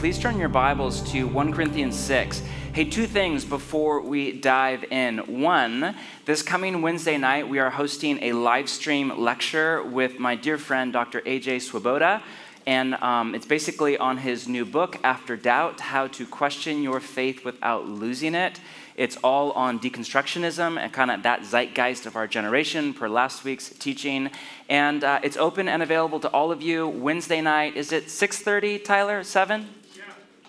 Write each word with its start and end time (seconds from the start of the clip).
please 0.00 0.18
turn 0.18 0.38
your 0.38 0.48
Bibles 0.48 1.02
to 1.12 1.26
1 1.26 1.52
Corinthians 1.52 1.94
6. 1.94 2.40
Hey, 2.72 2.86
two 2.86 3.06
things 3.06 3.44
before 3.44 4.00
we 4.00 4.32
dive 4.32 4.82
in. 4.84 5.18
One, 5.42 5.94
this 6.24 6.42
coming 6.42 6.80
Wednesday 6.80 7.18
night, 7.18 7.46
we 7.46 7.58
are 7.58 7.68
hosting 7.68 8.18
a 8.22 8.32
live 8.32 8.70
stream 8.70 9.12
lecture 9.20 9.82
with 9.82 10.18
my 10.18 10.36
dear 10.36 10.56
friend, 10.56 10.90
Dr. 10.90 11.20
AJ 11.20 11.60
Swoboda. 11.60 12.22
And 12.66 12.94
um, 12.94 13.34
it's 13.34 13.44
basically 13.44 13.98
on 13.98 14.16
his 14.16 14.48
new 14.48 14.64
book, 14.64 14.96
After 15.04 15.36
Doubt 15.36 15.80
How 15.80 16.06
to 16.06 16.26
Question 16.26 16.82
Your 16.82 17.00
Faith 17.00 17.44
Without 17.44 17.86
Losing 17.86 18.34
It. 18.34 18.58
It's 18.96 19.18
all 19.18 19.52
on 19.52 19.78
deconstructionism 19.78 20.78
and 20.78 20.90
kind 20.94 21.10
of 21.10 21.24
that 21.24 21.44
zeitgeist 21.44 22.06
of 22.06 22.16
our 22.16 22.26
generation 22.26 22.94
per 22.94 23.06
last 23.06 23.44
week's 23.44 23.68
teaching. 23.68 24.30
And 24.66 25.04
uh, 25.04 25.20
it's 25.22 25.36
open 25.36 25.68
and 25.68 25.82
available 25.82 26.20
to 26.20 26.28
all 26.28 26.50
of 26.50 26.62
you 26.62 26.88
Wednesday 26.88 27.42
night. 27.42 27.76
Is 27.76 27.92
it 27.92 28.06
6.30, 28.06 28.82
Tyler? 28.82 29.22
7? 29.22 29.68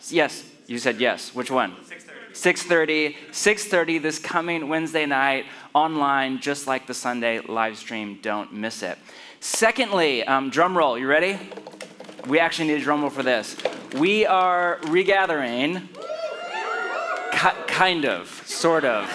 Yes, 0.09 0.43
you 0.67 0.79
said 0.79 0.99
yes. 0.99 1.33
Which 1.35 1.51
one? 1.51 1.75
6.30 2.33 3.17
6.30 3.31 4.01
this 4.01 4.17
coming 4.17 4.69
wednesday 4.69 5.05
night 5.05 5.45
online 5.73 6.39
just 6.39 6.65
like 6.65 6.87
the 6.87 6.93
sunday 6.93 7.39
live 7.41 7.77
stream. 7.77 8.19
Don't 8.21 8.53
miss 8.53 8.83
it. 8.83 8.97
Secondly 9.41 10.23
um, 10.23 10.49
drum 10.49 10.77
roll. 10.77 10.97
You 10.97 11.07
ready? 11.07 11.37
We 12.27 12.39
actually 12.39 12.69
need 12.69 12.75
a 12.75 12.83
drum 12.83 13.01
roll 13.01 13.09
for 13.09 13.23
this. 13.23 13.57
We 13.97 14.25
are 14.25 14.79
regathering 14.83 15.89
kind 17.67 18.05
of, 18.05 18.29
sort 18.45 18.85
of, 18.85 19.09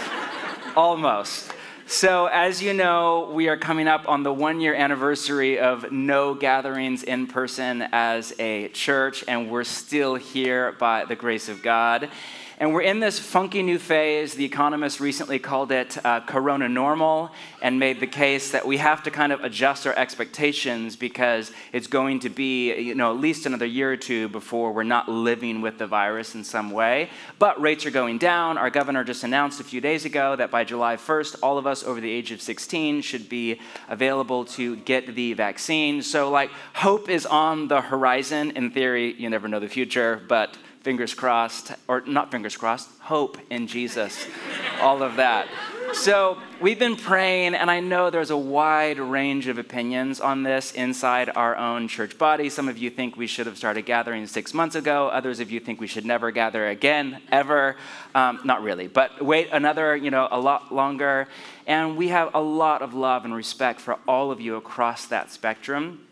almost. 0.76 1.52
So, 1.88 2.26
as 2.26 2.60
you 2.60 2.74
know, 2.74 3.30
we 3.32 3.48
are 3.48 3.56
coming 3.56 3.86
up 3.86 4.08
on 4.08 4.24
the 4.24 4.32
one 4.32 4.60
year 4.60 4.74
anniversary 4.74 5.60
of 5.60 5.92
no 5.92 6.34
gatherings 6.34 7.04
in 7.04 7.28
person 7.28 7.82
as 7.92 8.34
a 8.40 8.70
church, 8.70 9.22
and 9.28 9.48
we're 9.48 9.62
still 9.62 10.16
here 10.16 10.72
by 10.72 11.04
the 11.04 11.14
grace 11.14 11.48
of 11.48 11.62
God. 11.62 12.08
And 12.58 12.72
we're 12.72 12.80
in 12.80 13.00
this 13.00 13.18
funky 13.18 13.62
new 13.62 13.78
phase. 13.78 14.32
The 14.32 14.46
Economist 14.46 14.98
recently 14.98 15.38
called 15.38 15.70
it 15.70 16.02
uh, 16.06 16.20
Corona 16.20 16.70
normal 16.70 17.30
and 17.60 17.78
made 17.78 18.00
the 18.00 18.06
case 18.06 18.50
that 18.52 18.66
we 18.66 18.78
have 18.78 19.02
to 19.02 19.10
kind 19.10 19.30
of 19.30 19.44
adjust 19.44 19.86
our 19.86 19.92
expectations 19.94 20.96
because 20.96 21.52
it's 21.74 21.86
going 21.86 22.20
to 22.20 22.30
be, 22.30 22.74
you 22.74 22.94
know, 22.94 23.10
at 23.10 23.20
least 23.20 23.44
another 23.44 23.66
year 23.66 23.92
or 23.92 23.96
two 23.98 24.28
before 24.28 24.72
we're 24.72 24.84
not 24.84 25.06
living 25.06 25.60
with 25.60 25.76
the 25.76 25.86
virus 25.86 26.34
in 26.34 26.42
some 26.42 26.70
way. 26.70 27.10
But 27.38 27.60
rates 27.60 27.84
are 27.84 27.90
going 27.90 28.16
down. 28.16 28.56
Our 28.56 28.70
governor 28.70 29.04
just 29.04 29.22
announced 29.22 29.60
a 29.60 29.64
few 29.64 29.82
days 29.82 30.06
ago 30.06 30.34
that 30.36 30.50
by 30.50 30.64
July 30.64 30.96
1st, 30.96 31.36
all 31.42 31.58
of 31.58 31.66
us 31.66 31.84
over 31.84 32.00
the 32.00 32.10
age 32.10 32.32
of 32.32 32.40
16 32.40 33.02
should 33.02 33.28
be 33.28 33.60
available 33.90 34.46
to 34.46 34.76
get 34.76 35.14
the 35.14 35.34
vaccine. 35.34 36.00
So, 36.00 36.30
like, 36.30 36.50
hope 36.72 37.10
is 37.10 37.26
on 37.26 37.68
the 37.68 37.82
horizon. 37.82 38.52
In 38.52 38.70
theory, 38.70 39.12
you 39.12 39.28
never 39.28 39.46
know 39.46 39.60
the 39.60 39.68
future, 39.68 40.22
but 40.26 40.56
fingers 40.86 41.14
crossed, 41.14 41.72
or 41.88 42.00
not 42.02 42.30
fingers 42.30 42.56
crossed, 42.56 42.88
hope 43.00 43.38
in 43.50 43.66
Jesus, 43.66 44.24
all 44.80 45.02
of 45.02 45.16
that. 45.16 45.48
So 45.94 46.38
we've 46.60 46.78
been 46.78 46.94
praying, 46.94 47.56
and 47.56 47.68
I 47.68 47.80
know 47.80 48.08
there's 48.08 48.30
a 48.30 48.36
wide 48.36 49.00
range 49.00 49.48
of 49.48 49.58
opinions 49.58 50.20
on 50.20 50.44
this 50.44 50.70
inside 50.74 51.28
our 51.34 51.56
own 51.56 51.88
church 51.88 52.16
body. 52.16 52.48
Some 52.48 52.68
of 52.68 52.78
you 52.78 52.88
think 52.88 53.16
we 53.16 53.26
should 53.26 53.46
have 53.46 53.58
started 53.58 53.84
gathering 53.84 54.28
six 54.28 54.54
months 54.54 54.76
ago. 54.76 55.08
Others 55.08 55.40
of 55.40 55.50
you 55.50 55.58
think 55.58 55.80
we 55.80 55.88
should 55.88 56.04
never 56.04 56.30
gather 56.30 56.68
again, 56.68 57.20
ever. 57.32 57.74
Um, 58.14 58.38
not 58.44 58.62
really, 58.62 58.86
but 58.86 59.20
wait 59.20 59.48
another, 59.50 59.96
you 59.96 60.12
know, 60.12 60.28
a 60.30 60.38
lot 60.38 60.72
longer. 60.72 61.26
And 61.66 61.96
we 61.96 62.08
have 62.08 62.32
a 62.32 62.40
lot 62.40 62.80
of 62.80 62.94
love 62.94 63.24
and 63.24 63.34
respect 63.34 63.80
for 63.80 63.98
all 64.06 64.30
of 64.30 64.40
you 64.40 64.54
across 64.54 65.06
that 65.06 65.32
spectrum 65.32 66.05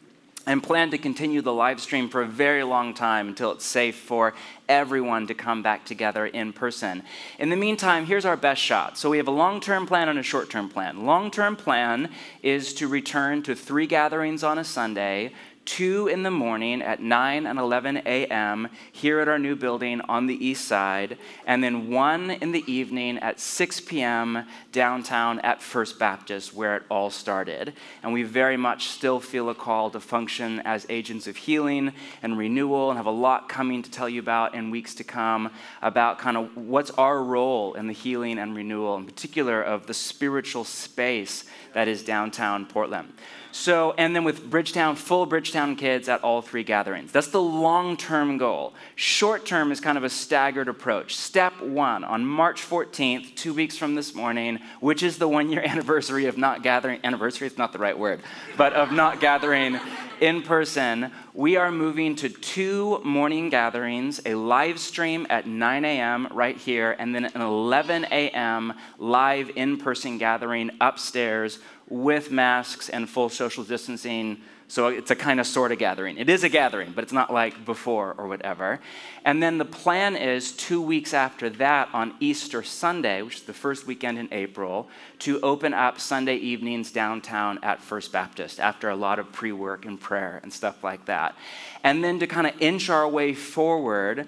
and 0.47 0.63
plan 0.63 0.91
to 0.91 0.99
continue 0.99 1.41
the 1.41 1.53
live 1.53 1.81
stream 1.81 2.09
for 2.09 2.23
a 2.23 2.27
very 2.27 2.63
long 2.63 2.95
time 2.95 3.29
until 3.29 3.53
it's 3.53 3.65
safe 3.65 3.97
for 3.97 4.35
everyone 4.69 5.27
to 5.27 5.35
come 5.35 5.63
back 5.63 5.85
together 5.85 6.27
in 6.27 6.53
person. 6.53 7.03
In 7.39 7.51
the 7.51 7.57
meantime, 7.57 8.07
here's 8.07 8.25
our 8.25 8.37
best 8.37 8.61
shot. 8.61 8.99
So 8.99 9.11
we 9.11 9.19
have 9.19 9.29
a 9.29 9.33
long 9.33 9.61
term 9.61 9.87
plan 9.87 10.09
and 10.09 10.19
a 10.19 10.23
short 10.23 10.51
term 10.51 10.69
plan. 10.69 11.07
Long 11.07 11.31
term 11.31 11.57
plan 11.57 12.11
is 12.43 12.75
to 12.75 12.89
return 12.89 13.43
to 13.43 13.55
three 13.55 13.87
gatherings 13.87 14.43
on 14.43 14.59
a 14.59 14.65
Sunday, 14.65 15.33
2 15.65 16.09
in 16.09 16.23
the 16.23 16.31
morning 16.31 16.83
at 16.83 17.01
9 17.01 17.47
and 17.47 17.59
11 17.59 18.03
a.m. 18.07 18.69
here 18.93 19.21
at 19.21 19.29
our 19.29 19.39
new 19.39 19.57
building 19.57 20.01
on 20.03 20.27
the 20.27 20.47
east 20.47 20.67
side, 20.67 21.17
and 21.47 21.63
then 21.63 21.91
1 21.91 22.31
in 22.31 22.53
the 22.53 22.65
evening 22.71 23.19
at 23.19 23.41
6 23.41 23.81
p.m. 23.81 24.47
downtown 24.73 25.41
at 25.41 25.63
First 25.63 25.99
Baptist, 25.99 26.55
where 26.55 26.77
it 26.77 26.83
all 26.91 27.11
started. 27.11 27.73
And 28.03 28.13
we 28.13 28.23
very 28.23 28.57
much 28.57 28.89
still 28.89 29.21
feel 29.21 29.49
a 29.49 29.55
call 29.55 29.91
to 29.91 30.01
function 30.01 30.61
as 30.61 30.87
agents 30.89 31.27
of 31.27 31.37
healing 31.37 31.93
and 32.23 32.37
renewal, 32.37 32.91
and 32.91 32.97
have 32.97 33.07
a 33.07 33.11
lot 33.11 33.49
coming 33.49 33.83
to 33.83 33.91
tell 33.91 34.09
you 34.09 34.21
about 34.21 34.55
in 34.55 34.71
weeks 34.71 34.95
to 34.97 35.05
come 35.05 35.51
about 35.83 36.19
kind 36.19 36.37
of 36.37 36.57
what's 36.57 36.91
our 36.93 37.23
role 37.23 37.75
in 37.75 37.87
the 37.87 37.93
healing 37.93 38.39
and 38.39 38.55
renewal, 38.55 38.97
in 38.97 39.05
particular 39.05 39.63
of 39.63 39.87
the 39.87 39.95
spiritual 39.95 40.65
space 40.65 41.45
that 41.73 41.89
is 41.89 42.03
downtown 42.03 42.67
Portland. 42.67 43.13
So, 43.57 43.95
and 43.97 44.17
then 44.17 44.25
with 44.25 44.51
Bridgetown, 44.51 44.97
full 44.97 45.27
Bridgetown 45.27 45.77
kids 45.77 46.09
at 46.09 46.25
all 46.25 46.43
three 46.43 46.65
gatherings. 46.65 47.13
That's 47.13 47.29
the 47.29 47.41
long 47.41 47.97
term 47.97 48.37
goal. 48.37 48.75
Short 48.97 49.47
term 49.47 49.71
is 49.71 49.79
kind 49.79 49.97
of 49.97 50.03
a 50.03 50.11
staggered 50.11 50.67
approach. 50.67 51.15
Step 51.15 51.61
one, 51.61 52.03
on 52.03 52.27
March 52.27 52.69
14th, 52.69 53.37
two 53.37 53.55
weeks 53.55 53.77
from 53.79 53.95
this 53.95 54.13
morning, 54.13 54.59
which 54.81 55.05
is 55.05 55.19
the 55.19 55.29
one 55.29 55.51
year 55.51 55.63
anniversary 55.65 56.27
of 56.27 56.37
not 56.37 56.65
gathering, 56.65 56.99
anniversary 57.05 57.47
is 57.47 57.57
not 57.57 57.73
the 57.73 57.79
right 57.79 57.97
word, 57.97 58.23
but 58.57 58.73
of 58.73 58.91
not 58.91 59.21
gathering 59.21 59.79
in 60.21 60.43
person, 60.43 61.11
we 61.35 61.57
are 61.57 61.71
moving 61.71 62.17
to 62.17 62.29
two 62.29 63.01
morning 63.05 63.51
gatherings, 63.51 64.21
a 64.25 64.35
live 64.35 64.79
stream 64.79 65.27
at 65.29 65.47
9 65.47 65.85
a.m. 65.85 66.29
right 66.33 66.57
here, 66.57 66.97
and 66.99 67.15
then 67.15 67.25
an 67.27 67.41
11 67.41 68.07
a.m. 68.07 68.73
live 68.99 69.51
in 69.57 69.77
person 69.77 70.19
gathering 70.19 70.71
upstairs 70.81 71.59
with 71.89 72.31
masks 72.31 72.89
and 72.89 73.09
full 73.09 73.29
social 73.29 73.65
distancing. 73.65 74.41
So 74.67 74.89
it's 74.89 75.11
a 75.11 75.17
kind 75.17 75.41
of 75.41 75.47
sort 75.47 75.73
of 75.73 75.79
gathering. 75.79 76.17
It 76.17 76.31
is 76.31 76.43
a 76.43 76.49
gathering, 76.49 76.93
but 76.93 77.05
it's 77.05 77.13
not 77.13 77.33
like 77.33 77.65
before 77.67 78.15
or 78.17 78.27
whatever. 78.27 78.81
And 79.25 79.43
then 79.43 79.59
the 79.59 79.65
plan 79.65 80.17
is 80.17 80.53
two 80.53 80.81
weeks 80.81 81.13
after 81.13 81.51
that 81.51 81.91
on 81.93 82.15
Easter 82.19 82.63
Sunday, 82.63 83.21
which 83.23 83.37
is 83.37 83.43
the 83.43 83.53
first 83.53 83.87
weekend 83.87 84.19
in 84.19 84.29
April, 84.33 84.89
to 85.21 85.39
open 85.43 85.75
up 85.75 86.01
Sunday 86.01 86.37
evenings 86.37 86.91
downtown 86.91 87.59
at 87.63 87.83
First 87.83 88.11
Baptist 88.11 88.59
after 88.59 88.89
a 88.89 88.97
lot 88.97 89.19
of 89.19 89.31
pre 89.33 89.53
work 89.53 89.85
and 89.85 90.01
prayer 90.01 90.41
and 90.43 90.53
stuff 90.53 90.83
like 90.83 91.05
that. 91.05 91.37
And 91.83 92.03
then 92.03 92.19
to 92.21 92.27
kind 92.27 92.47
of 92.47 92.55
inch 92.61 92.89
our 92.89 93.07
way 93.07 93.35
forward 93.35 94.27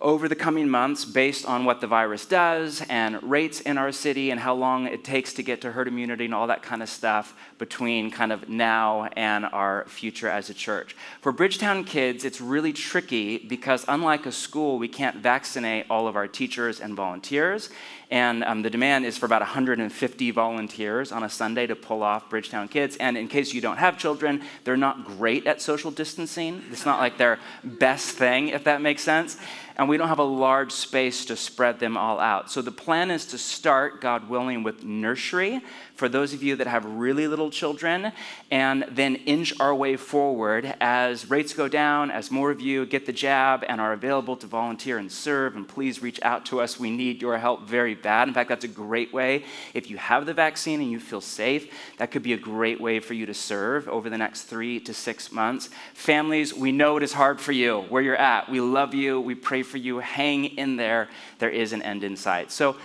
over 0.00 0.28
the 0.28 0.34
coming 0.34 0.68
months 0.68 1.06
based 1.06 1.46
on 1.46 1.64
what 1.64 1.80
the 1.80 1.86
virus 1.86 2.26
does 2.26 2.84
and 2.90 3.22
rates 3.22 3.60
in 3.60 3.78
our 3.78 3.90
city 3.90 4.30
and 4.30 4.38
how 4.38 4.54
long 4.54 4.86
it 4.86 5.02
takes 5.02 5.32
to 5.32 5.42
get 5.42 5.62
to 5.62 5.72
herd 5.72 5.88
immunity 5.88 6.26
and 6.26 6.34
all 6.34 6.46
that 6.46 6.62
kind 6.62 6.82
of 6.82 6.88
stuff 6.88 7.34
between 7.58 8.10
kind 8.10 8.30
of 8.30 8.46
now 8.48 9.08
and 9.16 9.46
our 9.46 9.86
future 9.88 10.28
as 10.28 10.50
a 10.50 10.54
church. 10.54 10.94
For 11.22 11.32
Bridgetown 11.32 11.84
kids, 11.84 12.24
it's 12.24 12.42
really 12.42 12.74
tricky 12.74 13.38
because 13.38 13.86
unlike 13.88 14.26
a 14.26 14.32
school, 14.32 14.78
we 14.78 14.88
can't 14.88 15.16
vaccinate 15.16 15.86
all 15.88 16.06
of 16.06 16.14
our 16.14 16.28
teachers 16.28 16.80
and 16.80 16.94
volunteers. 16.94 17.70
And 18.10 18.44
um, 18.44 18.62
the 18.62 18.70
demand 18.70 19.04
is 19.04 19.18
for 19.18 19.26
about 19.26 19.40
150 19.40 20.30
volunteers 20.30 21.10
on 21.10 21.24
a 21.24 21.28
Sunday 21.28 21.66
to 21.66 21.74
pull 21.74 22.04
off 22.04 22.30
Bridgetown 22.30 22.68
Kids. 22.68 22.96
And 22.96 23.16
in 23.16 23.26
case 23.26 23.52
you 23.52 23.60
don't 23.60 23.78
have 23.78 23.98
children, 23.98 24.42
they're 24.62 24.76
not 24.76 25.04
great 25.04 25.46
at 25.46 25.60
social 25.60 25.90
distancing. 25.90 26.62
It's 26.70 26.86
not 26.86 27.00
like 27.00 27.18
their 27.18 27.40
best 27.64 28.16
thing, 28.16 28.48
if 28.48 28.64
that 28.64 28.80
makes 28.80 29.02
sense. 29.02 29.36
And 29.76 29.88
we 29.88 29.96
don't 29.96 30.08
have 30.08 30.20
a 30.20 30.24
large 30.24 30.72
space 30.72 31.24
to 31.26 31.36
spread 31.36 31.80
them 31.80 31.96
all 31.96 32.20
out. 32.20 32.50
So 32.50 32.62
the 32.62 32.70
plan 32.70 33.10
is 33.10 33.26
to 33.26 33.38
start, 33.38 34.00
God 34.00 34.28
willing, 34.28 34.62
with 34.62 34.84
nursery 34.84 35.60
for 35.96 36.08
those 36.08 36.32
of 36.32 36.42
you 36.42 36.56
that 36.56 36.66
have 36.66 36.84
really 36.84 37.26
little 37.26 37.50
children, 37.50 38.12
and 38.50 38.84
then 38.90 39.16
inch 39.16 39.52
our 39.58 39.74
way 39.74 39.96
forward 39.96 40.74
as 40.80 41.28
rates 41.30 41.52
go 41.52 41.68
down, 41.68 42.10
as 42.10 42.30
more 42.30 42.50
of 42.50 42.60
you 42.60 42.86
get 42.86 43.06
the 43.06 43.12
jab 43.12 43.64
and 43.68 43.80
are 43.80 43.92
available 43.92 44.36
to 44.36 44.46
volunteer 44.46 44.98
and 44.98 45.10
serve. 45.10 45.56
And 45.56 45.66
please 45.66 46.02
reach 46.02 46.20
out 46.22 46.46
to 46.46 46.60
us. 46.60 46.78
We 46.78 46.90
need 46.90 47.22
your 47.22 47.38
help 47.38 47.62
very 47.62 47.94
bad. 47.94 48.28
In 48.28 48.34
fact, 48.34 48.48
that's 48.48 48.64
a 48.64 48.68
great 48.68 49.12
way. 49.12 49.44
If 49.74 49.90
you 49.90 49.96
have 49.96 50.26
the 50.26 50.34
vaccine 50.34 50.80
and 50.80 50.90
you 50.90 51.00
feel 51.00 51.20
safe, 51.20 51.72
that 51.98 52.10
could 52.10 52.22
be 52.22 52.34
a 52.34 52.38
great 52.38 52.80
way 52.80 53.00
for 53.00 53.14
you 53.14 53.26
to 53.26 53.34
serve 53.34 53.88
over 53.88 54.10
the 54.10 54.18
next 54.18 54.42
three 54.42 54.78
to 54.80 54.92
six 54.92 55.32
months. 55.32 55.70
Families, 55.94 56.52
we 56.52 56.72
know 56.72 56.96
it 56.96 57.02
is 57.02 57.14
hard 57.14 57.40
for 57.40 57.52
you 57.52 57.80
where 57.88 58.02
you're 58.02 58.16
at. 58.16 58.48
We 58.50 58.60
love 58.60 58.94
you. 58.94 59.20
We 59.20 59.34
pray 59.34 59.62
for 59.62 59.78
you. 59.78 59.98
Hang 59.98 60.44
in 60.44 60.76
there. 60.76 61.08
There 61.38 61.50
is 61.50 61.72
an 61.72 61.82
end 61.82 62.04
in 62.04 62.16
sight. 62.16 62.52
So, 62.52 62.76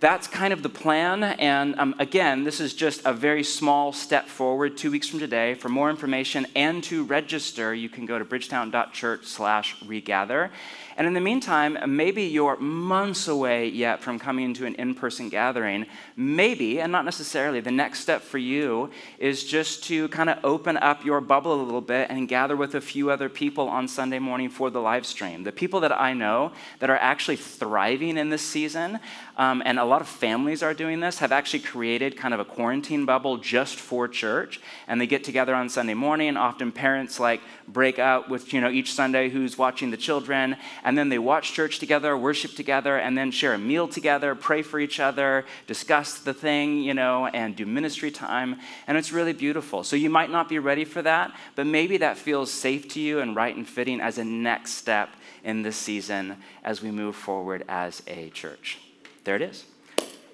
that's 0.00 0.28
kind 0.28 0.52
of 0.52 0.62
the 0.62 0.68
plan. 0.68 1.24
And 1.24 1.78
um, 1.78 1.94
again, 1.98 2.44
this 2.44 2.60
is 2.60 2.74
just 2.74 3.02
a 3.04 3.12
very 3.12 3.42
small 3.42 3.92
step 3.92 4.28
forward 4.28 4.76
two 4.76 4.90
weeks 4.90 5.08
from 5.08 5.18
today. 5.18 5.54
For 5.54 5.68
more 5.68 5.90
information 5.90 6.46
and 6.54 6.84
to 6.84 7.04
register, 7.04 7.74
you 7.74 7.88
can 7.88 8.06
go 8.06 8.18
to 8.18 8.24
bridgetown.church 8.24 9.24
slash 9.24 9.76
regather. 9.82 10.50
And 10.98 11.06
in 11.06 11.14
the 11.14 11.20
meantime, 11.20 11.78
maybe 11.86 12.24
you're 12.24 12.56
months 12.56 13.28
away 13.28 13.68
yet 13.68 14.02
from 14.02 14.18
coming 14.18 14.52
to 14.54 14.66
an 14.66 14.74
in 14.74 14.96
person 14.96 15.28
gathering. 15.28 15.86
Maybe, 16.16 16.80
and 16.80 16.90
not 16.90 17.04
necessarily, 17.04 17.60
the 17.60 17.70
next 17.70 18.00
step 18.00 18.20
for 18.20 18.38
you 18.38 18.90
is 19.20 19.44
just 19.44 19.84
to 19.84 20.08
kind 20.08 20.28
of 20.28 20.38
open 20.42 20.76
up 20.76 21.04
your 21.04 21.20
bubble 21.20 21.54
a 21.54 21.62
little 21.62 21.80
bit 21.80 22.10
and 22.10 22.26
gather 22.26 22.56
with 22.56 22.74
a 22.74 22.80
few 22.80 23.12
other 23.12 23.28
people 23.28 23.68
on 23.68 23.86
Sunday 23.86 24.18
morning 24.18 24.50
for 24.50 24.70
the 24.70 24.80
live 24.80 25.06
stream. 25.06 25.44
The 25.44 25.52
people 25.52 25.78
that 25.80 25.92
I 25.92 26.14
know 26.14 26.50
that 26.80 26.90
are 26.90 26.96
actually 26.96 27.36
thriving 27.36 28.18
in 28.18 28.30
this 28.30 28.42
season, 28.42 28.98
um, 29.36 29.62
and 29.64 29.78
a 29.78 29.84
lot 29.84 30.00
of 30.00 30.08
families 30.08 30.64
are 30.64 30.74
doing 30.74 30.98
this, 30.98 31.20
have 31.20 31.30
actually 31.30 31.60
created 31.60 32.16
kind 32.16 32.34
of 32.34 32.40
a 32.40 32.44
quarantine 32.44 33.04
bubble 33.04 33.36
just 33.36 33.76
for 33.76 34.08
church. 34.08 34.60
And 34.88 35.00
they 35.00 35.06
get 35.06 35.22
together 35.22 35.54
on 35.54 35.68
Sunday 35.68 35.94
morning. 35.94 36.36
Often 36.36 36.72
parents 36.72 37.20
like 37.20 37.40
break 37.68 38.00
out 38.00 38.28
with, 38.28 38.52
you 38.52 38.60
know, 38.60 38.68
each 38.68 38.92
Sunday 38.92 39.28
who's 39.28 39.56
watching 39.56 39.92
the 39.92 39.96
children 39.96 40.56
and 40.88 40.96
then 40.96 41.10
they 41.10 41.18
watch 41.18 41.52
church 41.52 41.80
together, 41.80 42.16
worship 42.16 42.54
together, 42.54 42.96
and 42.96 43.16
then 43.16 43.30
share 43.30 43.52
a 43.52 43.58
meal 43.58 43.86
together, 43.86 44.34
pray 44.34 44.62
for 44.62 44.80
each 44.80 45.00
other, 45.00 45.44
discuss 45.66 46.20
the 46.20 46.32
thing, 46.32 46.80
you 46.80 46.94
know, 46.94 47.26
and 47.26 47.54
do 47.54 47.66
ministry 47.66 48.10
time. 48.10 48.56
And 48.86 48.96
it's 48.96 49.12
really 49.12 49.34
beautiful. 49.34 49.84
So 49.84 49.96
you 49.96 50.08
might 50.08 50.30
not 50.30 50.48
be 50.48 50.58
ready 50.58 50.86
for 50.86 51.02
that, 51.02 51.36
but 51.56 51.66
maybe 51.66 51.98
that 51.98 52.16
feels 52.16 52.50
safe 52.50 52.88
to 52.94 53.00
you 53.00 53.20
and 53.20 53.36
right 53.36 53.54
and 53.54 53.68
fitting 53.68 54.00
as 54.00 54.16
a 54.16 54.24
next 54.24 54.76
step 54.76 55.10
in 55.44 55.60
this 55.60 55.76
season 55.76 56.38
as 56.64 56.80
we 56.80 56.90
move 56.90 57.16
forward 57.16 57.66
as 57.68 58.02
a 58.06 58.30
church. 58.30 58.78
There 59.24 59.36
it 59.36 59.42
is. 59.42 59.66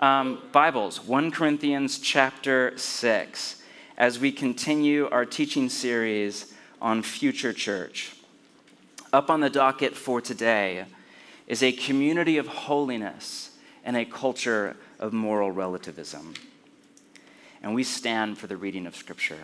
Um, 0.00 0.40
Bibles, 0.52 1.04
1 1.04 1.32
Corinthians 1.32 1.98
chapter 1.98 2.78
6, 2.78 3.60
as 3.98 4.20
we 4.20 4.30
continue 4.30 5.08
our 5.08 5.24
teaching 5.24 5.68
series 5.68 6.54
on 6.80 7.02
future 7.02 7.52
church. 7.52 8.12
Up 9.14 9.30
on 9.30 9.38
the 9.38 9.48
docket 9.48 9.94
for 9.94 10.20
today 10.20 10.86
is 11.46 11.62
a 11.62 11.70
community 11.70 12.36
of 12.36 12.48
holiness 12.48 13.56
and 13.84 13.96
a 13.96 14.04
culture 14.04 14.76
of 14.98 15.12
moral 15.12 15.52
relativism. 15.52 16.34
And 17.62 17.76
we 17.76 17.84
stand 17.84 18.38
for 18.38 18.48
the 18.48 18.56
reading 18.56 18.88
of 18.88 18.96
Scripture. 18.96 19.38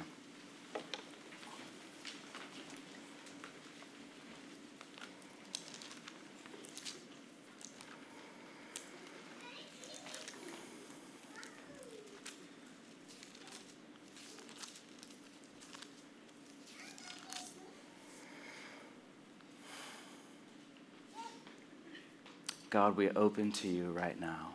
God, 22.81 22.97
we 22.97 23.11
open 23.11 23.53
to 23.53 23.69
you 23.69 23.91
right 23.91 24.19
now. 24.19 24.55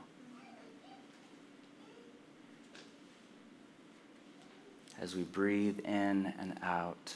As 5.00 5.16
we 5.16 5.22
breathe 5.22 5.82
in 5.82 6.34
and 6.40 6.58
out, 6.64 7.14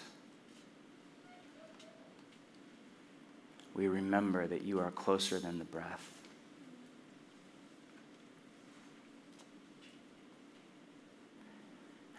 we 3.74 3.88
remember 3.88 4.46
that 4.46 4.62
you 4.62 4.80
are 4.82 4.92
closer 4.92 5.40
than 5.40 5.58
the 5.58 5.66
breath. 5.66 6.12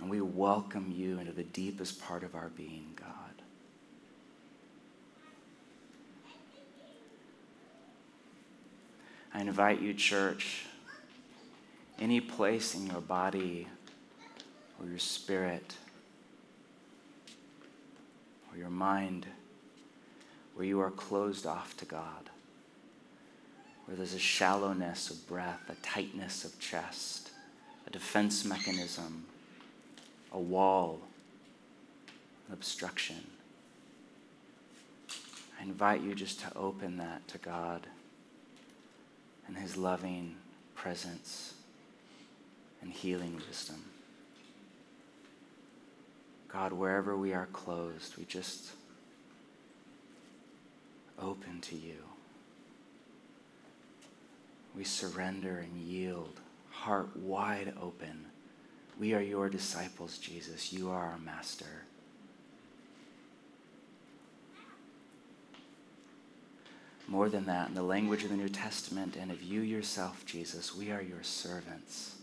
And 0.01 0.11
we 0.11 0.21
welcome 0.21 0.93
you 0.93 1.21
into 1.21 1.31
the 1.31 1.45
deepest 1.45 2.03
part 2.03 2.25
of 2.25 2.35
our 2.35 2.49
being, 2.57 2.95
God. 2.97 3.20
I 9.41 9.43
invite 9.43 9.81
you, 9.81 9.95
church, 9.95 10.67
any 11.99 12.21
place 12.21 12.75
in 12.75 12.87
your 12.87 13.01
body 13.01 13.67
or 14.79 14.87
your 14.87 14.99
spirit 14.99 15.77
or 18.53 18.59
your 18.59 18.69
mind 18.69 19.25
where 20.55 20.67
you 20.67 20.79
are 20.81 20.91
closed 20.91 21.47
off 21.47 21.75
to 21.79 21.87
God, 21.87 22.29
where 23.87 23.97
there's 23.97 24.13
a 24.13 24.19
shallowness 24.19 25.09
of 25.09 25.27
breath, 25.27 25.71
a 25.71 25.75
tightness 25.77 26.45
of 26.45 26.59
chest, 26.61 27.31
a 27.87 27.91
defense 27.91 28.45
mechanism, 28.45 29.25
a 30.33 30.39
wall, 30.39 31.01
an 32.47 32.53
obstruction. 32.53 33.27
I 35.59 35.63
invite 35.63 36.03
you 36.03 36.15
just 36.15 36.41
to 36.41 36.55
open 36.55 36.99
that 36.99 37.27
to 37.29 37.39
God 37.39 37.87
and 39.51 39.59
his 39.59 39.77
loving 39.77 40.37
presence 40.77 41.55
and 42.81 42.93
healing 42.93 43.41
wisdom. 43.49 43.85
God, 46.47 46.73
wherever 46.73 47.17
we 47.17 47.35
are 47.35 47.47
closed, 47.47 48.17
we 48.17 48.25
just 48.27 48.71
open 51.21 51.61
to 51.63 51.75
you. 51.75 51.97
We 54.77 54.85
surrender 54.85 55.59
and 55.59 55.81
yield, 55.81 56.39
heart 56.71 57.17
wide 57.17 57.73
open. 57.83 58.27
We 59.01 59.15
are 59.15 59.21
your 59.21 59.49
disciples, 59.49 60.19
Jesus. 60.19 60.73
You 60.73 60.91
are 60.91 61.07
our 61.07 61.19
master. 61.19 61.87
More 67.11 67.29
than 67.29 67.47
that, 67.47 67.69
in 67.69 67.75
the 67.75 67.83
language 67.83 68.23
of 68.23 68.31
the 68.31 68.37
New 68.37 68.49
Testament 68.49 69.17
and 69.21 69.33
of 69.33 69.43
you 69.43 69.63
yourself, 69.63 70.25
Jesus, 70.25 70.77
we 70.77 70.93
are 70.93 71.03
your 71.03 71.25
servants 71.25 72.15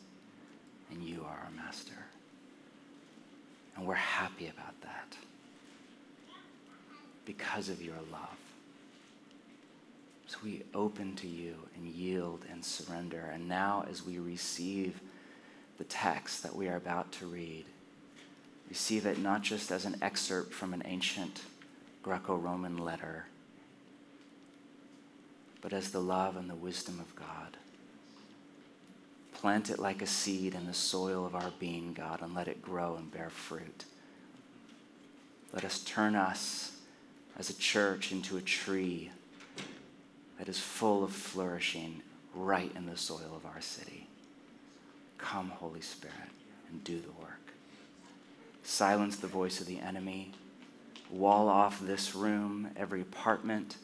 and 0.90 1.04
you 1.04 1.26
are 1.28 1.42
our 1.44 1.52
master. 1.54 2.06
And 3.76 3.86
we're 3.86 3.96
happy 3.96 4.48
about 4.48 4.80
that 4.84 5.18
because 7.26 7.68
of 7.68 7.82
your 7.82 7.98
love. 8.14 8.38
So 10.28 10.38
we 10.42 10.64
open 10.74 11.18
to 11.18 11.28
you 11.28 11.56
and 11.76 11.86
yield 11.86 12.46
and 12.50 12.64
surrender. 12.64 13.30
And 13.34 13.50
now, 13.50 13.86
as 13.90 14.06
we 14.06 14.20
receive 14.20 15.02
the 15.78 15.84
text 15.84 16.44
that 16.44 16.56
we 16.56 16.70
are 16.70 16.78
about 16.78 17.12
to 17.14 17.26
read, 17.26 17.66
receive 18.70 19.06
it 19.06 19.20
not 19.20 19.42
just 19.42 19.70
as 19.70 19.84
an 19.84 19.98
excerpt 20.02 20.54
from 20.54 20.74
an 20.74 20.84
ancient 20.86 21.42
Greco 22.04 22.38
Roman 22.38 22.78
letter 22.78 23.26
but 25.68 25.76
as 25.76 25.92
the 25.92 26.00
love 26.00 26.38
and 26.38 26.50
the 26.50 26.56
wisdom 26.56 26.98
of 26.98 27.14
God. 27.14 27.58
Plant 29.34 29.70
it 29.70 29.80
like 29.80 30.02
a 30.02 30.08
seed 30.08 30.56
in 30.56 30.66
the 30.66 30.74
soil 30.74 31.26
of 31.26 31.36
our 31.36 31.52
being, 31.60 31.92
God, 31.92 32.22
and 32.22 32.34
let 32.34 32.48
it 32.48 32.62
grow 32.62 32.96
and 32.96 33.12
bear 33.12 33.30
fruit. 33.30 33.84
Let 35.52 35.66
us 35.66 35.84
turn 35.84 36.16
us 36.16 36.72
as 37.38 37.50
a 37.50 37.58
church 37.58 38.14
into 38.14 38.38
a 38.38 38.42
tree 38.42 39.12
that 40.40 40.48
is 40.48 40.58
full 40.58 41.04
of 41.04 41.12
flourishing 41.12 42.02
right 42.34 42.72
in 42.74 42.86
the 42.86 42.96
soil 42.96 43.34
of 43.36 43.46
our 43.46 43.60
city. 43.60 44.08
Come, 45.18 45.50
Holy 45.50 45.82
Spirit, 45.82 46.32
and 46.72 46.82
do 46.86 47.02
the 47.02 47.12
work. 47.22 47.52
Silence 48.64 49.18
the 49.18 49.28
voice 49.28 49.60
of 49.60 49.68
the 49.68 49.82
enemy. 49.82 50.32
Wall 51.12 51.50
off 51.50 51.82
this 51.82 52.16
room, 52.16 52.70
every 52.78 53.02
apartment 53.02 53.76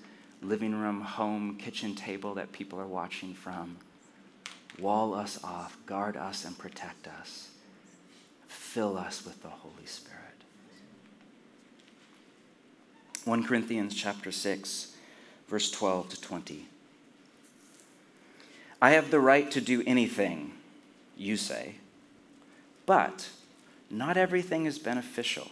living 0.43 0.75
room, 0.75 1.01
home, 1.01 1.55
kitchen 1.57 1.95
table 1.95 2.33
that 2.35 2.51
people 2.51 2.79
are 2.79 2.87
watching 2.87 3.33
from. 3.33 3.77
Wall 4.79 5.13
us 5.13 5.43
off, 5.43 5.77
guard 5.85 6.17
us, 6.17 6.45
and 6.45 6.57
protect 6.57 7.07
us. 7.07 7.49
Fill 8.47 8.97
us 8.97 9.23
with 9.25 9.41
the 9.41 9.49
Holy 9.49 9.85
Spirit. 9.85 10.19
1 13.25 13.43
Corinthians 13.43 13.95
chapter 13.95 14.31
6, 14.31 14.95
verse 15.47 15.71
12 15.71 16.09
to 16.09 16.21
20. 16.21 16.65
I 18.81 18.91
have 18.91 19.11
the 19.11 19.19
right 19.19 19.49
to 19.51 19.61
do 19.61 19.81
anything, 19.87 20.51
you 21.15 21.37
say, 21.37 21.75
but 22.85 23.29
not 23.89 24.17
everything 24.17 24.65
is 24.65 24.77
beneficial. 24.77 25.51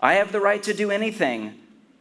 I 0.00 0.14
have 0.14 0.30
the 0.30 0.40
right 0.40 0.62
to 0.62 0.72
do 0.72 0.92
anything, 0.92 1.58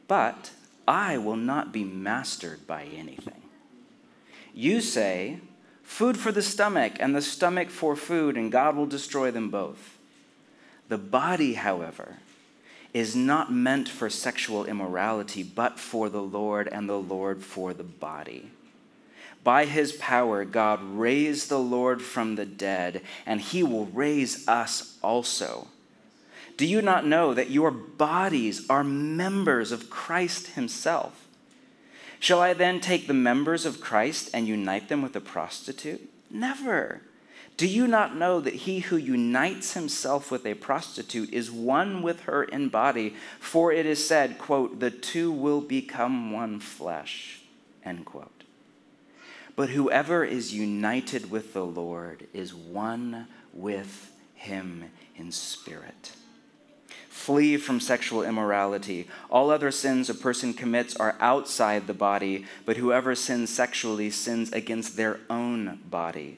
but 0.08 0.52
I 0.88 1.17
will 1.17 1.36
not 1.36 1.74
be 1.74 1.84
mastered 1.84 2.65
by 2.65 2.86
anything. 2.86 3.41
You 4.53 4.79
say, 4.82 5.39
food 5.84 6.17
for 6.17 6.32
the 6.32 6.41
stomach 6.41 6.94
and 7.00 7.15
the 7.15 7.22
stomach 7.22 7.70
for 7.70 7.96
food, 7.96 8.38
and 8.38 8.51
God 8.51 8.75
will 8.75 8.86
destroy 8.86 9.32
them 9.32 9.50
both. 9.50 9.98
The 10.88 10.98
body, 10.98 11.56
however, 11.56 12.17
is 12.94 13.15
not 13.15 13.51
meant 13.51 13.89
for 13.89 14.10
sexual 14.10 14.65
immorality, 14.65 15.44
but 15.44 15.77
for 15.77 16.10
the 16.10 16.22
Lord, 16.24 16.67
and 16.70 16.88
the 16.88 17.00
Lord 17.00 17.44
for 17.44 17.74
the 17.74 17.84
body. 17.84 18.50
By 19.44 19.65
his 19.65 19.91
power, 19.94 20.46
God 20.46 20.82
raised 20.82 21.50
the 21.50 21.60
Lord 21.60 22.01
from 22.01 22.36
the 22.36 22.46
dead, 22.46 23.01
and 23.25 23.39
he 23.39 23.63
will 23.63 23.86
raise 23.88 24.48
us 24.48 24.98
also. 25.03 25.67
Do 26.58 26.66
you 26.66 26.82
not 26.82 27.06
know 27.06 27.36
that 27.36 27.52
your 27.52 27.70
bodies 27.70 28.68
are 28.68 28.84
members 28.84 29.72
of 29.72 29.92
Christ 29.92 30.48
himself? 30.48 31.28
Shall 32.20 32.42
I 32.42 32.54
then 32.54 32.80
take 32.80 33.06
the 33.06 33.14
members 33.14 33.64
of 33.64 33.80
Christ 33.80 34.32
and 34.34 34.48
unite 34.48 34.90
them 34.90 35.04
with 35.04 35.16
a 35.16 35.22
prostitute? 35.22 36.10
Never. 36.32 37.02
Do 37.58 37.68
you 37.68 37.88
not 37.88 38.16
know 38.16 38.40
that 38.40 38.54
he 38.54 38.80
who 38.80 38.98
unites 38.98 39.74
himself 39.74 40.32
with 40.32 40.46
a 40.46 40.56
prostitute 40.56 41.32
is 41.32 41.52
one 41.52 42.02
with 42.02 42.22
her 42.22 42.44
in 42.44 42.70
body? 42.70 43.16
For 43.40 43.72
it 43.72 43.86
is 43.86 44.08
said, 44.08 44.40
quote, 44.40 44.80
the 44.80 44.92
two 44.92 45.32
will 45.32 45.62
become 45.62 46.32
one 46.32 46.60
flesh, 46.60 47.42
end 47.84 48.06
quote. 48.06 48.44
But 49.56 49.70
whoever 49.70 50.24
is 50.24 50.54
united 50.54 51.32
with 51.32 51.54
the 51.54 51.66
Lord 51.66 52.28
is 52.34 52.54
one 52.54 53.28
with 53.54 54.12
him 54.36 54.86
in 55.16 55.32
spirit. 55.32 56.12
Flee 57.27 57.57
from 57.57 57.81
sexual 57.81 58.24
immorality. 58.24 59.05
All 59.29 59.50
other 59.50 59.69
sins 59.69 60.10
a 60.10 60.13
person 60.13 60.53
commits 60.53 60.96
are 60.96 61.17
outside 61.19 61.86
the 61.86 61.93
body, 61.93 62.46
but 62.65 62.77
whoever 62.77 63.15
sins 63.15 63.53
sexually 63.53 64.10
sins 64.12 64.53
against 64.53 64.96
their 64.96 65.19
own 65.29 65.81
body. 65.89 66.38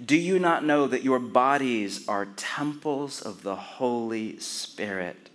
Do 0.00 0.16
you 0.16 0.38
not 0.38 0.64
know 0.64 0.86
that 0.86 1.02
your 1.02 1.18
bodies 1.18 2.06
are 2.06 2.28
temples 2.36 3.20
of 3.20 3.42
the 3.42 3.56
Holy 3.56 4.38
Spirit, 4.38 5.28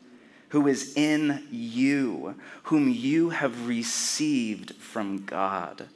who 0.52 0.66
is 0.70 0.96
in 0.96 1.46
you, 1.52 2.36
whom 2.64 2.88
you 2.88 3.32
have 3.32 3.68
received 3.68 4.76
from 4.76 5.26
God? 5.26 5.90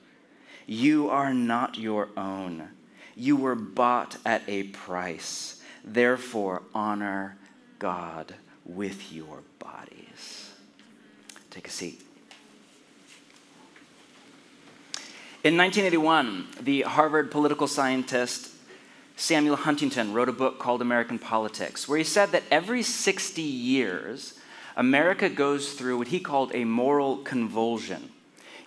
You 0.66 1.10
are 1.10 1.34
not 1.34 1.78
your 1.78 2.10
own. 2.18 2.72
You 3.16 3.38
were 3.38 3.56
bought 3.56 4.18
at 4.26 4.42
a 4.50 4.64
price. 4.64 5.62
Therefore, 5.82 6.64
honor 6.74 7.38
God 7.80 8.36
with 8.66 9.14
your 9.14 9.42
bodies. 9.60 10.52
Take 11.52 11.68
a 11.68 11.72
seat. 11.72 12.02
In 15.44 15.56
1981, 15.58 16.48
the 16.62 16.82
Harvard 16.82 17.30
political 17.30 17.68
scientist 17.68 18.52
Samuel 19.16 19.56
Huntington 19.56 20.12
wrote 20.12 20.28
a 20.28 20.34
book 20.34 20.60
called 20.60 20.82
American 20.82 21.20
Politics, 21.20 21.88
where 21.88 21.98
he 21.98 22.04
said 22.04 22.32
that 22.32 22.44
every 22.52 22.82
60 22.82 23.42
years, 23.42 24.40
America 24.76 25.30
goes 25.30 25.74
through 25.74 25.98
what 26.00 26.08
he 26.10 26.20
called 26.20 26.52
a 26.54 26.66
moral 26.66 27.18
convulsion. 27.18 28.10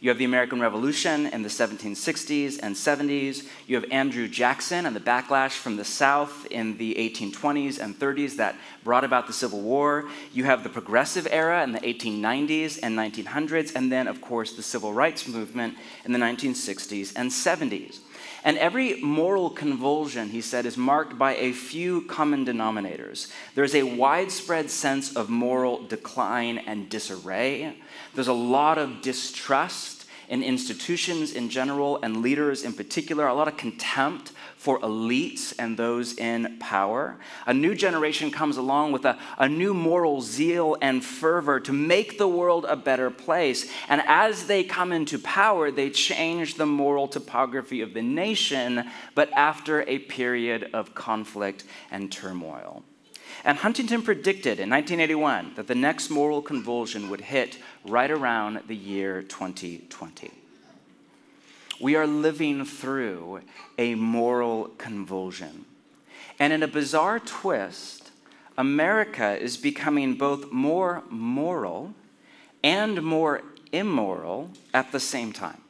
You 0.00 0.10
have 0.10 0.18
the 0.18 0.24
American 0.24 0.60
Revolution 0.60 1.26
in 1.26 1.42
the 1.42 1.48
1760s 1.48 2.60
and 2.62 2.76
70s. 2.76 3.48
You 3.66 3.74
have 3.74 3.84
Andrew 3.90 4.28
Jackson 4.28 4.86
and 4.86 4.94
the 4.94 5.00
backlash 5.00 5.58
from 5.58 5.76
the 5.76 5.84
South 5.84 6.46
in 6.52 6.78
the 6.78 6.94
1820s 6.94 7.80
and 7.80 7.98
30s 7.98 8.36
that 8.36 8.54
brought 8.84 9.02
about 9.02 9.26
the 9.26 9.32
Civil 9.32 9.60
War. 9.60 10.08
You 10.32 10.44
have 10.44 10.62
the 10.62 10.68
Progressive 10.68 11.26
era 11.30 11.64
in 11.64 11.72
the 11.72 11.80
1890s 11.80 12.78
and 12.80 12.96
1900s. 12.96 13.74
And 13.74 13.90
then, 13.90 14.06
of 14.06 14.20
course, 14.20 14.52
the 14.52 14.62
Civil 14.62 14.92
Rights 14.92 15.26
Movement 15.26 15.76
in 16.04 16.12
the 16.12 16.18
1960s 16.20 17.12
and 17.16 17.30
70s. 17.30 17.98
And 18.44 18.56
every 18.56 19.00
moral 19.02 19.50
convulsion, 19.50 20.28
he 20.28 20.40
said, 20.40 20.64
is 20.64 20.76
marked 20.76 21.18
by 21.18 21.34
a 21.34 21.52
few 21.52 22.02
common 22.02 22.46
denominators. 22.46 23.32
There's 23.56 23.74
a 23.74 23.82
widespread 23.82 24.70
sense 24.70 25.16
of 25.16 25.28
moral 25.28 25.82
decline 25.82 26.58
and 26.58 26.88
disarray. 26.88 27.76
There's 28.14 28.28
a 28.28 28.32
lot 28.32 28.78
of 28.78 29.02
distrust 29.02 29.98
in 30.28 30.42
institutions 30.42 31.32
in 31.32 31.48
general 31.48 31.98
and 32.02 32.22
leaders 32.22 32.62
in 32.62 32.72
particular, 32.74 33.26
a 33.26 33.34
lot 33.34 33.48
of 33.48 33.56
contempt 33.56 34.32
for 34.56 34.78
elites 34.80 35.54
and 35.58 35.76
those 35.76 36.18
in 36.18 36.58
power. 36.58 37.16
A 37.46 37.54
new 37.54 37.74
generation 37.74 38.30
comes 38.30 38.56
along 38.56 38.92
with 38.92 39.04
a, 39.04 39.18
a 39.38 39.48
new 39.48 39.72
moral 39.72 40.20
zeal 40.20 40.76
and 40.82 41.02
fervor 41.02 41.60
to 41.60 41.72
make 41.72 42.18
the 42.18 42.28
world 42.28 42.66
a 42.68 42.76
better 42.76 43.10
place. 43.10 43.70
And 43.88 44.02
as 44.06 44.46
they 44.46 44.64
come 44.64 44.92
into 44.92 45.18
power, 45.18 45.70
they 45.70 45.90
change 45.90 46.56
the 46.56 46.66
moral 46.66 47.08
topography 47.08 47.80
of 47.80 47.94
the 47.94 48.02
nation, 48.02 48.90
but 49.14 49.32
after 49.32 49.82
a 49.82 50.00
period 50.00 50.70
of 50.74 50.94
conflict 50.94 51.64
and 51.90 52.12
turmoil. 52.12 52.82
And 53.48 53.58
Huntington 53.58 54.02
predicted 54.02 54.60
in 54.60 54.70
1981 54.70 55.54
that 55.56 55.66
the 55.66 55.74
next 55.74 56.10
moral 56.10 56.42
convulsion 56.42 57.08
would 57.10 57.22
hit 57.22 57.58
right 57.84 58.10
around 58.10 58.60
the 58.68 58.76
year 58.76 59.22
2020 59.22 60.30
we 61.80 61.94
are 61.94 62.06
living 62.06 62.64
through 62.64 63.40
a 63.76 63.94
moral 63.94 64.68
convulsion. 64.78 65.64
And 66.38 66.52
in 66.52 66.62
a 66.62 66.68
bizarre 66.68 67.20
twist, 67.20 68.10
America 68.56 69.38
is 69.38 69.56
becoming 69.56 70.14
both 70.14 70.50
more 70.50 71.02
moral 71.08 71.94
and 72.62 73.02
more 73.02 73.42
immoral 73.72 74.50
at 74.74 74.90
the 74.92 75.00
same 75.00 75.32
time. 75.32 75.60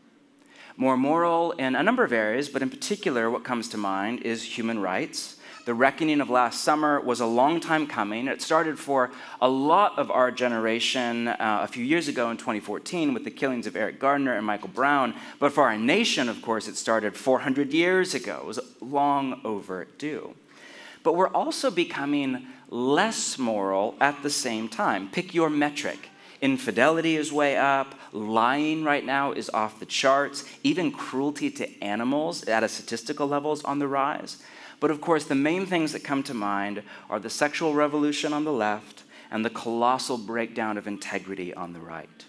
More 0.76 0.96
moral 0.96 1.52
in 1.52 1.74
a 1.74 1.82
number 1.82 2.04
of 2.04 2.12
areas, 2.12 2.48
but 2.48 2.62
in 2.62 2.70
particular, 2.70 3.30
what 3.30 3.44
comes 3.44 3.68
to 3.70 3.76
mind 3.76 4.22
is 4.22 4.56
human 4.56 4.78
rights 4.78 5.36
the 5.68 5.74
reckoning 5.74 6.22
of 6.22 6.30
last 6.30 6.62
summer 6.62 6.98
was 6.98 7.20
a 7.20 7.26
long 7.26 7.60
time 7.60 7.86
coming. 7.86 8.26
It 8.26 8.40
started 8.40 8.78
for 8.78 9.10
a 9.38 9.50
lot 9.50 9.98
of 9.98 10.10
our 10.10 10.30
generation 10.30 11.28
uh, 11.28 11.60
a 11.62 11.66
few 11.68 11.84
years 11.84 12.08
ago 12.08 12.30
in 12.30 12.38
2014 12.38 13.12
with 13.12 13.24
the 13.24 13.30
killings 13.30 13.66
of 13.66 13.76
Eric 13.76 14.00
Garner 14.00 14.34
and 14.34 14.46
Michael 14.46 14.70
Brown. 14.70 15.12
But 15.38 15.52
for 15.52 15.64
our 15.64 15.76
nation, 15.76 16.30
of 16.30 16.40
course, 16.40 16.68
it 16.68 16.78
started 16.78 17.18
400 17.18 17.74
years 17.74 18.14
ago. 18.14 18.38
It 18.40 18.46
was 18.46 18.60
long 18.80 19.42
overdue. 19.44 20.34
But 21.02 21.16
we're 21.16 21.28
also 21.28 21.70
becoming 21.70 22.46
less 22.70 23.38
moral 23.38 23.94
at 24.00 24.22
the 24.22 24.30
same 24.30 24.70
time. 24.70 25.10
Pick 25.10 25.34
your 25.34 25.50
metric. 25.50 26.08
Infidelity 26.40 27.16
is 27.16 27.30
way 27.30 27.58
up. 27.58 27.94
Lying 28.14 28.84
right 28.84 29.04
now 29.04 29.32
is 29.32 29.50
off 29.50 29.80
the 29.80 29.84
charts. 29.84 30.46
Even 30.62 30.90
cruelty 30.90 31.50
to 31.50 31.84
animals 31.84 32.44
at 32.44 32.64
a 32.64 32.68
statistical 32.70 33.26
level 33.26 33.52
is 33.52 33.62
on 33.64 33.80
the 33.80 33.88
rise. 33.88 34.38
But 34.80 34.90
of 34.90 35.00
course, 35.00 35.24
the 35.24 35.34
main 35.34 35.66
things 35.66 35.92
that 35.92 36.04
come 36.04 36.22
to 36.24 36.34
mind 36.34 36.82
are 37.10 37.18
the 37.18 37.30
sexual 37.30 37.74
revolution 37.74 38.32
on 38.32 38.44
the 38.44 38.52
left 38.52 39.02
and 39.30 39.44
the 39.44 39.50
colossal 39.50 40.18
breakdown 40.18 40.78
of 40.78 40.86
integrity 40.86 41.52
on 41.52 41.72
the 41.72 41.80
right. 41.80 42.24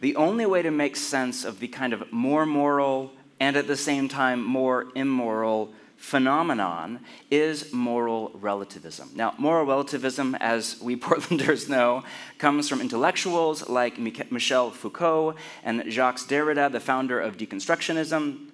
The 0.00 0.16
only 0.16 0.46
way 0.46 0.62
to 0.62 0.70
make 0.70 0.96
sense 0.96 1.44
of 1.44 1.60
the 1.60 1.68
kind 1.68 1.92
of 1.92 2.12
more 2.12 2.46
moral 2.46 3.12
and 3.40 3.56
at 3.56 3.66
the 3.66 3.76
same 3.76 4.08
time 4.08 4.44
more 4.44 4.86
immoral 4.94 5.72
phenomenon 5.96 7.00
is 7.30 7.72
moral 7.72 8.30
relativism. 8.34 9.10
Now, 9.14 9.34
moral 9.38 9.64
relativism, 9.64 10.34
as 10.34 10.80
we 10.80 10.96
Portlanders 11.04 11.68
know, 11.68 12.04
comes 12.38 12.68
from 12.68 12.80
intellectuals 12.80 13.68
like 13.68 13.98
Michel 13.98 14.70
Foucault 14.70 15.34
and 15.62 15.84
Jacques 15.88 16.20
Derrida, 16.28 16.70
the 16.70 16.80
founder 16.80 17.18
of 17.20 17.36
deconstructionism. 17.36 18.50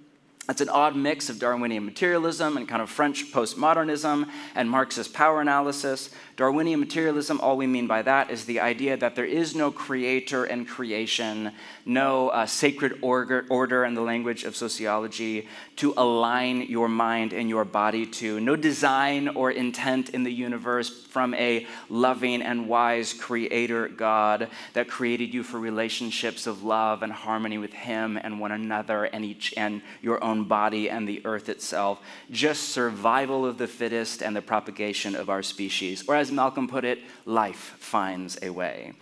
It's 0.48 0.60
an 0.60 0.68
odd 0.68 0.96
mix 0.96 1.28
of 1.28 1.38
Darwinian 1.38 1.84
materialism 1.84 2.56
and 2.56 2.66
kind 2.66 2.82
of 2.82 2.90
French 2.90 3.30
postmodernism 3.32 4.28
and 4.54 4.68
Marxist 4.68 5.12
power 5.12 5.40
analysis. 5.40 6.10
Darwinian 6.40 6.80
materialism, 6.80 7.38
all 7.42 7.58
we 7.58 7.66
mean 7.66 7.86
by 7.86 8.00
that 8.00 8.30
is 8.30 8.46
the 8.46 8.60
idea 8.60 8.96
that 8.96 9.14
there 9.14 9.26
is 9.26 9.54
no 9.54 9.70
creator 9.70 10.46
and 10.46 10.66
creation, 10.66 11.52
no 11.84 12.30
uh, 12.30 12.46
sacred 12.46 12.98
order, 13.02 13.44
order 13.50 13.84
in 13.84 13.92
the 13.92 14.00
language 14.00 14.44
of 14.44 14.56
sociology 14.56 15.46
to 15.76 15.92
align 15.98 16.62
your 16.62 16.88
mind 16.88 17.34
and 17.34 17.50
your 17.50 17.66
body 17.66 18.06
to, 18.06 18.40
no 18.40 18.56
design 18.56 19.28
or 19.28 19.50
intent 19.50 20.08
in 20.08 20.24
the 20.24 20.32
universe 20.32 21.04
from 21.08 21.34
a 21.34 21.66
loving 21.90 22.40
and 22.40 22.66
wise 22.66 23.12
creator 23.12 23.88
God 23.88 24.48
that 24.72 24.88
created 24.88 25.34
you 25.34 25.42
for 25.42 25.58
relationships 25.58 26.46
of 26.46 26.62
love 26.62 27.02
and 27.02 27.12
harmony 27.12 27.58
with 27.58 27.74
Him 27.74 28.16
and 28.16 28.40
one 28.40 28.52
another 28.52 29.04
and 29.04 29.26
each 29.26 29.52
and 29.58 29.82
your 30.00 30.24
own 30.24 30.44
body 30.44 30.88
and 30.88 31.06
the 31.06 31.20
earth 31.26 31.50
itself. 31.50 32.00
Just 32.30 32.70
survival 32.70 33.44
of 33.44 33.58
the 33.58 33.66
fittest 33.66 34.22
and 34.22 34.34
the 34.34 34.40
propagation 34.40 35.14
of 35.14 35.28
our 35.28 35.42
species. 35.42 36.02
Or 36.08 36.14
as 36.14 36.29
Malcolm 36.30 36.68
put 36.68 36.84
it, 36.84 37.00
life 37.24 37.76
finds 37.78 38.38
a 38.42 38.50
way. 38.50 38.92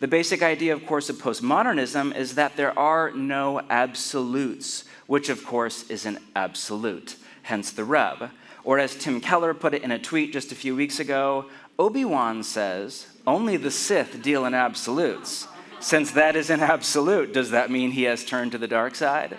The 0.00 0.08
basic 0.08 0.42
idea, 0.42 0.72
of 0.72 0.86
course, 0.86 1.08
of 1.08 1.16
postmodernism 1.16 2.14
is 2.16 2.34
that 2.34 2.56
there 2.56 2.76
are 2.78 3.10
no 3.12 3.60
absolutes, 3.70 4.84
which, 5.06 5.28
of 5.28 5.44
course, 5.46 5.88
is 5.88 6.04
an 6.04 6.18
absolute, 6.34 7.16
hence 7.42 7.70
the 7.70 7.84
rub. 7.84 8.30
Or 8.64 8.78
as 8.78 8.96
Tim 8.96 9.20
Keller 9.20 9.54
put 9.54 9.74
it 9.74 9.82
in 9.82 9.90
a 9.90 9.98
tweet 9.98 10.32
just 10.32 10.52
a 10.52 10.56
few 10.56 10.74
weeks 10.74 10.98
ago, 10.98 11.46
Obi 11.78 12.04
Wan 12.04 12.42
says, 12.42 13.06
only 13.26 13.56
the 13.56 13.70
Sith 13.70 14.22
deal 14.22 14.44
in 14.44 14.54
absolutes. 14.54 15.48
Since 15.80 16.12
that 16.12 16.36
is 16.36 16.50
an 16.50 16.60
absolute, 16.60 17.32
does 17.32 17.50
that 17.50 17.70
mean 17.70 17.90
he 17.90 18.04
has 18.04 18.24
turned 18.24 18.52
to 18.52 18.58
the 18.58 18.68
dark 18.68 18.94
side? 18.94 19.36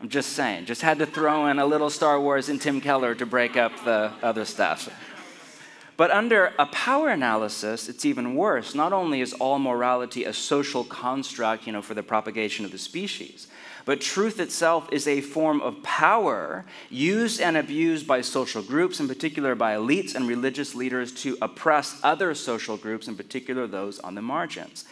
I'm 0.00 0.08
just 0.08 0.32
saying, 0.32 0.66
just 0.66 0.82
had 0.82 0.98
to 0.98 1.06
throw 1.06 1.46
in 1.46 1.58
a 1.58 1.64
little 1.64 1.88
Star 1.88 2.20
Wars 2.20 2.50
and 2.50 2.60
Tim 2.60 2.80
Keller 2.80 3.14
to 3.14 3.24
break 3.24 3.56
up 3.56 3.72
the 3.84 4.12
other 4.22 4.44
stuff. 4.44 4.90
But 5.96 6.10
under 6.10 6.52
a 6.58 6.66
power 6.66 7.08
analysis, 7.10 7.88
it's 7.88 8.04
even 8.04 8.34
worse. 8.34 8.74
Not 8.74 8.92
only 8.92 9.20
is 9.20 9.32
all 9.32 9.60
morality 9.60 10.24
a 10.24 10.32
social 10.32 10.82
construct, 10.82 11.66
you 11.66 11.72
know, 11.72 11.82
for 11.82 11.94
the 11.94 12.02
propagation 12.02 12.64
of 12.64 12.72
the 12.72 12.78
species, 12.78 13.46
but 13.84 14.00
truth 14.00 14.40
itself 14.40 14.88
is 14.90 15.06
a 15.06 15.20
form 15.20 15.60
of 15.60 15.82
power 15.82 16.64
used 16.90 17.40
and 17.40 17.56
abused 17.56 18.06
by 18.06 18.22
social 18.22 18.62
groups, 18.62 18.98
in 18.98 19.06
particular 19.06 19.54
by 19.54 19.76
elites 19.76 20.14
and 20.14 20.26
religious 20.26 20.74
leaders, 20.74 21.12
to 21.12 21.36
oppress 21.40 22.00
other 22.02 22.34
social 22.34 22.76
groups, 22.76 23.06
in 23.06 23.16
particular 23.16 23.66
those 23.66 24.00
on 24.00 24.14
the 24.14 24.22
margins. 24.22 24.84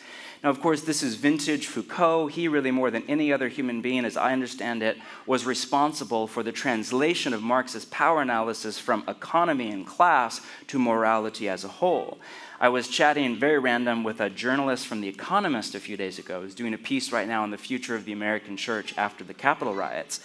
Now, 0.43 0.51
of 0.51 0.61
course, 0.61 0.81
this 0.81 1.05
is 1.05 1.15
vintage 1.15 1.69
Foucault. 1.69 2.29
He, 2.29 2.49
really 2.49 2.73
more 2.73 2.91
than 2.91 3.05
any 3.07 3.33
other 3.33 3.49
human 3.49 3.81
being, 3.81 4.05
as 4.05 4.17
I 4.17 4.33
understand 4.33 4.83
it, 4.83 4.99
was 5.25 5.47
responsible 5.47 6.27
for 6.27 6.43
the 6.43 6.51
translation 6.51 7.33
of 7.33 7.43
Marx's 7.43 7.85
power 7.85 8.21
analysis 8.21 8.77
from 8.77 9.05
economy 9.07 9.71
and 9.71 9.87
class 9.87 10.41
to 10.67 10.81
morality 10.81 11.49
as 11.49 11.63
a 11.63 11.69
whole. 11.69 12.19
I 12.59 12.71
was 12.71 12.89
chatting 12.89 13.37
very 13.37 13.61
random 13.61 14.03
with 14.03 14.21
a 14.21 14.31
journalist 14.31 14.89
from 14.89 15.01
The 15.01 15.09
Economist 15.09 15.77
a 15.77 15.81
few 15.81 15.97
days 15.97 16.19
ago 16.19 16.41
who's 16.41 16.57
doing 16.57 16.75
a 16.75 16.79
piece 16.79 17.13
right 17.13 17.29
now 17.29 17.45
on 17.45 17.53
the 17.53 17.59
future 17.59 17.95
of 17.95 18.05
the 18.05 18.13
American 18.13 18.57
church 18.57 18.95
after 18.99 19.23
the 19.23 19.35
Capitol 19.35 19.77
riots. 19.77 20.21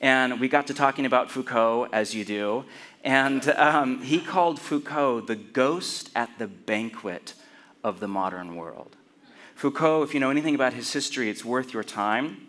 And 0.00 0.40
we 0.40 0.48
got 0.48 0.66
to 0.66 0.74
talking 0.74 1.06
about 1.06 1.30
Foucault, 1.30 1.88
as 1.92 2.12
you 2.12 2.24
do. 2.24 2.64
And 3.04 3.48
um, 3.50 4.02
he 4.02 4.20
called 4.20 4.60
Foucault 4.60 5.22
the 5.22 5.36
ghost 5.36 6.10
at 6.16 6.38
the 6.40 6.48
banquet 6.48 7.34
of 7.84 8.00
the 8.00 8.08
modern 8.08 8.56
world. 8.56 8.96
Foucault, 9.60 10.04
if 10.04 10.14
you 10.14 10.20
know 10.20 10.30
anything 10.30 10.54
about 10.54 10.72
his 10.72 10.90
history, 10.90 11.28
it's 11.28 11.44
worth 11.44 11.74
your 11.74 11.84
time. 11.84 12.46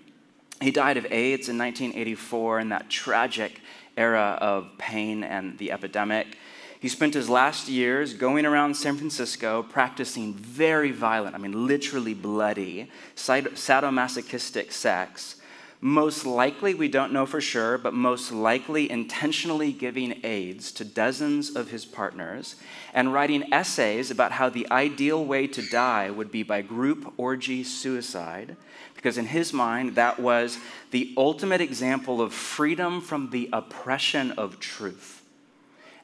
He 0.61 0.71
died 0.71 0.95
of 0.95 1.03
AIDS 1.07 1.49
in 1.49 1.57
1984 1.57 2.61
in 2.61 2.69
that 2.69 2.89
tragic 2.89 3.59
era 3.97 4.37
of 4.39 4.69
pain 4.77 5.21
and 5.21 5.57
the 5.57 5.73
epidemic. 5.73 6.37
He 6.79 6.87
spent 6.87 7.13
his 7.13 7.29
last 7.29 7.67
years 7.67 8.13
going 8.13 8.45
around 8.45 8.75
San 8.75 8.95
Francisco 8.95 9.61
practicing 9.61 10.33
very 10.35 10.91
violent, 10.91 11.35
I 11.35 11.37
mean, 11.37 11.67
literally 11.67 12.13
bloody, 12.13 12.89
sadomasochistic 13.17 14.71
sex 14.71 15.40
most 15.83 16.27
likely, 16.27 16.75
we 16.75 16.87
don't 16.87 17.11
know 17.11 17.25
for 17.25 17.41
sure, 17.41 17.75
but 17.79 17.95
most 17.95 18.31
likely 18.31 18.89
intentionally 18.89 19.71
giving 19.71 20.19
aids 20.23 20.71
to 20.73 20.85
dozens 20.85 21.55
of 21.55 21.71
his 21.71 21.85
partners 21.85 22.55
and 22.93 23.11
writing 23.11 23.51
essays 23.51 24.11
about 24.11 24.33
how 24.33 24.47
the 24.47 24.67
ideal 24.69 25.25
way 25.25 25.47
to 25.47 25.67
die 25.69 26.11
would 26.11 26.31
be 26.31 26.43
by 26.43 26.61
group 26.61 27.11
orgy 27.17 27.63
suicide, 27.63 28.55
because 28.93 29.17
in 29.17 29.25
his 29.25 29.51
mind, 29.53 29.95
that 29.95 30.19
was 30.19 30.59
the 30.91 31.11
ultimate 31.17 31.61
example 31.61 32.21
of 32.21 32.31
freedom 32.31 33.01
from 33.01 33.31
the 33.31 33.49
oppression 33.51 34.31
of 34.33 34.59
truth. 34.59 35.23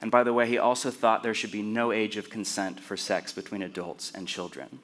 And 0.01 0.09
by 0.09 0.23
the 0.23 0.33
way, 0.33 0.47
he 0.47 0.57
also 0.57 0.89
thought 0.89 1.21
there 1.21 1.35
should 1.35 1.51
be 1.51 1.61
no 1.61 1.91
age 1.91 2.17
of 2.17 2.31
consent 2.31 2.79
for 2.79 2.97
sex 2.97 3.31
between 3.31 3.61
adults 3.61 4.11
and 4.15 4.27
children. 4.27 4.79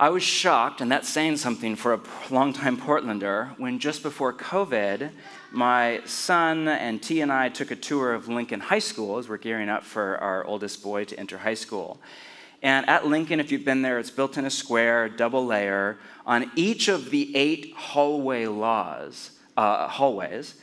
I 0.00 0.10
was 0.10 0.22
shocked, 0.22 0.80
and 0.80 0.92
that's 0.92 1.08
saying 1.08 1.38
something 1.38 1.74
for 1.74 1.94
a 1.94 2.00
longtime 2.30 2.76
Portlander, 2.76 3.58
when 3.58 3.80
just 3.80 4.04
before 4.04 4.32
COVID, 4.32 5.10
my 5.50 6.02
son 6.04 6.68
and 6.68 7.02
T 7.02 7.20
and 7.20 7.32
I 7.32 7.48
took 7.48 7.72
a 7.72 7.76
tour 7.76 8.14
of 8.14 8.28
Lincoln 8.28 8.60
High 8.60 8.78
School 8.78 9.18
as 9.18 9.28
we're 9.28 9.38
gearing 9.38 9.68
up 9.68 9.82
for 9.82 10.16
our 10.18 10.44
oldest 10.44 10.84
boy 10.84 11.04
to 11.06 11.18
enter 11.18 11.38
high 11.38 11.54
school. 11.54 12.00
And 12.62 12.88
at 12.88 13.08
Lincoln, 13.08 13.40
if 13.40 13.50
you've 13.50 13.64
been 13.64 13.82
there, 13.82 13.98
it's 13.98 14.12
built 14.12 14.38
in 14.38 14.44
a 14.44 14.50
square, 14.50 15.08
double 15.08 15.44
layer. 15.44 15.98
On 16.24 16.48
each 16.54 16.86
of 16.86 17.10
the 17.10 17.34
eight 17.34 17.74
hallway 17.74 18.46
laws, 18.46 19.32
uh, 19.56 19.88
hallways, 19.88 20.54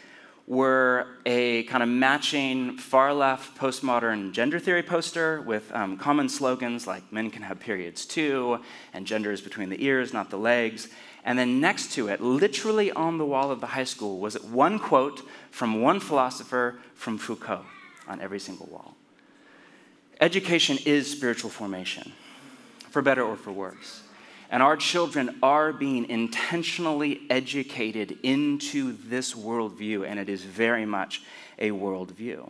were 0.48 1.08
a 1.26 1.64
kind 1.64 1.82
of 1.82 1.90
matching 1.90 2.78
far 2.78 3.14
left 3.14 3.58
postmodern 3.58 4.32
gender 4.32 4.60
theory 4.60 4.84
poster 4.84 5.42
with 5.42 5.72
um, 5.74 5.98
common 5.98 6.30
slogans 6.30 6.86
like 6.86 7.12
men 7.12 7.32
can 7.32 7.42
have 7.42 7.60
periods 7.60 8.06
too, 8.06 8.60
and 8.94 9.08
gender 9.08 9.32
is 9.32 9.42
between 9.42 9.70
the 9.70 9.84
ears, 9.84 10.14
not 10.14 10.30
the 10.30 10.38
legs. 10.38 10.88
And 11.24 11.40
then 11.40 11.60
next 11.60 11.94
to 11.94 12.08
it, 12.08 12.22
literally 12.22 12.92
on 12.92 13.18
the 13.18 13.26
wall 13.26 13.50
of 13.50 13.60
the 13.60 13.68
high 13.68 13.86
school, 13.86 14.20
was 14.20 14.40
one 14.44 14.78
quote 14.78 15.28
from 15.50 15.82
one 15.82 16.00
philosopher 16.00 16.80
from 16.94 17.18
Foucault 17.18 17.66
on 18.08 18.22
every 18.22 18.40
single 18.40 18.68
wall. 18.68 18.96
Education 20.22 20.78
is 20.86 21.12
spiritual 21.12 21.50
formation, 21.50 22.14
for 22.92 23.02
better 23.02 23.24
or 23.24 23.36
for 23.36 23.52
worse. 23.52 24.05
And 24.56 24.64
our 24.64 24.78
children 24.78 25.36
are 25.44 25.74
being 25.74 26.10
intentionally 26.10 27.24
educated 27.30 28.18
into 28.24 28.96
this 29.06 29.34
worldview, 29.34 30.08
and 30.08 30.18
it 30.18 30.30
is 30.30 30.46
very 30.46 30.86
much 30.86 31.24
a 31.60 31.72
worldview. 31.72 32.50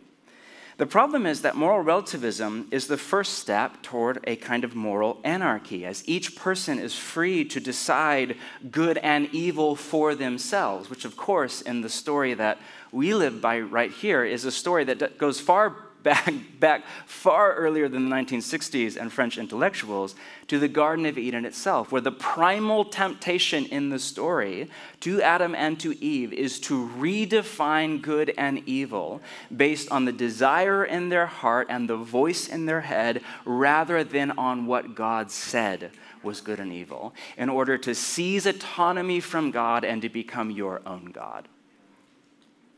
The 0.76 0.86
problem 0.86 1.26
is 1.26 1.42
that 1.42 1.56
moral 1.56 1.80
relativism 1.80 2.68
is 2.70 2.86
the 2.86 2.96
first 2.96 3.38
step 3.38 3.82
toward 3.82 4.20
a 4.22 4.36
kind 4.36 4.62
of 4.62 4.76
moral 4.76 5.18
anarchy, 5.24 5.84
as 5.84 6.08
each 6.08 6.36
person 6.36 6.78
is 6.78 6.94
free 6.94 7.44
to 7.46 7.58
decide 7.58 8.36
good 8.70 8.98
and 8.98 9.28
evil 9.32 9.74
for 9.74 10.14
themselves, 10.14 10.88
which, 10.88 11.04
of 11.04 11.16
course, 11.16 11.60
in 11.60 11.80
the 11.80 11.88
story 11.88 12.34
that 12.34 12.60
we 12.92 13.14
live 13.14 13.40
by 13.40 13.58
right 13.58 13.90
here, 13.90 14.24
is 14.24 14.44
a 14.44 14.52
story 14.52 14.84
that 14.84 15.18
goes 15.18 15.40
far 15.40 15.85
back, 16.06 16.32
back 16.60 16.84
far 17.04 17.54
earlier 17.54 17.88
than 17.88 18.08
the 18.08 18.14
1960s 18.14 18.96
and 18.96 19.12
French 19.12 19.36
intellectuals 19.36 20.14
to 20.46 20.60
the 20.60 20.68
Garden 20.68 21.04
of 21.04 21.18
Eden 21.18 21.44
itself, 21.44 21.90
where 21.90 22.00
the 22.00 22.12
primal 22.12 22.84
temptation 22.84 23.66
in 23.66 23.90
the 23.90 23.98
story 23.98 24.70
to 25.00 25.20
Adam 25.20 25.52
and 25.56 25.80
to 25.80 26.00
Eve 26.00 26.32
is 26.32 26.60
to 26.60 26.88
redefine 26.96 28.00
good 28.00 28.32
and 28.38 28.62
evil 28.66 29.20
based 29.54 29.90
on 29.90 30.04
the 30.04 30.12
desire 30.12 30.84
in 30.84 31.08
their 31.08 31.26
heart 31.26 31.66
and 31.68 31.90
the 31.90 31.96
voice 31.96 32.46
in 32.46 32.66
their 32.66 32.82
head 32.82 33.20
rather 33.44 34.04
than 34.04 34.30
on 34.38 34.66
what 34.66 34.94
God 34.94 35.32
said 35.32 35.90
was 36.22 36.40
good 36.40 36.60
and 36.60 36.72
evil, 36.72 37.14
in 37.36 37.48
order 37.48 37.76
to 37.78 37.96
seize 37.96 38.46
autonomy 38.46 39.18
from 39.18 39.50
God 39.50 39.84
and 39.84 40.00
to 40.02 40.08
become 40.08 40.52
your 40.52 40.82
own 40.86 41.06
God. 41.06 41.48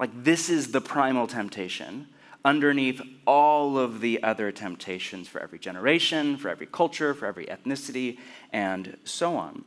Like, 0.00 0.24
this 0.24 0.48
is 0.48 0.72
the 0.72 0.80
primal 0.80 1.26
temptation 1.26 2.08
underneath 2.44 3.00
all 3.26 3.78
of 3.78 4.00
the 4.00 4.22
other 4.22 4.52
temptations 4.52 5.28
for 5.28 5.40
every 5.40 5.58
generation, 5.58 6.36
for 6.36 6.48
every 6.48 6.66
culture, 6.66 7.14
for 7.14 7.26
every 7.26 7.46
ethnicity, 7.46 8.18
and 8.52 8.96
so 9.04 9.36
on. 9.36 9.64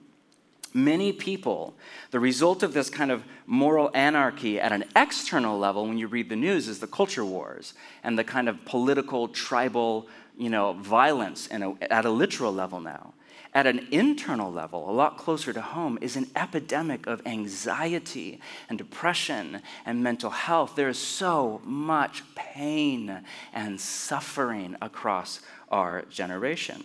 Many 0.73 1.11
people, 1.11 1.73
the 2.11 2.19
result 2.19 2.63
of 2.63 2.73
this 2.73 2.89
kind 2.89 3.11
of 3.11 3.23
moral 3.45 3.91
anarchy 3.93 4.59
at 4.59 4.71
an 4.71 4.85
external 4.95 5.59
level, 5.59 5.85
when 5.85 5.97
you 5.97 6.07
read 6.07 6.29
the 6.29 6.35
news, 6.37 6.69
is 6.69 6.79
the 6.79 6.87
culture 6.87 7.25
wars 7.25 7.73
and 8.03 8.17
the 8.17 8.23
kind 8.23 8.47
of 8.47 8.63
political, 8.63 9.27
tribal, 9.27 10.07
you 10.37 10.49
know, 10.49 10.73
violence 10.73 11.47
a, 11.63 11.73
at 11.91 12.05
a 12.05 12.09
literal 12.09 12.53
level 12.53 12.79
now 12.79 13.13
at 13.53 13.67
an 13.67 13.87
internal 13.91 14.51
level, 14.51 14.89
a 14.89 14.93
lot 14.93 15.17
closer 15.17 15.51
to 15.51 15.61
home, 15.61 15.97
is 16.01 16.15
an 16.15 16.27
epidemic 16.35 17.05
of 17.05 17.21
anxiety 17.25 18.39
and 18.69 18.77
depression 18.77 19.61
and 19.85 20.01
mental 20.01 20.29
health. 20.29 20.75
There 20.75 20.89
is 20.89 20.97
so 20.97 21.61
much 21.65 22.23
pain 22.35 23.23
and 23.53 23.79
suffering 23.79 24.77
across 24.81 25.41
our 25.69 26.03
generation. 26.03 26.83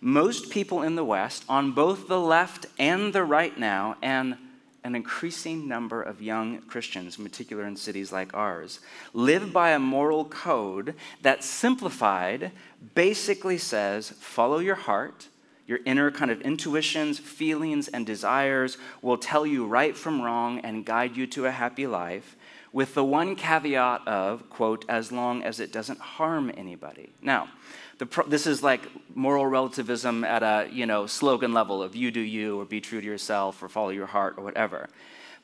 Most 0.00 0.50
people 0.50 0.82
in 0.82 0.96
the 0.96 1.04
West, 1.04 1.44
on 1.48 1.72
both 1.72 2.08
the 2.08 2.20
left 2.20 2.66
and 2.78 3.12
the 3.12 3.24
right 3.24 3.56
now, 3.56 3.96
and 4.02 4.36
an 4.82 4.94
increasing 4.94 5.66
number 5.66 6.02
of 6.02 6.20
young 6.20 6.60
Christians, 6.62 7.16
in 7.16 7.24
particular 7.24 7.64
in 7.64 7.76
cities 7.76 8.12
like 8.12 8.34
ours, 8.34 8.80
live 9.14 9.52
by 9.52 9.70
a 9.70 9.78
moral 9.78 10.26
code 10.26 10.94
that 11.22 11.42
simplified 11.42 12.52
basically 12.94 13.56
says 13.56 14.10
follow 14.10 14.58
your 14.58 14.74
heart 14.74 15.28
your 15.66 15.80
inner 15.84 16.10
kind 16.10 16.30
of 16.30 16.40
intuitions, 16.42 17.18
feelings, 17.18 17.88
and 17.88 18.04
desires 18.04 18.76
will 19.02 19.16
tell 19.16 19.46
you 19.46 19.66
right 19.66 19.96
from 19.96 20.20
wrong 20.20 20.58
and 20.60 20.84
guide 20.84 21.16
you 21.16 21.26
to 21.28 21.46
a 21.46 21.50
happy 21.50 21.86
life, 21.86 22.36
with 22.72 22.94
the 22.94 23.04
one 23.04 23.36
caveat 23.36 24.06
of, 24.06 24.50
quote, 24.50 24.84
as 24.88 25.12
long 25.12 25.42
as 25.42 25.60
it 25.60 25.72
doesn't 25.72 26.00
harm 26.00 26.50
anybody. 26.56 27.12
Now, 27.22 27.48
pro- 28.04 28.26
this 28.26 28.46
is 28.46 28.62
like 28.62 28.82
moral 29.14 29.46
relativism 29.46 30.24
at 30.24 30.42
a 30.42 30.68
you 30.72 30.86
know 30.86 31.06
slogan 31.06 31.52
level 31.52 31.82
of 31.82 31.94
you 31.94 32.10
do 32.10 32.20
you 32.20 32.60
or 32.60 32.64
be 32.64 32.80
true 32.80 33.00
to 33.00 33.06
yourself 33.06 33.62
or 33.62 33.68
follow 33.68 33.90
your 33.90 34.06
heart 34.06 34.34
or 34.36 34.44
whatever. 34.44 34.88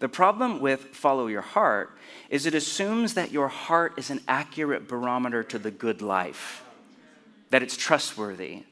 The 0.01 0.09
problem 0.09 0.61
with 0.61 0.81
follow 0.95 1.27
your 1.27 1.43
heart 1.43 1.97
is 2.31 2.47
it 2.47 2.55
assumes 2.55 3.15
that 3.15 3.33
your 3.33 3.49
heart 3.49 3.95
is 3.99 4.11
an 4.11 4.21
accurate 4.27 4.89
barometer 4.89 5.43
to 5.45 5.59
the 5.59 5.71
good 5.71 6.03
life, 6.03 6.65
that 7.51 7.63
it's 7.63 7.77
trustworthy, 7.77 8.65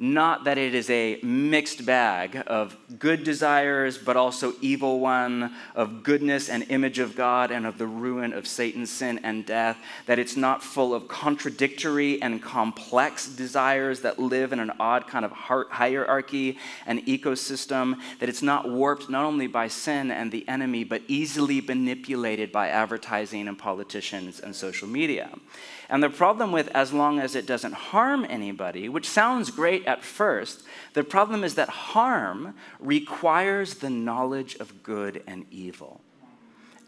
not 0.00 0.44
that 0.44 0.56
it 0.56 0.74
is 0.74 0.88
a 0.88 1.20
mixed 1.22 1.84
bag 1.84 2.42
of 2.46 2.74
good 2.98 3.22
desires, 3.22 3.98
but 3.98 4.16
also 4.16 4.54
evil 4.62 4.98
one, 4.98 5.54
of 5.74 6.02
goodness 6.02 6.48
and 6.48 6.64
image 6.70 6.98
of 6.98 7.14
God, 7.14 7.50
and 7.50 7.66
of 7.66 7.76
the 7.76 7.86
ruin 7.86 8.32
of 8.32 8.46
Satan's 8.46 8.90
sin 8.90 9.20
and 9.22 9.44
death, 9.44 9.76
that 10.06 10.18
it's 10.18 10.36
not 10.36 10.62
full 10.62 10.94
of 10.94 11.06
contradictory 11.06 12.20
and 12.22 12.42
complex 12.42 13.28
desires 13.28 14.00
that 14.00 14.18
live 14.18 14.54
in 14.54 14.58
an 14.58 14.72
odd 14.80 15.06
kind 15.06 15.24
of 15.24 15.32
hierarchy 15.32 16.56
and 16.86 17.04
ecosystem, 17.06 17.96
that 18.20 18.28
it's 18.30 18.42
not 18.42 18.70
warped 18.70 19.10
not 19.10 19.26
only 19.26 19.46
by 19.46 19.68
sin 19.68 20.10
and 20.10 20.32
the 20.32 20.48
enemy, 20.48 20.82
but 20.82 21.02
easily 21.08 21.60
manipulated 21.60 22.50
by 22.50 22.68
advertising 22.68 23.46
and 23.48 23.58
politicians 23.58 24.40
and 24.40 24.56
social 24.56 24.88
media. 24.88 25.28
And 25.90 26.02
the 26.04 26.08
problem 26.08 26.52
with 26.52 26.68
as 26.68 26.92
long 26.92 27.18
as 27.18 27.34
it 27.34 27.46
doesn't 27.46 27.72
harm 27.72 28.24
anybody, 28.30 28.88
which 28.88 29.08
sounds 29.08 29.50
great 29.50 29.84
at 29.86 30.04
first. 30.04 30.62
The 30.94 31.02
problem 31.02 31.42
is 31.42 31.56
that 31.56 31.68
harm 31.68 32.54
requires 32.78 33.74
the 33.74 33.90
knowledge 33.90 34.54
of 34.54 34.84
good 34.84 35.24
and 35.26 35.46
evil, 35.50 36.00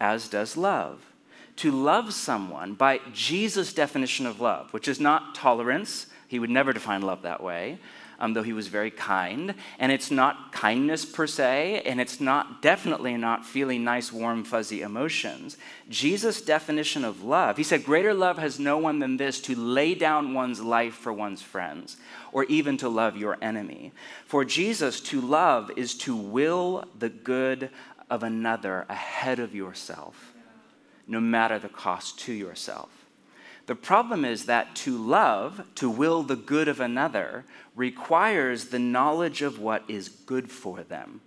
as 0.01 0.29
does 0.29 0.57
love. 0.57 1.05
To 1.57 1.73
love 1.73 2.15
someone 2.15 2.75
by 2.75 3.01
Jesus' 3.13 3.75
definition 3.75 4.25
of 4.25 4.41
love, 4.41 4.73
which 4.73 4.87
is 4.87 5.01
not 5.01 5.35
tolerance, 5.35 6.07
he 6.29 6.39
would 6.39 6.49
never 6.49 6.73
define 6.73 7.03
love 7.03 7.23
that 7.23 7.43
way, 7.43 7.81
um, 8.19 8.35
though 8.35 8.43
he 8.43 8.53
was 8.53 8.69
very 8.69 8.91
kind. 8.91 9.55
And 9.79 9.93
it's 9.93 10.11
not 10.11 10.53
kindness 10.53 11.05
per 11.05 11.27
se, 11.27 11.83
and 11.85 12.01
it's 12.01 12.21
not 12.21 12.63
definitely 12.63 13.17
not 13.17 13.45
feeling 13.45 13.85
nice, 13.85 14.13
warm, 14.13 14.45
fuzzy 14.45 14.83
emotions. 14.83 15.57
Jesus' 15.89 16.41
definition 16.41 17.05
of 17.05 17.23
love, 17.23 17.57
he 17.57 17.63
said, 17.63 17.85
Greater 17.85 18.15
love 18.15 18.39
has 18.39 18.59
no 18.59 18.79
one 18.79 18.99
than 18.99 19.17
this 19.17 19.41
to 19.43 19.55
lay 19.55 19.95
down 19.95 20.35
one's 20.35 20.61
life 20.61 20.95
for 20.95 21.13
one's 21.13 21.43
friends, 21.43 21.97
or 22.33 22.45
even 22.45 22.77
to 22.79 22.89
love 22.89 23.17
your 23.17 23.39
enemy. 23.43 23.93
For 24.27 24.45
Jesus, 24.45 25.01
to 25.01 25.21
love 25.21 25.71
is 25.77 25.95
to 25.99 26.17
will 26.17 26.85
the 26.99 27.09
good 27.09 27.71
of 28.11 28.23
another 28.23 28.85
ahead 28.89 29.39
of 29.39 29.55
yourself, 29.55 30.35
no 31.07 31.19
matter 31.21 31.59
the 31.59 31.69
cost 31.69 32.19
to 32.21 32.33
yourself. 32.33 33.02
The 33.73 33.77
problem 33.77 34.27
is 34.27 34.45
that 34.45 34.77
to 34.85 34.99
love, 34.99 35.65
to 35.77 35.89
will 35.89 36.23
the 36.23 36.37
good 36.37 36.69
of 36.69 36.79
another, 36.79 37.47
requires 37.75 38.67
the 38.67 38.79
knowledge 38.79 39.41
of 39.41 39.59
what 39.59 39.83
is 39.89 40.11
good 40.11 40.51
for 40.51 40.83
them. 40.83 41.23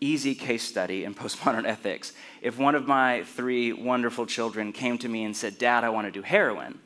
Easy 0.00 0.34
case 0.34 0.62
study 0.62 1.04
in 1.04 1.14
postmodern 1.22 1.66
ethics. 1.66 2.14
If 2.40 2.56
one 2.56 2.74
of 2.74 2.86
my 2.86 3.22
three 3.24 3.70
wonderful 3.70 4.24
children 4.24 4.72
came 4.72 4.96
to 4.96 5.08
me 5.10 5.24
and 5.24 5.36
said, 5.36 5.58
Dad, 5.58 5.84
I 5.84 5.90
want 5.90 6.06
to 6.06 6.10
do 6.10 6.22
heroin, 6.22 6.78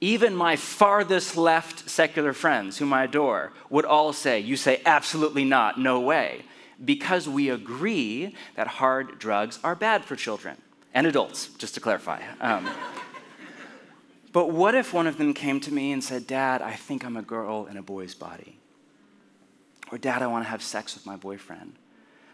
even 0.00 0.36
my 0.36 0.54
farthest 0.54 1.36
left 1.36 1.90
secular 1.90 2.32
friends, 2.32 2.78
whom 2.78 2.92
I 2.92 3.02
adore, 3.02 3.52
would 3.68 3.84
all 3.84 4.12
say, 4.12 4.38
You 4.38 4.56
say 4.56 4.80
absolutely 4.86 5.44
not, 5.44 5.76
no 5.76 5.98
way, 5.98 6.42
because 6.84 7.28
we 7.28 7.50
agree 7.50 8.32
that 8.54 8.68
hard 8.68 9.18
drugs 9.18 9.58
are 9.64 9.74
bad 9.74 10.04
for 10.04 10.14
children 10.14 10.56
and 10.94 11.04
adults, 11.04 11.48
just 11.58 11.74
to 11.74 11.80
clarify. 11.80 12.22
Um, 12.40 12.70
but 14.32 14.50
what 14.50 14.74
if 14.74 14.92
one 14.92 15.06
of 15.06 15.18
them 15.18 15.34
came 15.34 15.60
to 15.60 15.72
me 15.72 15.92
and 15.92 16.02
said, 16.02 16.26
Dad, 16.26 16.62
I 16.62 16.74
think 16.74 17.04
I'm 17.04 17.16
a 17.16 17.22
girl 17.22 17.66
in 17.66 17.76
a 17.76 17.82
boy's 17.82 18.14
body? 18.14 18.58
Or, 19.90 19.98
Dad, 19.98 20.22
I 20.22 20.28
want 20.28 20.44
to 20.44 20.50
have 20.50 20.62
sex 20.62 20.94
with 20.94 21.04
my 21.04 21.16
boyfriend. 21.16 21.74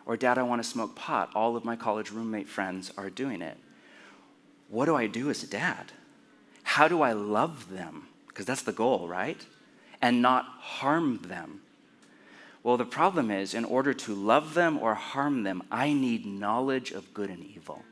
Or, 0.05 0.17
Dad, 0.17 0.37
I 0.37 0.43
want 0.43 0.63
to 0.63 0.69
smoke 0.69 0.95
pot. 0.95 1.31
All 1.35 1.57
of 1.57 1.65
my 1.65 1.75
college 1.75 2.11
roommate 2.11 2.49
friends 2.49 2.93
are 2.99 3.09
doing 3.09 3.41
it. 3.41 3.57
What 4.69 4.87
do 4.87 4.95
I 4.95 5.07
do 5.07 5.31
as 5.31 5.43
a 5.43 5.47
dad? 5.47 5.93
How 6.63 6.89
do 6.89 7.01
I 7.01 7.13
love 7.13 7.71
them? 7.71 8.09
Because 8.29 8.45
that's 8.45 8.63
the 8.63 8.73
goal, 8.73 9.09
right? 9.09 9.45
And 10.03 10.21
not 10.21 10.45
harm 10.45 11.21
them. 11.23 11.63
Well, 12.63 12.77
the 12.77 12.85
problem 12.85 13.31
is, 13.31 13.55
in 13.55 13.65
order 13.65 13.95
to 13.95 14.15
love 14.15 14.55
them 14.55 14.79
or 14.79 14.95
harm 14.95 15.45
them, 15.45 15.63
I 15.71 15.93
need 15.93 16.27
knowledge 16.27 16.91
of 16.91 17.15
good 17.15 17.31
and 17.31 17.45
evil. 17.45 17.85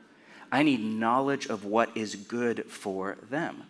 I 0.51 0.63
need 0.63 0.83
knowledge 0.83 1.47
of 1.47 1.65
what 1.65 1.95
is 1.95 2.15
good 2.15 2.65
for 2.65 3.17
them. 3.29 3.63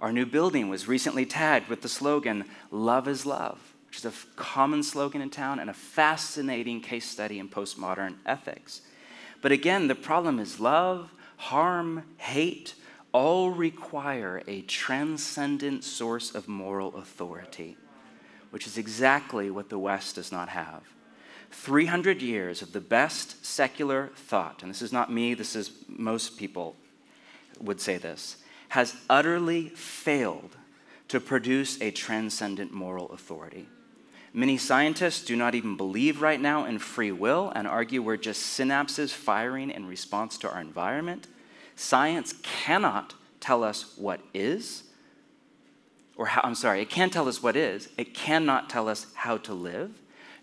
Our 0.00 0.12
new 0.12 0.26
building 0.26 0.68
was 0.68 0.88
recently 0.88 1.24
tagged 1.24 1.68
with 1.68 1.82
the 1.82 1.88
slogan, 1.88 2.44
Love 2.70 3.08
is 3.08 3.24
Love, 3.24 3.58
which 3.88 3.98
is 3.98 4.04
a 4.04 4.12
common 4.36 4.82
slogan 4.82 5.22
in 5.22 5.30
town 5.30 5.58
and 5.58 5.70
a 5.70 5.74
fascinating 5.74 6.80
case 6.80 7.08
study 7.08 7.38
in 7.38 7.48
postmodern 7.48 8.16
ethics. 8.26 8.82
But 9.40 9.52
again, 9.52 9.88
the 9.88 9.94
problem 9.94 10.38
is 10.38 10.60
love, 10.60 11.12
harm, 11.36 12.04
hate 12.18 12.74
all 13.12 13.50
require 13.50 14.42
a 14.46 14.60
transcendent 14.62 15.84
source 15.84 16.34
of 16.34 16.48
moral 16.48 16.94
authority, 16.96 17.78
which 18.50 18.66
is 18.66 18.76
exactly 18.76 19.50
what 19.50 19.70
the 19.70 19.78
West 19.78 20.16
does 20.16 20.30
not 20.30 20.50
have. 20.50 20.82
300 21.50 22.20
years 22.20 22.60
of 22.60 22.72
the 22.74 22.80
best 22.80 23.46
secular 23.46 24.10
thought, 24.14 24.62
and 24.62 24.70
this 24.70 24.82
is 24.82 24.92
not 24.92 25.10
me, 25.10 25.32
this 25.32 25.56
is 25.56 25.70
most 25.88 26.36
people 26.36 26.76
would 27.58 27.80
say 27.80 27.96
this 27.96 28.36
has 28.68 28.94
utterly 29.08 29.68
failed 29.70 30.56
to 31.08 31.20
produce 31.20 31.80
a 31.80 31.90
transcendent 31.90 32.72
moral 32.72 33.10
authority. 33.10 33.68
Many 34.32 34.58
scientists 34.58 35.24
do 35.24 35.34
not 35.34 35.54
even 35.54 35.76
believe 35.76 36.20
right 36.20 36.40
now 36.40 36.66
in 36.66 36.78
free 36.78 37.12
will 37.12 37.50
and 37.54 37.66
argue 37.66 38.02
we're 38.02 38.18
just 38.18 38.58
synapses 38.58 39.10
firing 39.10 39.70
in 39.70 39.86
response 39.86 40.36
to 40.38 40.50
our 40.50 40.60
environment. 40.60 41.26
Science 41.74 42.34
cannot 42.42 43.14
tell 43.40 43.64
us 43.64 43.96
what 43.96 44.20
is, 44.34 44.82
or 46.16 46.26
how, 46.26 46.40
I'm 46.44 46.54
sorry, 46.54 46.82
it 46.82 46.90
can't 46.90 47.12
tell 47.12 47.28
us 47.28 47.42
what 47.42 47.56
is, 47.56 47.88
it 47.96 48.12
cannot 48.12 48.68
tell 48.68 48.88
us 48.88 49.06
how 49.14 49.38
to 49.38 49.54
live, 49.54 49.92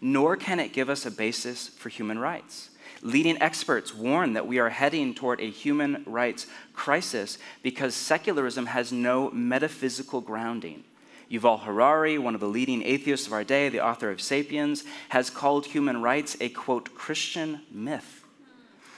nor 0.02 0.36
can 0.38 0.60
it 0.60 0.74
give 0.74 0.90
us 0.90 1.06
a 1.06 1.12
basis 1.12 1.68
for 1.68 1.90
human 1.90 2.18
rights. 2.18 2.70
Leading 3.04 3.40
experts 3.42 3.94
warn 3.94 4.32
that 4.32 4.48
we 4.48 4.60
are 4.60 4.70
heading 4.70 5.14
toward 5.14 5.42
a 5.42 5.50
human 5.50 6.04
rights 6.08 6.48
crisis 6.74 7.38
because 7.62 7.94
secularism 7.94 8.68
has 8.68 8.94
no 8.94 9.30
metaphysical 9.32 10.22
grounding. 10.22 10.86
Yuval 11.30 11.60
Harari, 11.64 12.18
one 12.18 12.34
of 12.34 12.40
the 12.40 12.48
leading 12.48 12.82
atheists 12.82 13.28
of 13.28 13.34
our 13.34 13.44
day, 13.44 13.68
the 13.68 13.84
author 13.84 14.10
of 14.10 14.22
Sapiens, 14.22 14.86
has 15.10 15.30
called 15.30 15.66
human 15.66 16.02
rights 16.02 16.38
a 16.40 16.48
quote, 16.48 16.96
Christian 16.96 17.62
myth. 17.70 18.24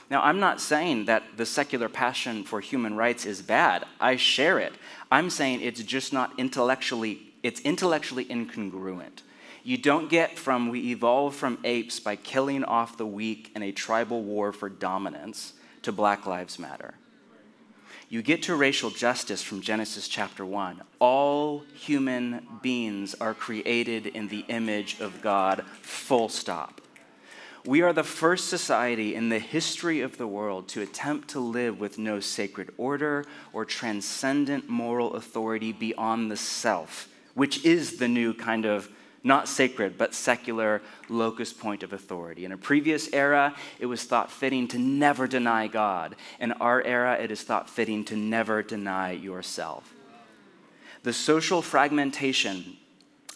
Now, 0.08 0.22
I'm 0.22 0.38
not 0.38 0.60
saying 0.60 1.06
that 1.06 1.24
the 1.36 1.46
secular 1.46 1.88
passion 1.88 2.44
for 2.44 2.60
human 2.60 2.94
rights 2.94 3.26
is 3.26 3.42
bad. 3.42 3.86
I 4.00 4.14
share 4.14 4.60
it. 4.60 4.74
I'm 5.10 5.30
saying 5.30 5.62
it's 5.62 5.82
just 5.82 6.12
not 6.12 6.32
intellectually, 6.38 7.32
it's 7.42 7.60
intellectually 7.62 8.26
incongruent. 8.26 9.22
You 9.66 9.76
don't 9.76 10.08
get 10.08 10.38
from 10.38 10.68
we 10.68 10.92
evolved 10.92 11.34
from 11.34 11.58
apes 11.64 11.98
by 11.98 12.14
killing 12.14 12.62
off 12.62 12.96
the 12.96 13.04
weak 13.04 13.50
in 13.56 13.64
a 13.64 13.72
tribal 13.72 14.22
war 14.22 14.52
for 14.52 14.68
dominance 14.68 15.54
to 15.82 15.90
Black 15.90 16.24
Lives 16.24 16.56
Matter. 16.56 16.94
You 18.08 18.22
get 18.22 18.44
to 18.44 18.54
racial 18.54 18.90
justice 18.90 19.42
from 19.42 19.62
Genesis 19.62 20.06
chapter 20.06 20.44
1. 20.44 20.82
All 21.00 21.64
human 21.74 22.46
beings 22.62 23.16
are 23.20 23.34
created 23.34 24.06
in 24.06 24.28
the 24.28 24.44
image 24.46 25.00
of 25.00 25.20
God, 25.20 25.64
full 25.82 26.28
stop. 26.28 26.80
We 27.64 27.82
are 27.82 27.92
the 27.92 28.04
first 28.04 28.48
society 28.48 29.16
in 29.16 29.30
the 29.30 29.40
history 29.40 30.00
of 30.00 30.16
the 30.16 30.28
world 30.28 30.68
to 30.68 30.82
attempt 30.82 31.26
to 31.30 31.40
live 31.40 31.80
with 31.80 31.98
no 31.98 32.20
sacred 32.20 32.70
order 32.76 33.24
or 33.52 33.64
transcendent 33.64 34.68
moral 34.68 35.14
authority 35.14 35.72
beyond 35.72 36.30
the 36.30 36.36
self, 36.36 37.08
which 37.34 37.64
is 37.64 37.96
the 37.96 38.06
new 38.06 38.32
kind 38.32 38.64
of 38.64 38.88
not 39.22 39.48
sacred, 39.48 39.98
but 39.98 40.14
secular 40.14 40.82
locus 41.08 41.52
point 41.52 41.82
of 41.82 41.92
authority. 41.92 42.44
In 42.44 42.52
a 42.52 42.56
previous 42.56 43.12
era, 43.12 43.54
it 43.78 43.86
was 43.86 44.04
thought 44.04 44.30
fitting 44.30 44.68
to 44.68 44.78
never 44.78 45.26
deny 45.26 45.66
God. 45.66 46.16
In 46.38 46.52
our 46.52 46.82
era, 46.82 47.14
it 47.14 47.30
is 47.30 47.42
thought 47.42 47.68
fitting 47.68 48.04
to 48.06 48.16
never 48.16 48.62
deny 48.62 49.12
yourself. 49.12 49.92
The 51.02 51.12
social 51.12 51.62
fragmentation 51.62 52.76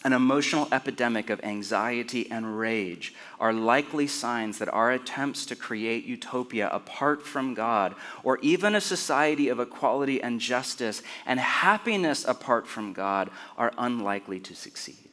an 0.03 0.13
emotional 0.13 0.67
epidemic 0.71 1.29
of 1.29 1.43
anxiety 1.43 2.29
and 2.31 2.57
rage 2.57 3.13
are 3.39 3.53
likely 3.53 4.07
signs 4.07 4.57
that 4.57 4.73
our 4.73 4.91
attempts 4.91 5.45
to 5.45 5.55
create 5.55 6.05
utopia 6.05 6.69
apart 6.69 7.23
from 7.23 7.53
God, 7.53 7.93
or 8.23 8.39
even 8.39 8.73
a 8.73 8.81
society 8.81 9.47
of 9.49 9.59
equality 9.59 10.21
and 10.21 10.39
justice 10.39 11.03
and 11.25 11.39
happiness 11.39 12.25
apart 12.25 12.65
from 12.65 12.93
God, 12.93 13.29
are 13.57 13.73
unlikely 13.77 14.39
to 14.39 14.55
succeed. 14.55 15.10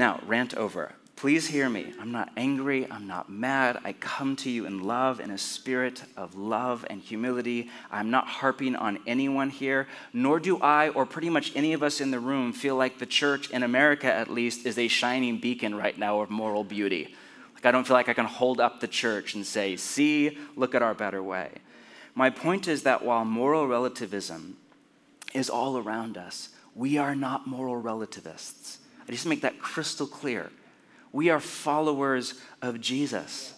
Now, 0.00 0.18
rant 0.26 0.54
over. 0.54 0.94
Please 1.14 1.48
hear 1.48 1.68
me. 1.68 1.92
I'm 2.00 2.10
not 2.10 2.32
angry. 2.34 2.90
I'm 2.90 3.06
not 3.06 3.28
mad. 3.28 3.78
I 3.84 3.92
come 3.92 4.34
to 4.36 4.48
you 4.48 4.64
in 4.64 4.82
love, 4.82 5.20
in 5.20 5.30
a 5.30 5.36
spirit 5.36 6.04
of 6.16 6.34
love 6.34 6.86
and 6.88 7.02
humility. 7.02 7.68
I'm 7.90 8.10
not 8.10 8.26
harping 8.26 8.76
on 8.76 9.00
anyone 9.06 9.50
here, 9.50 9.88
nor 10.14 10.40
do 10.40 10.56
I, 10.56 10.88
or 10.88 11.04
pretty 11.04 11.28
much 11.28 11.52
any 11.54 11.74
of 11.74 11.82
us 11.82 12.00
in 12.00 12.12
the 12.12 12.18
room, 12.18 12.54
feel 12.54 12.76
like 12.76 12.98
the 12.98 13.04
church, 13.04 13.50
in 13.50 13.62
America 13.62 14.10
at 14.10 14.30
least, 14.30 14.64
is 14.64 14.78
a 14.78 14.88
shining 14.88 15.36
beacon 15.36 15.74
right 15.74 15.98
now 15.98 16.22
of 16.22 16.30
moral 16.30 16.64
beauty. 16.64 17.14
Like, 17.52 17.66
I 17.66 17.70
don't 17.70 17.86
feel 17.86 17.92
like 17.92 18.08
I 18.08 18.14
can 18.14 18.24
hold 18.24 18.58
up 18.58 18.80
the 18.80 18.88
church 18.88 19.34
and 19.34 19.44
say, 19.44 19.76
see, 19.76 20.38
look 20.56 20.74
at 20.74 20.80
our 20.80 20.94
better 20.94 21.22
way. 21.22 21.50
My 22.14 22.30
point 22.30 22.68
is 22.68 22.84
that 22.84 23.04
while 23.04 23.26
moral 23.26 23.66
relativism 23.66 24.56
is 25.34 25.50
all 25.50 25.76
around 25.76 26.16
us, 26.16 26.48
we 26.74 26.96
are 26.96 27.14
not 27.14 27.46
moral 27.46 27.76
relativists. 27.76 28.78
I 29.10 29.12
just 29.12 29.26
make 29.26 29.40
that 29.40 29.58
crystal 29.58 30.06
clear. 30.06 30.52
We 31.10 31.30
are 31.30 31.40
followers 31.40 32.34
of 32.62 32.80
Jesus. 32.80 33.54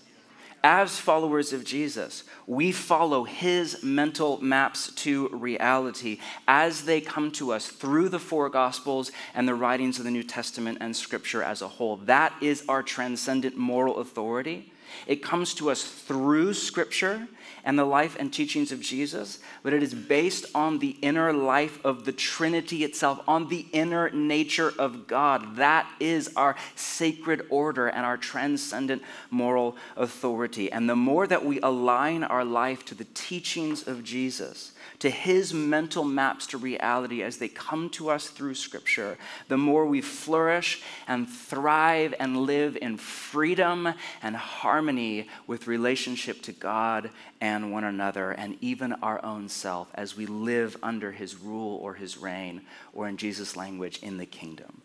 As 0.65 0.99
followers 0.99 1.53
of 1.53 1.63
Jesus, 1.63 2.25
we 2.47 2.73
follow 2.73 3.25
his 3.25 3.83
mental 3.83 4.43
maps 4.43 4.95
to 4.95 5.29
reality 5.29 6.21
as 6.49 6.87
they 6.87 7.03
come 7.03 7.31
to 7.33 7.53
us 7.53 7.67
through 7.67 8.09
the 8.09 8.19
four 8.19 8.49
gospels 8.49 9.13
and 9.35 9.47
the 9.47 9.55
writings 9.55 9.99
of 9.99 10.07
the 10.07 10.11
New 10.11 10.23
Testament 10.23 10.79
and 10.81 10.97
scripture 10.97 11.43
as 11.43 11.61
a 11.61 11.69
whole. 11.69 11.97
That 11.97 12.33
is 12.41 12.65
our 12.67 12.83
transcendent 12.83 13.55
moral 13.55 13.99
authority. 13.99 14.73
It 15.07 15.23
comes 15.23 15.53
to 15.57 15.71
us 15.71 15.85
through 15.85 16.55
scripture 16.55 17.29
and 17.65 17.79
the 17.79 17.85
life 17.85 18.17
and 18.19 18.33
teachings 18.33 18.73
of 18.73 18.81
Jesus, 18.81 19.39
but 19.63 19.73
it 19.73 19.83
is 19.83 19.95
based 19.95 20.47
on 20.55 20.79
the 20.79 20.97
inner 21.03 21.33
life 21.33 21.79
of 21.85 22.05
the 22.05 22.13
Trinity 22.13 22.85
itself, 22.85 23.21
on 23.29 23.49
the 23.49 23.67
inner 23.73 24.11
nature 24.11 24.73
of 24.79 25.07
God. 25.07 25.57
That 25.57 25.89
is 26.01 26.31
our 26.37 26.57
sacred 26.75 27.47
order 27.51 27.87
and 27.87 28.05
our 28.05 28.17
transcendent 28.17 29.03
moral 29.31 29.77
authority. 29.97 30.71
And 30.73 30.89
the 30.89 30.97
more 30.97 31.27
that 31.27 31.45
we 31.45 31.61
align 31.61 32.25
our 32.25 32.45
life 32.45 32.85
to 32.87 32.95
the 32.95 33.07
teachings 33.15 33.87
of 33.87 34.03
Jesus, 34.03 34.72
to 35.03 35.11
his 35.11 35.53
mental 35.53 36.05
maps 36.05 36.47
to 36.47 36.57
reality 36.57 37.25
as 37.25 37.39
they 37.39 37.49
come 37.49 37.91
to 37.91 38.09
us 38.09 38.29
through 38.29 38.55
Scripture, 38.55 39.19
the 39.49 39.59
more 39.59 39.85
we 39.85 40.01
flourish 40.01 40.81
and 41.09 41.29
thrive 41.29 42.15
and 42.21 42.37
live 42.37 42.79
in 42.81 42.97
freedom 42.97 43.95
and 44.23 44.37
harmony 44.37 45.27
with 45.49 45.67
relationship 45.67 46.41
to 46.41 46.53
God 46.53 47.11
and 47.41 47.73
one 47.73 47.83
another 47.83 48.31
and 48.31 48.57
even 48.61 48.93
our 48.93 49.21
own 49.25 49.49
self 49.49 49.91
as 49.95 50.17
we 50.17 50.25
live 50.25 50.77
under 50.85 51.11
his 51.11 51.35
rule 51.35 51.79
or 51.79 51.95
his 51.95 52.17
reign, 52.17 52.61
or 52.93 53.09
in 53.09 53.17
Jesus' 53.17 53.57
language, 53.57 53.99
in 54.05 54.19
the 54.19 54.27
kingdom. 54.27 54.83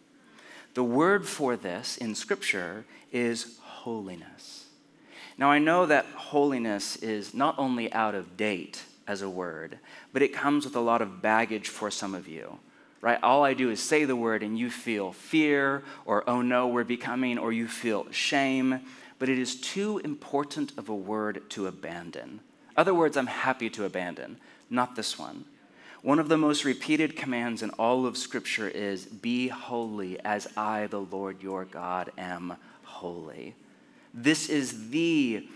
The 0.74 0.84
word 0.84 1.28
for 1.28 1.56
this 1.56 1.96
in 1.96 2.16
Scripture 2.16 2.86
is 3.12 3.60
holiness. 3.62 4.66
Now, 5.38 5.52
I 5.52 5.60
know 5.60 5.86
that 5.86 6.08
holiness 6.08 6.96
is 6.96 7.36
not 7.36 7.54
only 7.60 7.94
out 7.94 8.16
of 8.16 8.36
date 8.36 8.82
as 9.08 9.22
a 9.22 9.30
word, 9.30 9.80
but 10.14 10.22
it 10.22 10.34
comes 10.34 10.66
with 10.66 10.76
a 10.76 10.82
lot 10.82 11.02
of 11.02 11.22
baggage 11.22 11.70
for 11.70 11.90
some 11.90 12.14
of 12.14 12.28
you. 12.28 12.60
Right? 13.00 13.20
All 13.22 13.46
I 13.46 13.54
do 13.54 13.70
is 13.70 13.80
say 13.80 14.06
the 14.06 14.16
word 14.16 14.44
and 14.44 14.58
you 14.58 14.70
feel 14.72 15.14
fear 15.14 15.84
or 16.06 16.28
oh 16.28 16.42
no, 16.42 16.68
we're 16.68 16.84
becoming, 16.84 17.38
or 17.38 17.52
you 17.52 17.68
feel 17.68 18.12
shame, 18.12 18.82
but 19.20 19.30
it 19.30 19.38
is 19.38 19.56
too 19.56 20.00
important 20.00 20.78
of 20.78 20.90
a 20.90 20.96
word 20.96 21.50
to 21.52 21.68
abandon. 21.68 22.40
Other 22.76 22.94
words, 22.94 23.16
I'm 23.16 23.28
happy 23.28 23.70
to 23.72 23.86
abandon, 23.86 24.38
not 24.70 24.96
this 24.96 25.18
one. 25.18 25.46
One 26.02 26.20
of 26.20 26.30
the 26.30 26.38
most 26.38 26.64
repeated 26.64 27.16
commands 27.16 27.64
in 27.64 27.72
all 27.72 28.06
of 28.06 28.18
Scripture 28.18 28.68
is 28.68 29.06
Be 29.06 29.48
holy 29.48 30.20
as 30.24 30.48
I, 30.56 30.88
the 30.88 31.02
Lord 31.02 31.42
your 31.42 31.66
God, 31.66 32.12
am 32.18 32.58
holy. 32.84 33.56
This 34.14 34.50
is 34.50 34.90
the 34.90 35.48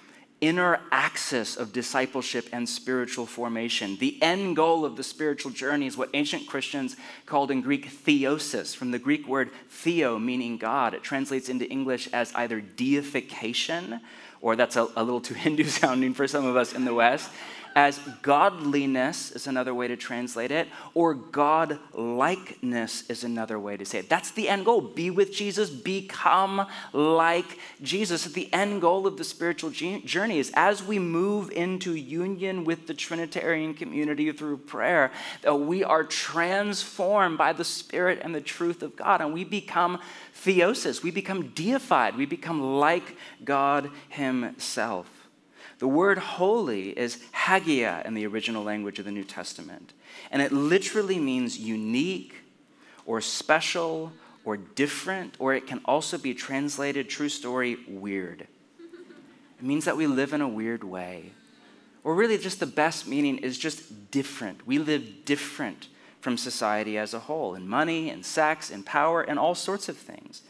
inner 0.41 0.79
axis 0.91 1.55
of 1.55 1.71
discipleship 1.71 2.49
and 2.51 2.67
spiritual 2.67 3.27
formation. 3.27 3.95
The 3.97 4.21
end 4.23 4.55
goal 4.55 4.83
of 4.83 4.97
the 4.97 5.03
spiritual 5.03 5.51
journey 5.51 5.85
is 5.85 5.95
what 5.95 6.09
ancient 6.15 6.47
Christians 6.47 6.95
called 7.27 7.51
in 7.51 7.61
Greek 7.61 7.87
theosis, 7.87 8.75
from 8.75 8.89
the 8.89 8.99
Greek 8.99 9.27
word 9.27 9.51
theo, 9.69 10.17
meaning 10.17 10.57
God. 10.57 10.95
It 10.95 11.03
translates 11.03 11.47
into 11.47 11.69
English 11.69 12.09
as 12.11 12.33
either 12.33 12.59
deification, 12.59 14.01
or 14.41 14.55
that's 14.55 14.75
a, 14.75 14.87
a 14.95 15.03
little 15.03 15.21
too 15.21 15.33
Hindu 15.35 15.65
sounding 15.65 16.15
for 16.15 16.27
some 16.27 16.45
of 16.45 16.57
us 16.57 16.73
in 16.73 16.85
the 16.85 16.93
West, 16.93 17.29
as 17.75 17.99
godliness 18.21 19.31
is 19.31 19.47
another 19.47 19.73
way 19.73 19.87
to 19.87 19.95
translate 19.95 20.51
it, 20.51 20.67
or 20.93 21.15
godlikeness 21.15 23.09
is 23.09 23.23
another 23.23 23.59
way 23.59 23.77
to 23.77 23.85
say 23.85 23.99
it. 23.99 24.09
That's 24.09 24.31
the 24.31 24.49
end 24.49 24.65
goal. 24.65 24.81
Be 24.81 25.09
with 25.09 25.33
Jesus, 25.33 25.69
become 25.69 26.67
like 26.93 27.57
Jesus. 27.81 28.25
The 28.25 28.51
end 28.53 28.81
goal 28.81 29.07
of 29.07 29.17
the 29.17 29.23
spiritual 29.23 29.69
journey 29.69 30.39
is 30.39 30.51
as 30.55 30.83
we 30.83 30.99
move 30.99 31.51
into 31.51 31.95
union 31.95 32.63
with 32.63 32.87
the 32.87 32.93
Trinitarian 32.93 33.73
community 33.73 34.31
through 34.31 34.57
prayer, 34.57 35.11
that 35.41 35.55
we 35.55 35.83
are 35.83 36.03
transformed 36.03 37.37
by 37.37 37.53
the 37.53 37.63
Spirit 37.63 38.19
and 38.21 38.35
the 38.35 38.41
truth 38.41 38.83
of 38.83 38.95
God, 38.95 39.21
and 39.21 39.33
we 39.33 39.43
become 39.43 39.99
theosis, 40.43 41.03
we 41.03 41.11
become 41.11 41.49
deified, 41.49 42.15
we 42.15 42.25
become 42.25 42.79
like 42.79 43.15
God 43.43 43.89
Himself. 44.09 45.20
The 45.81 45.87
word 45.87 46.19
holy 46.19 46.89
is 46.89 47.17
hagia 47.31 48.03
in 48.05 48.13
the 48.13 48.27
original 48.27 48.63
language 48.63 48.99
of 48.99 49.05
the 49.05 49.11
New 49.11 49.23
Testament, 49.23 49.93
and 50.29 50.39
it 50.39 50.51
literally 50.51 51.17
means 51.17 51.57
unique 51.57 52.35
or 53.03 53.19
special 53.19 54.11
or 54.45 54.57
different, 54.57 55.37
or 55.39 55.55
it 55.55 55.65
can 55.65 55.81
also 55.85 56.19
be 56.19 56.35
translated, 56.35 57.09
true 57.09 57.29
story, 57.29 57.77
weird. 57.87 58.45
It 58.81 59.63
means 59.63 59.85
that 59.85 59.97
we 59.97 60.05
live 60.05 60.33
in 60.33 60.41
a 60.41 60.47
weird 60.47 60.83
way. 60.83 61.31
Or 62.03 62.13
really, 62.13 62.37
just 62.37 62.59
the 62.59 62.67
best 62.67 63.07
meaning 63.07 63.39
is 63.39 63.57
just 63.57 64.11
different. 64.11 64.67
We 64.67 64.77
live 64.77 65.25
different 65.25 65.87
from 66.19 66.37
society 66.37 66.95
as 66.95 67.15
a 67.15 67.21
whole 67.21 67.55
in 67.55 67.67
money, 67.67 68.11
in 68.11 68.21
sex, 68.21 68.69
in 68.69 68.83
power, 68.83 69.23
and 69.23 69.39
all 69.39 69.55
sorts 69.55 69.89
of 69.89 69.97
things. 69.97 70.43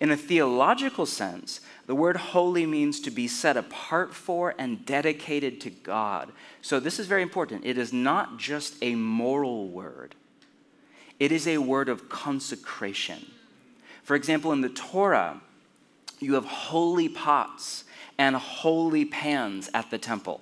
In 0.00 0.10
a 0.10 0.16
theological 0.16 1.06
sense, 1.06 1.60
the 1.86 1.94
word 1.94 2.16
holy 2.16 2.66
means 2.66 3.00
to 3.00 3.10
be 3.10 3.26
set 3.26 3.56
apart 3.56 4.14
for 4.14 4.54
and 4.58 4.84
dedicated 4.86 5.60
to 5.62 5.70
God. 5.70 6.30
So, 6.62 6.78
this 6.78 7.00
is 7.00 7.06
very 7.06 7.22
important. 7.22 7.64
It 7.64 7.78
is 7.78 7.92
not 7.92 8.38
just 8.38 8.76
a 8.80 8.94
moral 8.94 9.68
word, 9.68 10.14
it 11.18 11.32
is 11.32 11.48
a 11.48 11.58
word 11.58 11.88
of 11.88 12.08
consecration. 12.08 13.32
For 14.04 14.14
example, 14.14 14.52
in 14.52 14.62
the 14.62 14.70
Torah, 14.70 15.40
you 16.20 16.34
have 16.34 16.46
holy 16.46 17.08
pots 17.08 17.84
and 18.16 18.36
holy 18.36 19.04
pans 19.04 19.68
at 19.74 19.90
the 19.90 19.98
temple. 19.98 20.40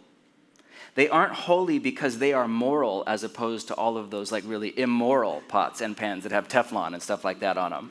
They 0.94 1.08
aren't 1.08 1.32
holy 1.32 1.78
because 1.78 2.18
they 2.18 2.32
are 2.32 2.48
moral 2.48 3.04
as 3.06 3.22
opposed 3.22 3.68
to 3.68 3.74
all 3.74 3.98
of 3.98 4.10
those 4.10 4.32
like 4.32 4.44
really 4.46 4.78
immoral 4.78 5.42
pots 5.46 5.80
and 5.80 5.96
pans 5.96 6.22
that 6.22 6.32
have 6.32 6.48
Teflon 6.48 6.94
and 6.94 7.02
stuff 7.02 7.24
like 7.24 7.40
that 7.40 7.58
on 7.58 7.70
them. 7.70 7.90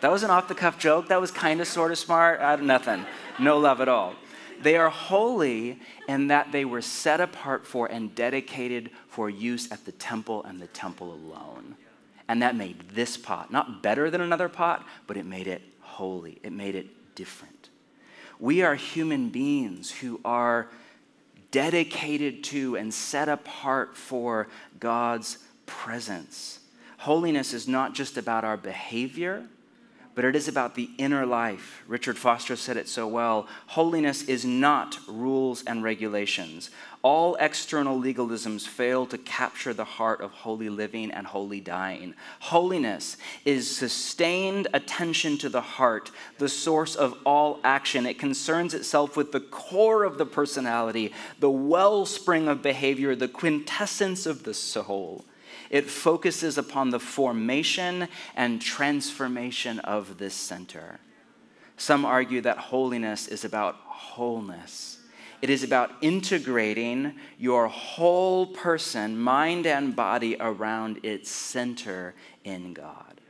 That 0.00 0.10
was 0.10 0.22
an 0.22 0.30
off 0.30 0.48
the 0.48 0.54
cuff 0.54 0.78
joke. 0.78 1.08
That 1.08 1.20
was 1.20 1.30
kind 1.30 1.60
of 1.60 1.68
sort 1.68 1.92
of 1.92 1.98
smart. 1.98 2.40
I, 2.40 2.56
nothing. 2.56 3.04
No 3.38 3.58
love 3.58 3.80
at 3.80 3.88
all. 3.88 4.14
They 4.62 4.76
are 4.76 4.90
holy 4.90 5.78
in 6.08 6.28
that 6.28 6.52
they 6.52 6.64
were 6.64 6.82
set 6.82 7.20
apart 7.20 7.66
for 7.66 7.86
and 7.86 8.14
dedicated 8.14 8.90
for 9.08 9.30
use 9.30 9.70
at 9.72 9.84
the 9.84 9.92
temple 9.92 10.44
and 10.44 10.60
the 10.60 10.66
temple 10.68 11.12
alone. 11.12 11.76
And 12.28 12.42
that 12.42 12.56
made 12.56 12.90
this 12.90 13.16
pot 13.16 13.50
not 13.50 13.82
better 13.82 14.10
than 14.10 14.20
another 14.20 14.48
pot, 14.48 14.86
but 15.06 15.16
it 15.16 15.26
made 15.26 15.46
it 15.46 15.62
holy. 15.80 16.38
It 16.42 16.52
made 16.52 16.74
it 16.74 17.14
different. 17.14 17.70
We 18.38 18.62
are 18.62 18.74
human 18.74 19.30
beings 19.30 19.90
who 19.90 20.20
are 20.24 20.68
dedicated 21.50 22.44
to 22.44 22.76
and 22.76 22.92
set 22.92 23.28
apart 23.28 23.96
for 23.96 24.48
God's 24.78 25.38
presence. 25.66 26.60
Holiness 26.98 27.52
is 27.52 27.66
not 27.66 27.94
just 27.94 28.16
about 28.16 28.44
our 28.44 28.56
behavior 28.56 29.46
but 30.20 30.26
it 30.26 30.36
is 30.36 30.48
about 30.48 30.74
the 30.74 30.90
inner 30.98 31.24
life. 31.24 31.82
Richard 31.88 32.18
Foster 32.18 32.54
said 32.54 32.76
it 32.76 32.90
so 32.90 33.08
well. 33.08 33.48
Holiness 33.68 34.22
is 34.24 34.44
not 34.44 34.98
rules 35.08 35.64
and 35.64 35.82
regulations. 35.82 36.68
All 37.00 37.36
external 37.36 37.98
legalisms 37.98 38.68
fail 38.68 39.06
to 39.06 39.16
capture 39.16 39.72
the 39.72 39.86
heart 39.86 40.20
of 40.20 40.32
holy 40.32 40.68
living 40.68 41.10
and 41.10 41.26
holy 41.26 41.62
dying. 41.62 42.14
Holiness 42.40 43.16
is 43.46 43.74
sustained 43.74 44.68
attention 44.74 45.38
to 45.38 45.48
the 45.48 45.62
heart, 45.62 46.10
the 46.36 46.50
source 46.50 46.96
of 46.96 47.16
all 47.24 47.58
action. 47.64 48.04
It 48.04 48.18
concerns 48.18 48.74
itself 48.74 49.16
with 49.16 49.32
the 49.32 49.40
core 49.40 50.04
of 50.04 50.18
the 50.18 50.26
personality, 50.26 51.14
the 51.38 51.48
wellspring 51.48 52.46
of 52.46 52.60
behavior, 52.60 53.16
the 53.16 53.26
quintessence 53.26 54.26
of 54.26 54.42
the 54.42 54.52
soul. 54.52 55.24
It 55.70 55.88
focuses 55.88 56.58
upon 56.58 56.90
the 56.90 56.98
formation 56.98 58.08
and 58.34 58.60
transformation 58.60 59.78
of 59.80 60.18
this 60.18 60.34
center. 60.34 60.98
Some 61.76 62.04
argue 62.04 62.40
that 62.42 62.58
holiness 62.58 63.28
is 63.28 63.44
about 63.44 63.76
wholeness. 63.86 64.98
It 65.40 65.48
is 65.48 65.62
about 65.62 65.92
integrating 66.02 67.14
your 67.38 67.68
whole 67.68 68.46
person, 68.48 69.18
mind 69.18 69.66
and 69.66 69.96
body, 69.96 70.36
around 70.38 71.00
its 71.02 71.30
center 71.30 72.14
in 72.44 72.74
God. 72.74 73.20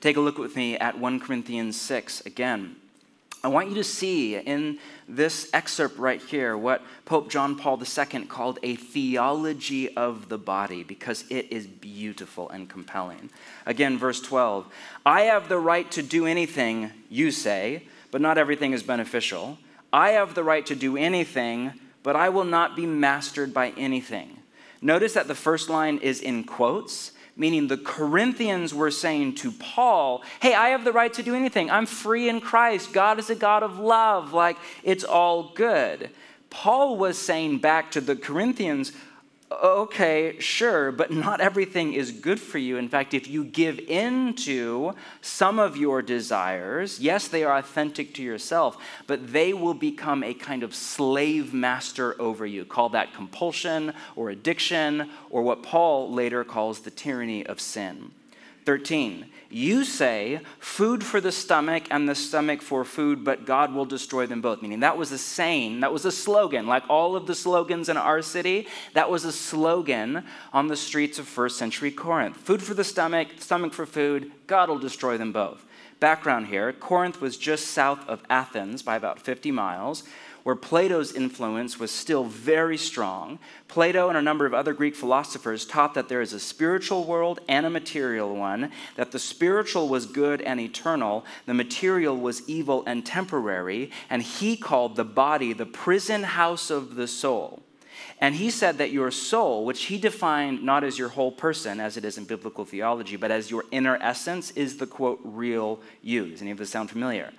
Take 0.00 0.16
a 0.16 0.20
look 0.20 0.38
with 0.38 0.54
me 0.54 0.76
at 0.76 0.98
1 0.98 1.18
Corinthians 1.18 1.80
6 1.80 2.20
again. 2.26 2.76
I 3.42 3.48
want 3.48 3.68
you 3.68 3.76
to 3.76 3.84
see 3.84 4.36
in 4.36 4.78
this 5.08 5.48
excerpt 5.52 5.96
right 5.98 6.20
here 6.20 6.56
what 6.56 6.82
Pope 7.04 7.30
John 7.30 7.56
Paul 7.56 7.80
II 7.80 8.24
called 8.24 8.58
a 8.64 8.74
theology 8.74 9.94
of 9.96 10.28
the 10.28 10.38
body 10.38 10.82
because 10.82 11.24
it 11.30 11.52
is 11.52 11.66
beautiful 11.66 12.50
and 12.50 12.68
compelling. 12.68 13.30
Again, 13.64 13.96
verse 13.96 14.20
12 14.20 14.66
I 15.06 15.22
have 15.22 15.48
the 15.48 15.58
right 15.58 15.88
to 15.92 16.02
do 16.02 16.26
anything, 16.26 16.90
you 17.08 17.30
say, 17.30 17.84
but 18.10 18.20
not 18.20 18.38
everything 18.38 18.72
is 18.72 18.82
beneficial. 18.82 19.58
I 19.92 20.10
have 20.10 20.34
the 20.34 20.44
right 20.44 20.66
to 20.66 20.74
do 20.74 20.96
anything, 20.96 21.72
but 22.02 22.16
I 22.16 22.28
will 22.30 22.44
not 22.44 22.76
be 22.76 22.86
mastered 22.86 23.54
by 23.54 23.70
anything. 23.76 24.38
Notice 24.82 25.14
that 25.14 25.28
the 25.28 25.34
first 25.34 25.68
line 25.68 25.98
is 25.98 26.20
in 26.20 26.44
quotes 26.44 27.12
meaning 27.38 27.68
the 27.68 27.78
Corinthians 27.78 28.74
were 28.74 28.90
saying 28.90 29.36
to 29.36 29.52
Paul, 29.52 30.22
Hey, 30.40 30.52
I 30.52 30.70
have 30.70 30.84
the 30.84 30.92
right 30.92 31.12
to 31.14 31.22
do 31.22 31.34
anything. 31.34 31.70
I'm 31.70 31.86
free 31.86 32.28
in 32.28 32.40
Christ. 32.40 32.92
God 32.92 33.18
is 33.18 33.30
a 33.30 33.34
God 33.34 33.62
of 33.62 33.78
love. 33.78 34.32
Like, 34.34 34.58
it's 34.82 35.04
all 35.04 35.52
good. 35.54 36.10
Paul 36.50 36.96
was 36.96 37.16
saying 37.16 37.58
back 37.58 37.90
to 37.92 38.00
the 38.00 38.16
Corinthians, 38.16 38.92
okay, 39.50 40.38
sure, 40.38 40.92
but 40.92 41.10
not 41.10 41.40
everything 41.40 41.94
is 41.94 42.10
good 42.10 42.40
for 42.40 42.58
you. 42.58 42.76
In 42.76 42.88
fact, 42.88 43.14
if 43.14 43.26
you 43.26 43.44
give 43.44 43.78
in 43.78 44.34
to 44.34 44.94
some 45.20 45.58
of 45.58 45.76
your 45.76 46.02
desires, 46.02 47.00
yes, 47.00 47.28
they 47.28 47.44
are 47.44 47.56
authentic 47.56 48.12
to 48.14 48.22
yourself, 48.22 48.76
but 49.06 49.32
they 49.32 49.52
will 49.52 49.74
become 49.74 50.22
a 50.22 50.34
kind 50.34 50.62
of 50.62 50.74
slave 50.74 51.54
master 51.54 52.20
over 52.20 52.46
you. 52.46 52.64
Call 52.64 52.90
that 52.90 53.14
compulsion 53.14 53.94
or 54.16 54.30
addiction, 54.30 55.10
or 55.30 55.42
what 55.42 55.62
Paul 55.62 56.12
later 56.12 56.44
calls 56.44 56.80
the 56.80 56.90
tyranny 56.90 57.46
of 57.46 57.60
sin. 57.60 58.12
13. 58.66 59.30
You 59.50 59.84
say, 59.84 60.40
food 60.58 61.02
for 61.02 61.22
the 61.22 61.32
stomach 61.32 61.84
and 61.90 62.06
the 62.06 62.14
stomach 62.14 62.60
for 62.60 62.84
food, 62.84 63.24
but 63.24 63.46
God 63.46 63.72
will 63.72 63.86
destroy 63.86 64.26
them 64.26 64.42
both. 64.42 64.60
Meaning 64.60 64.80
that 64.80 64.98
was 64.98 65.10
a 65.10 65.16
saying, 65.16 65.80
that 65.80 65.92
was 65.92 66.04
a 66.04 66.12
slogan. 66.12 66.66
Like 66.66 66.84
all 66.90 67.16
of 67.16 67.26
the 67.26 67.34
slogans 67.34 67.88
in 67.88 67.96
our 67.96 68.20
city, 68.20 68.66
that 68.92 69.10
was 69.10 69.24
a 69.24 69.32
slogan 69.32 70.24
on 70.52 70.68
the 70.68 70.76
streets 70.76 71.18
of 71.18 71.26
first 71.26 71.56
century 71.56 71.90
Corinth. 71.90 72.36
Food 72.36 72.62
for 72.62 72.74
the 72.74 72.84
stomach, 72.84 73.28
stomach 73.38 73.72
for 73.72 73.86
food, 73.86 74.32
God 74.46 74.68
will 74.68 74.78
destroy 74.78 75.16
them 75.16 75.32
both. 75.32 75.64
Background 75.98 76.46
here 76.46 76.72
Corinth 76.72 77.20
was 77.20 77.36
just 77.36 77.68
south 77.68 78.06
of 78.08 78.22
Athens 78.30 78.82
by 78.82 78.96
about 78.96 79.18
50 79.18 79.50
miles 79.50 80.04
where 80.48 80.56
Plato's 80.56 81.12
influence 81.12 81.78
was 81.78 81.90
still 81.90 82.24
very 82.24 82.78
strong, 82.78 83.38
Plato 83.68 84.08
and 84.08 84.16
a 84.16 84.22
number 84.22 84.46
of 84.46 84.54
other 84.54 84.72
Greek 84.72 84.96
philosophers 84.96 85.66
taught 85.66 85.92
that 85.92 86.08
there 86.08 86.22
is 86.22 86.32
a 86.32 86.40
spiritual 86.40 87.04
world 87.04 87.38
and 87.50 87.66
a 87.66 87.70
material 87.70 88.34
one, 88.34 88.72
that 88.96 89.12
the 89.12 89.18
spiritual 89.18 89.90
was 89.90 90.06
good 90.06 90.40
and 90.40 90.58
eternal, 90.58 91.22
the 91.44 91.52
material 91.52 92.16
was 92.16 92.48
evil 92.48 92.82
and 92.86 93.04
temporary, 93.04 93.90
and 94.08 94.22
he 94.22 94.56
called 94.56 94.96
the 94.96 95.04
body 95.04 95.52
the 95.52 95.66
prison 95.66 96.22
house 96.22 96.70
of 96.70 96.94
the 96.94 97.06
soul. 97.06 97.62
And 98.18 98.34
he 98.34 98.48
said 98.48 98.78
that 98.78 98.90
your 98.90 99.10
soul, 99.10 99.66
which 99.66 99.84
he 99.84 99.98
defined 99.98 100.62
not 100.62 100.82
as 100.82 100.98
your 100.98 101.10
whole 101.10 101.30
person, 101.30 101.78
as 101.78 101.98
it 101.98 102.06
is 102.06 102.16
in 102.16 102.24
biblical 102.24 102.64
theology, 102.64 103.16
but 103.16 103.30
as 103.30 103.50
your 103.50 103.64
inner 103.70 103.98
essence, 104.00 104.50
is 104.52 104.78
the 104.78 104.86
quote, 104.86 105.20
real 105.22 105.82
you. 106.00 106.30
Does 106.30 106.40
any 106.40 106.52
of 106.52 106.56
this 106.56 106.70
sound 106.70 106.88
familiar? 106.88 107.34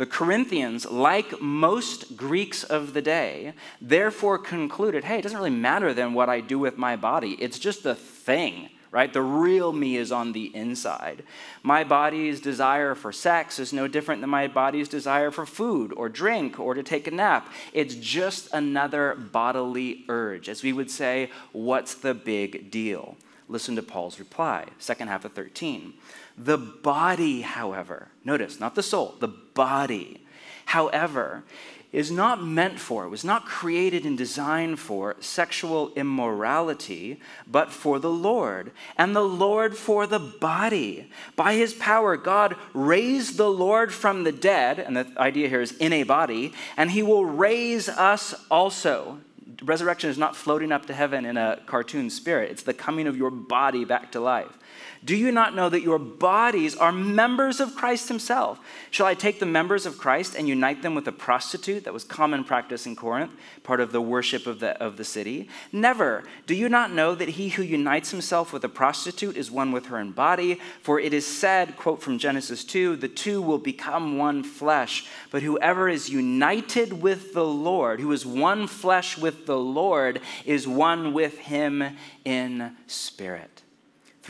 The 0.00 0.06
Corinthians, 0.06 0.86
like 0.86 1.42
most 1.42 2.16
Greeks 2.16 2.64
of 2.64 2.94
the 2.94 3.02
day, 3.02 3.52
therefore 3.82 4.38
concluded 4.38 5.04
hey, 5.04 5.18
it 5.18 5.22
doesn't 5.22 5.36
really 5.36 5.50
matter 5.50 5.92
then 5.92 6.14
what 6.14 6.30
I 6.30 6.40
do 6.40 6.58
with 6.58 6.78
my 6.78 6.96
body, 6.96 7.32
it's 7.32 7.58
just 7.58 7.82
the 7.82 7.94
thing 7.94 8.70
right? 8.92 9.12
The 9.12 9.22
real 9.22 9.72
me 9.72 9.96
is 9.96 10.10
on 10.10 10.32
the 10.32 10.50
inside. 10.56 11.22
My 11.62 11.84
body's 11.84 12.40
desire 12.40 12.96
for 12.96 13.12
sex 13.12 13.60
is 13.60 13.72
no 13.72 13.86
different 13.86 14.20
than 14.20 14.30
my 14.30 14.48
body's 14.48 14.88
desire 14.88 15.30
for 15.30 15.46
food 15.46 15.92
or 15.92 16.08
drink 16.08 16.58
or 16.58 16.74
to 16.74 16.82
take 16.82 17.06
a 17.06 17.12
nap. 17.12 17.52
It's 17.72 17.94
just 17.94 18.52
another 18.52 19.14
bodily 19.14 20.04
urge. 20.08 20.48
As 20.48 20.64
we 20.64 20.72
would 20.72 20.90
say, 20.90 21.30
what's 21.52 21.94
the 21.94 22.14
big 22.14 22.72
deal? 22.72 23.16
Listen 23.50 23.74
to 23.74 23.82
Paul's 23.82 24.20
reply, 24.20 24.66
second 24.78 25.08
half 25.08 25.24
of 25.24 25.32
13. 25.32 25.94
The 26.38 26.56
body, 26.56 27.40
however, 27.40 28.06
notice, 28.24 28.60
not 28.60 28.76
the 28.76 28.82
soul, 28.82 29.16
the 29.18 29.26
body, 29.26 30.24
however, 30.66 31.42
is 31.90 32.12
not 32.12 32.44
meant 32.44 32.78
for, 32.78 33.08
was 33.08 33.24
not 33.24 33.46
created 33.46 34.04
and 34.04 34.16
designed 34.16 34.78
for 34.78 35.16
sexual 35.18 35.92
immorality, 35.96 37.20
but 37.44 37.72
for 37.72 37.98
the 37.98 38.10
Lord, 38.10 38.70
and 38.96 39.16
the 39.16 39.24
Lord 39.24 39.76
for 39.76 40.06
the 40.06 40.20
body. 40.20 41.10
By 41.34 41.54
his 41.54 41.74
power, 41.74 42.16
God 42.16 42.54
raised 42.72 43.36
the 43.36 43.50
Lord 43.50 43.92
from 43.92 44.22
the 44.22 44.30
dead, 44.30 44.78
and 44.78 44.96
the 44.96 45.08
idea 45.18 45.48
here 45.48 45.60
is 45.60 45.72
in 45.78 45.92
a 45.92 46.04
body, 46.04 46.52
and 46.76 46.92
he 46.92 47.02
will 47.02 47.24
raise 47.24 47.88
us 47.88 48.32
also. 48.48 49.18
Resurrection 49.62 50.08
is 50.08 50.18
not 50.18 50.36
floating 50.36 50.72
up 50.72 50.86
to 50.86 50.94
heaven 50.94 51.24
in 51.26 51.36
a 51.36 51.60
cartoon 51.66 52.10
spirit, 52.10 52.50
it's 52.50 52.62
the 52.62 52.74
coming 52.74 53.06
of 53.06 53.16
your 53.16 53.30
body 53.30 53.84
back 53.84 54.12
to 54.12 54.20
life. 54.20 54.58
Do 55.02 55.16
you 55.16 55.32
not 55.32 55.54
know 55.54 55.70
that 55.70 55.80
your 55.80 55.98
bodies 55.98 56.76
are 56.76 56.92
members 56.92 57.58
of 57.58 57.74
Christ 57.74 58.08
Himself? 58.08 58.60
Shall 58.90 59.06
I 59.06 59.14
take 59.14 59.40
the 59.40 59.46
members 59.46 59.86
of 59.86 59.96
Christ 59.96 60.34
and 60.34 60.46
unite 60.46 60.82
them 60.82 60.94
with 60.94 61.08
a 61.08 61.12
prostitute? 61.12 61.84
That 61.84 61.94
was 61.94 62.04
common 62.04 62.44
practice 62.44 62.84
in 62.84 62.96
Corinth, 62.96 63.32
part 63.62 63.80
of 63.80 63.92
the 63.92 64.00
worship 64.02 64.46
of 64.46 64.60
the, 64.60 64.78
of 64.82 64.98
the 64.98 65.04
city. 65.04 65.48
Never. 65.72 66.24
Do 66.46 66.54
you 66.54 66.68
not 66.68 66.92
know 66.92 67.14
that 67.14 67.30
he 67.30 67.48
who 67.48 67.62
unites 67.62 68.10
himself 68.10 68.52
with 68.52 68.62
a 68.62 68.68
prostitute 68.68 69.38
is 69.38 69.50
one 69.50 69.72
with 69.72 69.86
her 69.86 69.98
in 69.98 70.12
body? 70.12 70.60
For 70.82 71.00
it 71.00 71.14
is 71.14 71.26
said, 71.26 71.78
quote 71.78 72.02
from 72.02 72.18
Genesis 72.18 72.62
2, 72.62 72.96
the 72.96 73.08
two 73.08 73.40
will 73.40 73.58
become 73.58 74.18
one 74.18 74.42
flesh. 74.42 75.06
But 75.30 75.42
whoever 75.42 75.88
is 75.88 76.10
united 76.10 77.00
with 77.00 77.32
the 77.32 77.44
Lord, 77.44 78.00
who 78.00 78.12
is 78.12 78.26
one 78.26 78.66
flesh 78.66 79.16
with 79.16 79.46
the 79.46 79.58
Lord, 79.58 80.20
is 80.44 80.68
one 80.68 81.14
with 81.14 81.38
him 81.38 81.96
in 82.26 82.76
spirit. 82.86 83.59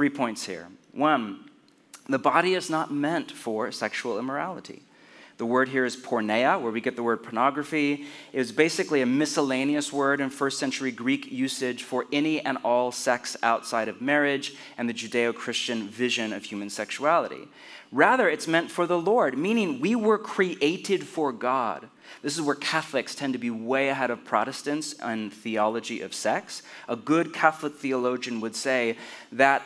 Three 0.00 0.08
points 0.08 0.46
here. 0.46 0.66
One, 0.92 1.50
the 2.08 2.18
body 2.18 2.54
is 2.54 2.70
not 2.70 2.90
meant 2.90 3.30
for 3.30 3.70
sexual 3.70 4.18
immorality. 4.18 4.80
The 5.36 5.44
word 5.44 5.68
here 5.68 5.84
is 5.84 5.94
porneia, 5.94 6.58
where 6.58 6.72
we 6.72 6.80
get 6.80 6.96
the 6.96 7.02
word 7.02 7.22
pornography. 7.22 8.06
It 8.32 8.38
was 8.38 8.50
basically 8.50 9.02
a 9.02 9.06
miscellaneous 9.06 9.92
word 9.92 10.22
in 10.22 10.30
first 10.30 10.58
century 10.58 10.90
Greek 10.90 11.30
usage 11.30 11.82
for 11.82 12.06
any 12.14 12.40
and 12.40 12.56
all 12.64 12.92
sex 12.92 13.36
outside 13.42 13.88
of 13.88 14.00
marriage 14.00 14.54
and 14.78 14.88
the 14.88 14.94
Judeo 14.94 15.34
Christian 15.34 15.86
vision 15.86 16.32
of 16.32 16.46
human 16.46 16.70
sexuality. 16.70 17.46
Rather, 17.92 18.26
it's 18.26 18.48
meant 18.48 18.70
for 18.70 18.86
the 18.86 18.98
Lord, 18.98 19.36
meaning 19.36 19.80
we 19.80 19.94
were 19.94 20.16
created 20.16 21.04
for 21.04 21.30
God. 21.30 21.90
This 22.22 22.36
is 22.36 22.40
where 22.40 22.54
Catholics 22.54 23.14
tend 23.14 23.34
to 23.34 23.38
be 23.38 23.50
way 23.50 23.90
ahead 23.90 24.10
of 24.10 24.24
Protestants 24.24 24.98
on 25.00 25.28
theology 25.28 26.00
of 26.00 26.14
sex. 26.14 26.62
A 26.88 26.96
good 26.96 27.34
Catholic 27.34 27.74
theologian 27.74 28.40
would 28.40 28.56
say 28.56 28.96
that 29.32 29.62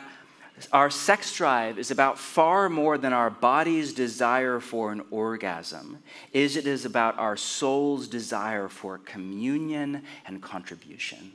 our 0.71 0.89
sex 0.89 1.35
drive 1.35 1.77
is 1.77 1.91
about 1.91 2.17
far 2.17 2.69
more 2.69 2.97
than 2.97 3.11
our 3.11 3.29
body's 3.29 3.93
desire 3.93 4.59
for 4.59 4.91
an 4.91 5.01
orgasm. 5.11 5.99
Is 6.31 6.55
it 6.55 6.65
is 6.65 6.85
about 6.85 7.19
our 7.19 7.35
soul's 7.35 8.07
desire 8.07 8.69
for 8.69 8.97
communion 8.97 10.03
and 10.25 10.41
contribution. 10.41 11.33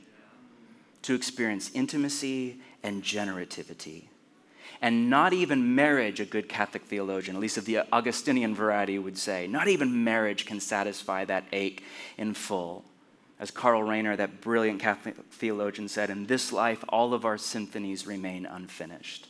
To 1.03 1.13
experience 1.13 1.71
intimacy 1.73 2.59
and 2.83 3.03
generativity. 3.03 4.05
And 4.81 5.09
not 5.09 5.33
even 5.33 5.75
marriage 5.75 6.19
a 6.19 6.25
good 6.25 6.49
catholic 6.49 6.83
theologian 6.83 7.35
at 7.35 7.41
least 7.41 7.57
of 7.57 7.65
the 7.65 7.81
augustinian 7.93 8.55
variety 8.55 8.97
would 8.97 9.17
say 9.17 9.45
not 9.45 9.67
even 9.67 10.03
marriage 10.03 10.47
can 10.47 10.59
satisfy 10.59 11.25
that 11.25 11.45
ache 11.51 11.83
in 12.17 12.33
full 12.33 12.83
as 13.41 13.49
Karl 13.49 13.81
Rahner, 13.81 14.15
that 14.15 14.39
brilliant 14.39 14.79
Catholic 14.79 15.15
theologian, 15.31 15.87
said, 15.87 16.11
in 16.11 16.27
this 16.27 16.53
life, 16.53 16.83
all 16.89 17.11
of 17.15 17.25
our 17.25 17.39
symphonies 17.39 18.05
remain 18.05 18.45
unfinished. 18.45 19.27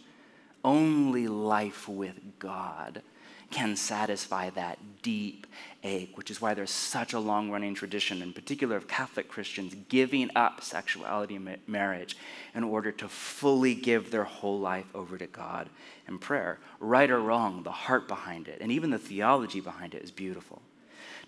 Only 0.66 1.30
life 1.30 1.88
with 1.88 2.20
God 2.38 3.04
can 3.52 3.78
satisfy 3.78 4.50
that 4.50 4.80
deep 5.02 5.48
ache, 5.84 6.18
which 6.18 6.30
is 6.30 6.42
why 6.42 6.54
there's 6.54 6.72
such 6.72 7.14
a 7.14 7.20
long 7.20 7.52
running 7.52 7.74
tradition, 7.74 8.22
in 8.22 8.34
particular 8.34 8.76
of 8.76 8.88
Catholic 8.90 9.30
Christians, 9.30 9.76
giving 9.88 10.30
up 10.36 10.62
sexuality 10.62 11.38
and 11.38 11.58
marriage 11.66 12.18
in 12.54 12.66
order 12.66 12.92
to 12.92 13.08
fully 13.08 13.74
give 13.74 14.12
their 14.12 14.26
whole 14.26 14.60
life 14.60 14.88
over 14.94 15.18
to 15.18 15.28
God 15.28 15.70
in 16.10 16.20
prayer. 16.20 16.60
Right 16.82 17.10
or 17.10 17.22
wrong, 17.22 17.64
the 17.64 17.72
heart 17.72 18.10
behind 18.10 18.50
it, 18.50 18.60
and 18.60 18.74
even 18.74 18.90
the 18.90 19.00
theology 19.00 19.62
behind 19.62 19.96
it 19.96 20.04
is 20.04 20.12
beautiful. 20.12 20.62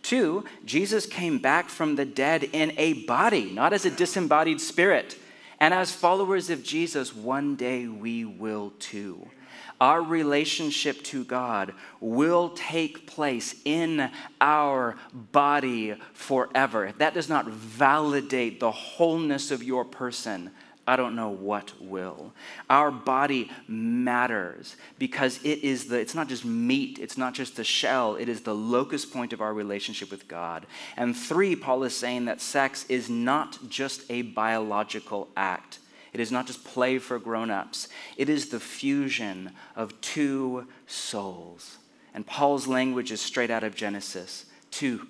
Two, 0.04 0.44
Jesus 0.66 1.06
came 1.06 1.40
back 1.40 1.70
from 1.70 1.96
the 1.96 2.06
dead 2.06 2.44
in 2.44 2.74
a 2.78 2.94
body, 3.06 3.52
not 3.52 3.74
as 3.74 3.86
a 3.86 3.90
disembodied 3.90 4.62
spirit. 4.62 5.18
And 5.60 5.74
as 5.74 5.94
followers 5.94 6.50
of 6.50 6.62
Jesus, 6.62 7.16
one 7.16 7.56
day 7.56 7.88
we 7.88 8.26
will 8.26 8.74
too. 8.80 9.30
Our 9.80 10.02
relationship 10.02 11.04
to 11.06 11.24
God 11.24 11.74
will 12.00 12.50
take 12.50 13.08
place 13.08 13.56
in 13.66 14.12
our 14.40 14.98
body 15.14 15.96
forever. 16.14 16.86
If 16.86 16.98
that 16.98 17.14
does 17.14 17.30
not 17.30 17.48
validate 17.48 18.60
the 18.60 18.72
wholeness 18.72 19.52
of 19.52 19.64
your 19.64 19.86
person, 19.86 20.52
I 20.86 20.98
don't 20.98 21.16
know 21.16 21.30
what 21.30 21.74
will. 21.82 22.34
Our 22.70 22.92
body 22.92 23.50
matters 23.68 24.76
because 25.00 25.40
it 25.44 25.64
is 25.64 25.86
the, 25.86 26.00
it's 26.00 26.16
not 26.16 26.28
just 26.28 26.44
meat, 26.44 27.00
it's 27.00 27.18
not 27.18 27.34
just 27.34 27.56
the 27.56 27.64
shell, 27.64 28.16
it 28.16 28.28
is 28.28 28.42
the 28.42 28.54
locus 28.54 29.06
point 29.06 29.32
of 29.32 29.40
our 29.40 29.54
relationship 29.54 30.12
with 30.12 30.28
God. 30.28 30.66
And 30.98 31.16
three, 31.16 31.56
Paul 31.56 31.84
is 31.84 31.96
saying 31.96 32.26
that 32.26 32.42
sex 32.42 32.86
is 32.90 33.10
not 33.10 33.70
just 33.70 34.04
a 34.10 34.24
biological 34.24 35.30
act. 35.38 35.80
It 36.12 36.20
is 36.20 36.32
not 36.32 36.48
just 36.48 36.66
play 36.66 37.00
for 37.00 37.18
grown 37.18 37.50
ups. 37.50 37.88
It 38.18 38.28
is 38.28 38.50
the 38.50 38.60
fusion 38.60 39.52
of 39.76 40.00
two 40.02 40.68
souls. 40.86 41.78
And 42.14 42.28
Paul's 42.28 42.68
language 42.68 43.12
is 43.12 43.22
straight 43.22 43.50
out 43.50 43.64
of 43.64 43.74
Genesis 43.74 44.46
to 44.72 45.08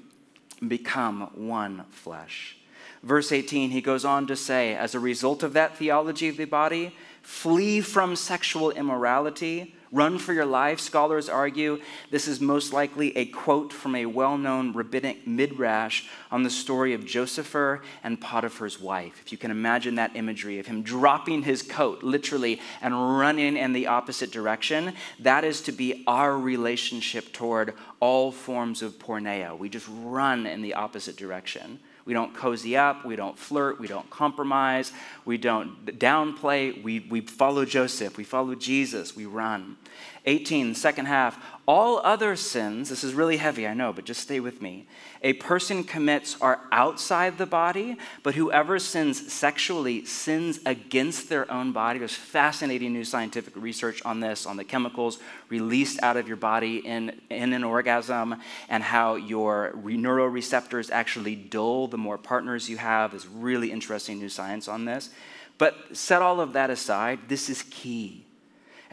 become 0.66 1.30
one 1.34 1.86
flesh. 1.90 2.58
Verse 3.04 3.34
18, 3.34 3.72
he 3.72 3.82
goes 3.82 4.06
on 4.06 4.28
to 4.28 4.36
say, 4.36 4.76
as 4.76 4.96
a 4.96 5.00
result 5.00 5.44
of 5.44 5.52
that 5.54 5.78
theology 5.78 6.30
of 6.30 6.38
the 6.38 6.46
body, 6.46 6.96
flee 7.22 7.82
from 7.82 8.16
sexual 8.16 8.72
immorality. 8.72 9.76
Run 9.92 10.18
for 10.18 10.32
your 10.34 10.46
life, 10.46 10.80
scholars 10.80 11.28
argue. 11.28 11.80
This 12.12 12.30
is 12.30 12.40
most 12.40 12.72
likely 12.72 13.16
a 13.18 13.26
quote 13.26 13.74
from 13.74 13.94
a 13.94 14.06
well 14.06 14.38
known 14.38 14.72
rabbinic 14.72 15.28
midrash 15.28 16.06
on 16.32 16.44
the 16.44 16.50
story 16.50 16.94
of 16.94 17.06
Josepher 17.06 17.82
and 18.04 18.20
Potiphar's 18.20 18.80
wife. 18.80 19.22
If 19.24 19.34
you 19.34 19.38
can 19.38 19.52
imagine 19.52 19.96
that 19.96 20.16
imagery 20.16 20.58
of 20.60 20.66
him 20.66 20.82
dropping 20.82 21.44
his 21.44 21.62
coat, 21.62 22.04
literally, 22.04 22.62
and 22.82 23.20
running 23.20 23.58
in 23.58 23.74
the 23.74 23.88
opposite 23.88 24.32
direction, 24.32 24.94
that 25.20 25.44
is 25.44 25.62
to 25.62 25.74
be 25.74 26.06
our 26.08 26.40
relationship 26.40 27.34
toward 27.34 27.74
all 28.00 28.32
forms 28.32 28.82
of 28.82 28.98
porneia. 28.98 29.56
We 29.56 29.68
just 29.68 29.90
run 29.92 30.48
in 30.48 30.62
the 30.62 30.74
opposite 30.74 31.18
direction. 31.18 31.80
We 32.06 32.14
don't 32.14 32.36
cozy 32.36 32.76
up, 32.76 33.06
we 33.06 33.16
don't 33.16 33.38
flirt, 33.40 33.80
we 33.80 33.88
don't 33.88 34.10
compromise, 34.10 34.92
we 35.24 35.38
don't 35.38 35.86
downplay. 35.86 36.84
We, 36.84 37.00
we 37.00 37.22
follow 37.22 37.64
Joseph, 37.64 38.18
we 38.18 38.26
follow 38.26 38.56
Jesus, 38.56 39.16
we 39.16 39.26
run. 39.26 39.78
18, 40.26 40.74
second 40.76 41.06
half. 41.06 41.38
All 41.66 42.00
other 42.00 42.36
sins, 42.36 42.90
this 42.90 43.04
is 43.04 43.14
really 43.14 43.38
heavy, 43.38 43.68
I 43.68 43.74
know, 43.74 43.94
but 43.94 44.06
just 44.06 44.22
stay 44.22 44.40
with 44.40 44.62
me. 44.62 44.88
A 45.22 45.34
person 45.34 45.84
commits 45.84 46.38
are 46.42 46.60
outside 46.72 47.38
the 47.38 47.46
body, 47.46 47.98
but 48.22 48.36
whoever 48.36 48.80
sins 48.80 49.32
sexually 49.32 50.06
sins 50.06 50.60
against 50.66 51.30
their 51.30 51.50
own 51.52 51.72
body. 51.72 52.00
There's 52.00 52.16
fascinating 52.16 52.92
new 52.92 53.06
scientific 53.06 53.56
research 53.56 54.02
on 54.04 54.20
this, 54.20 54.46
on 54.46 54.58
the 54.58 54.64
chemicals 54.66 55.20
released 55.50 56.02
out 56.04 56.18
of 56.18 56.28
your 56.28 56.38
body 56.38 56.78
in, 56.78 57.22
in 57.30 57.54
an 57.54 57.64
orgasm, 57.64 58.36
and 58.68 58.84
how 58.84 59.16
your 59.16 59.74
neuroreceptors 59.76 60.90
actually 60.92 61.36
dull 61.36 61.88
the 61.88 61.98
more 61.98 62.18
partners 62.18 62.70
you 62.70 62.78
have. 62.78 63.12
There's 63.12 63.28
really 63.28 63.72
interesting 63.72 64.20
new 64.20 64.30
science 64.30 64.68
on 64.68 64.86
this. 64.86 65.10
But 65.58 65.96
set 65.96 66.22
all 66.22 66.42
of 66.42 66.54
that 66.54 66.70
aside, 66.70 67.20
this 67.30 67.50
is 67.50 67.64
key. 67.70 68.23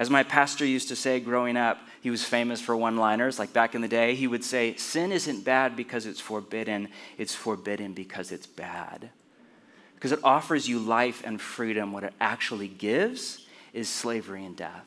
As 0.01 0.09
my 0.09 0.22
pastor 0.22 0.64
used 0.64 0.88
to 0.88 0.96
say 0.96 1.20
growing 1.20 1.59
up, 1.59 1.78
he 2.01 2.09
was 2.09 2.24
famous 2.24 2.59
for 2.59 2.74
one 2.74 2.96
liners. 2.96 3.38
Like 3.38 3.53
back 3.53 3.74
in 3.74 3.82
the 3.82 3.86
day, 3.86 4.14
he 4.14 4.26
would 4.26 4.42
say, 4.42 4.74
Sin 4.76 5.12
isn't 5.12 5.44
bad 5.44 5.76
because 5.76 6.07
it's 6.07 6.18
forbidden, 6.18 6.88
it's 7.18 7.34
forbidden 7.34 7.92
because 7.92 8.32
it's 8.32 8.46
bad. 8.46 9.11
Because 9.94 10.12
it 10.12 10.20
offers 10.24 10.66
you 10.66 10.78
life 10.78 11.22
and 11.22 11.38
freedom. 11.38 11.92
What 11.92 12.03
it 12.03 12.14
actually 12.18 12.66
gives 12.66 13.46
is 13.74 13.90
slavery 13.90 14.42
and 14.46 14.57
death. 14.57 14.86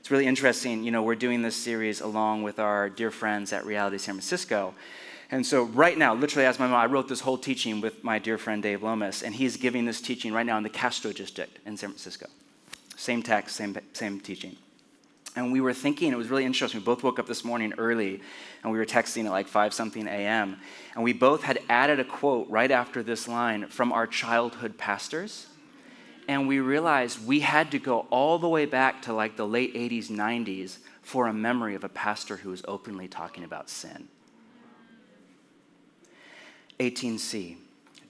It's 0.00 0.10
really 0.10 0.26
interesting. 0.26 0.84
You 0.84 0.90
know, 0.90 1.02
we're 1.02 1.14
doing 1.14 1.40
this 1.40 1.56
series 1.56 2.02
along 2.02 2.42
with 2.42 2.58
our 2.58 2.90
dear 2.90 3.10
friends 3.10 3.54
at 3.54 3.64
Reality 3.64 3.96
San 3.96 4.16
Francisco. 4.16 4.74
And 5.30 5.46
so, 5.46 5.62
right 5.62 5.96
now, 5.96 6.14
literally, 6.14 6.44
as 6.44 6.58
my 6.58 6.66
mom, 6.66 6.76
I 6.76 6.84
wrote 6.84 7.08
this 7.08 7.20
whole 7.20 7.38
teaching 7.38 7.80
with 7.80 8.04
my 8.04 8.18
dear 8.18 8.36
friend 8.36 8.62
Dave 8.62 8.82
Lomas, 8.82 9.22
and 9.22 9.34
he's 9.34 9.56
giving 9.56 9.86
this 9.86 10.02
teaching 10.02 10.34
right 10.34 10.44
now 10.44 10.58
in 10.58 10.62
the 10.62 10.68
Castro 10.68 11.10
District 11.10 11.58
in 11.64 11.78
San 11.78 11.88
Francisco. 11.88 12.26
Same 12.96 13.22
text, 13.22 13.56
same, 13.56 13.76
same 13.92 14.20
teaching. 14.20 14.56
And 15.36 15.52
we 15.52 15.60
were 15.60 15.74
thinking, 15.74 16.12
it 16.12 16.16
was 16.16 16.28
really 16.28 16.46
interesting. 16.46 16.80
We 16.80 16.84
both 16.84 17.02
woke 17.02 17.18
up 17.18 17.26
this 17.26 17.44
morning 17.44 17.74
early 17.76 18.22
and 18.62 18.72
we 18.72 18.78
were 18.78 18.86
texting 18.86 19.26
at 19.26 19.30
like 19.30 19.46
5 19.46 19.74
something 19.74 20.08
a.m. 20.08 20.56
And 20.94 21.04
we 21.04 21.12
both 21.12 21.42
had 21.42 21.60
added 21.68 22.00
a 22.00 22.04
quote 22.04 22.48
right 22.48 22.70
after 22.70 23.02
this 23.02 23.28
line 23.28 23.68
from 23.68 23.92
our 23.92 24.06
childhood 24.06 24.78
pastors. 24.78 25.46
And 26.26 26.48
we 26.48 26.58
realized 26.58 27.24
we 27.26 27.40
had 27.40 27.70
to 27.72 27.78
go 27.78 28.06
all 28.10 28.38
the 28.38 28.48
way 28.48 28.64
back 28.64 29.02
to 29.02 29.12
like 29.12 29.36
the 29.36 29.46
late 29.46 29.74
80s, 29.74 30.08
90s 30.08 30.78
for 31.02 31.26
a 31.26 31.34
memory 31.34 31.74
of 31.74 31.84
a 31.84 31.88
pastor 31.90 32.38
who 32.38 32.48
was 32.48 32.62
openly 32.66 33.06
talking 33.06 33.44
about 33.44 33.68
sin. 33.68 34.08
18c. 36.80 37.56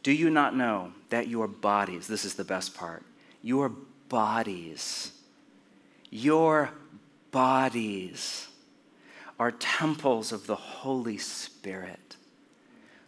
Do 0.04 0.12
you 0.12 0.30
not 0.30 0.56
know 0.56 0.92
that 1.10 1.26
your 1.26 1.48
bodies, 1.48 2.06
this 2.06 2.24
is 2.24 2.34
the 2.34 2.44
best 2.44 2.74
part, 2.74 3.02
your 3.42 3.72
bodies, 4.08 5.12
your 6.10 6.70
bodies 7.30 8.48
are 9.38 9.50
temples 9.50 10.32
of 10.32 10.46
the 10.46 10.56
Holy 10.56 11.18
Spirit 11.18 12.16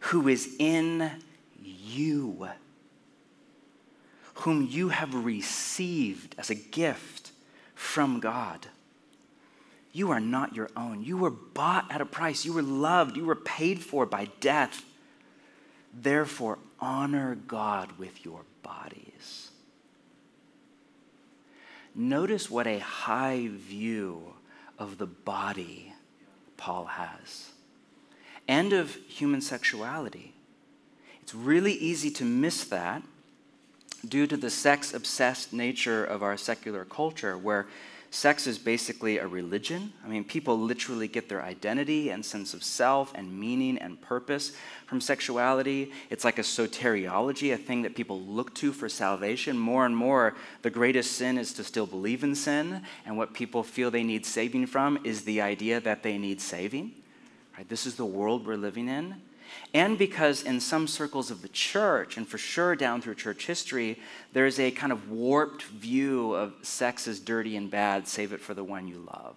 who 0.00 0.28
is 0.28 0.54
in 0.58 1.10
you, 1.62 2.48
whom 4.34 4.66
you 4.70 4.90
have 4.90 5.14
received 5.14 6.34
as 6.38 6.50
a 6.50 6.54
gift 6.54 7.32
from 7.74 8.20
God. 8.20 8.68
You 9.92 10.10
are 10.10 10.20
not 10.20 10.54
your 10.54 10.70
own. 10.76 11.02
You 11.02 11.16
were 11.16 11.30
bought 11.30 11.90
at 11.90 12.00
a 12.00 12.06
price. 12.06 12.44
You 12.44 12.52
were 12.52 12.62
loved. 12.62 13.16
You 13.16 13.24
were 13.24 13.34
paid 13.34 13.80
for 13.80 14.06
by 14.06 14.28
death. 14.40 14.84
Therefore, 15.92 16.58
honor 16.78 17.34
God 17.34 17.98
with 17.98 18.24
your 18.24 18.42
bodies. 18.62 19.07
Notice 21.98 22.48
what 22.48 22.68
a 22.68 22.78
high 22.78 23.48
view 23.48 24.34
of 24.78 24.98
the 24.98 25.06
body 25.06 25.92
Paul 26.56 26.84
has 26.84 27.50
and 28.46 28.72
of 28.72 28.94
human 29.08 29.40
sexuality. 29.40 30.32
It's 31.20 31.34
really 31.34 31.72
easy 31.72 32.12
to 32.12 32.24
miss 32.24 32.62
that 32.66 33.02
due 34.06 34.28
to 34.28 34.36
the 34.36 34.48
sex 34.48 34.94
obsessed 34.94 35.52
nature 35.52 36.04
of 36.04 36.22
our 36.22 36.36
secular 36.36 36.84
culture, 36.84 37.36
where 37.36 37.66
Sex 38.10 38.46
is 38.46 38.58
basically 38.58 39.18
a 39.18 39.26
religion. 39.26 39.92
I 40.02 40.08
mean, 40.08 40.24
people 40.24 40.58
literally 40.58 41.08
get 41.08 41.28
their 41.28 41.42
identity 41.42 42.08
and 42.08 42.24
sense 42.24 42.54
of 42.54 42.64
self 42.64 43.12
and 43.14 43.38
meaning 43.38 43.76
and 43.76 44.00
purpose 44.00 44.52
from 44.86 45.02
sexuality. 45.02 45.92
It's 46.08 46.24
like 46.24 46.38
a 46.38 46.42
soteriology, 46.42 47.52
a 47.52 47.58
thing 47.58 47.82
that 47.82 47.94
people 47.94 48.18
look 48.20 48.54
to 48.56 48.72
for 48.72 48.88
salvation. 48.88 49.58
More 49.58 49.84
and 49.84 49.94
more, 49.94 50.34
the 50.62 50.70
greatest 50.70 51.12
sin 51.12 51.36
is 51.36 51.52
to 51.54 51.64
still 51.64 51.86
believe 51.86 52.24
in 52.24 52.34
sin, 52.34 52.82
and 53.04 53.18
what 53.18 53.34
people 53.34 53.62
feel 53.62 53.90
they 53.90 54.04
need 54.04 54.24
saving 54.24 54.66
from 54.66 54.98
is 55.04 55.22
the 55.22 55.42
idea 55.42 55.78
that 55.80 56.02
they 56.02 56.16
need 56.16 56.40
saving. 56.40 56.92
Right? 57.58 57.68
This 57.68 57.84
is 57.84 57.96
the 57.96 58.06
world 58.06 58.46
we're 58.46 58.56
living 58.56 58.88
in 58.88 59.16
and 59.74 59.98
because 59.98 60.42
in 60.42 60.60
some 60.60 60.86
circles 60.86 61.30
of 61.30 61.42
the 61.42 61.48
church, 61.48 62.16
and 62.16 62.26
for 62.26 62.38
sure 62.38 62.74
down 62.74 63.00
through 63.00 63.14
church 63.16 63.46
history, 63.46 63.98
there's 64.32 64.58
a 64.58 64.70
kind 64.70 64.92
of 64.92 65.10
warped 65.10 65.62
view 65.62 66.34
of 66.34 66.54
sex 66.62 67.06
as 67.06 67.20
dirty 67.20 67.56
and 67.56 67.70
bad, 67.70 68.08
save 68.08 68.32
it 68.32 68.40
for 68.40 68.54
the 68.54 68.64
one 68.64 68.88
you 68.88 69.06
love. 69.12 69.36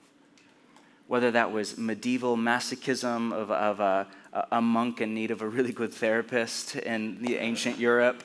Whether 1.07 1.31
that 1.31 1.51
was 1.51 1.77
medieval 1.77 2.37
masochism 2.37 3.33
of, 3.33 3.51
of 3.51 3.79
a, 3.79 4.07
a 4.51 4.61
monk 4.61 5.01
in 5.01 5.13
need 5.13 5.31
of 5.31 5.41
a 5.41 5.47
really 5.47 5.73
good 5.73 5.93
therapist 5.93 6.75
in 6.77 7.21
the 7.21 7.35
ancient 7.35 7.77
Europe, 7.77 8.23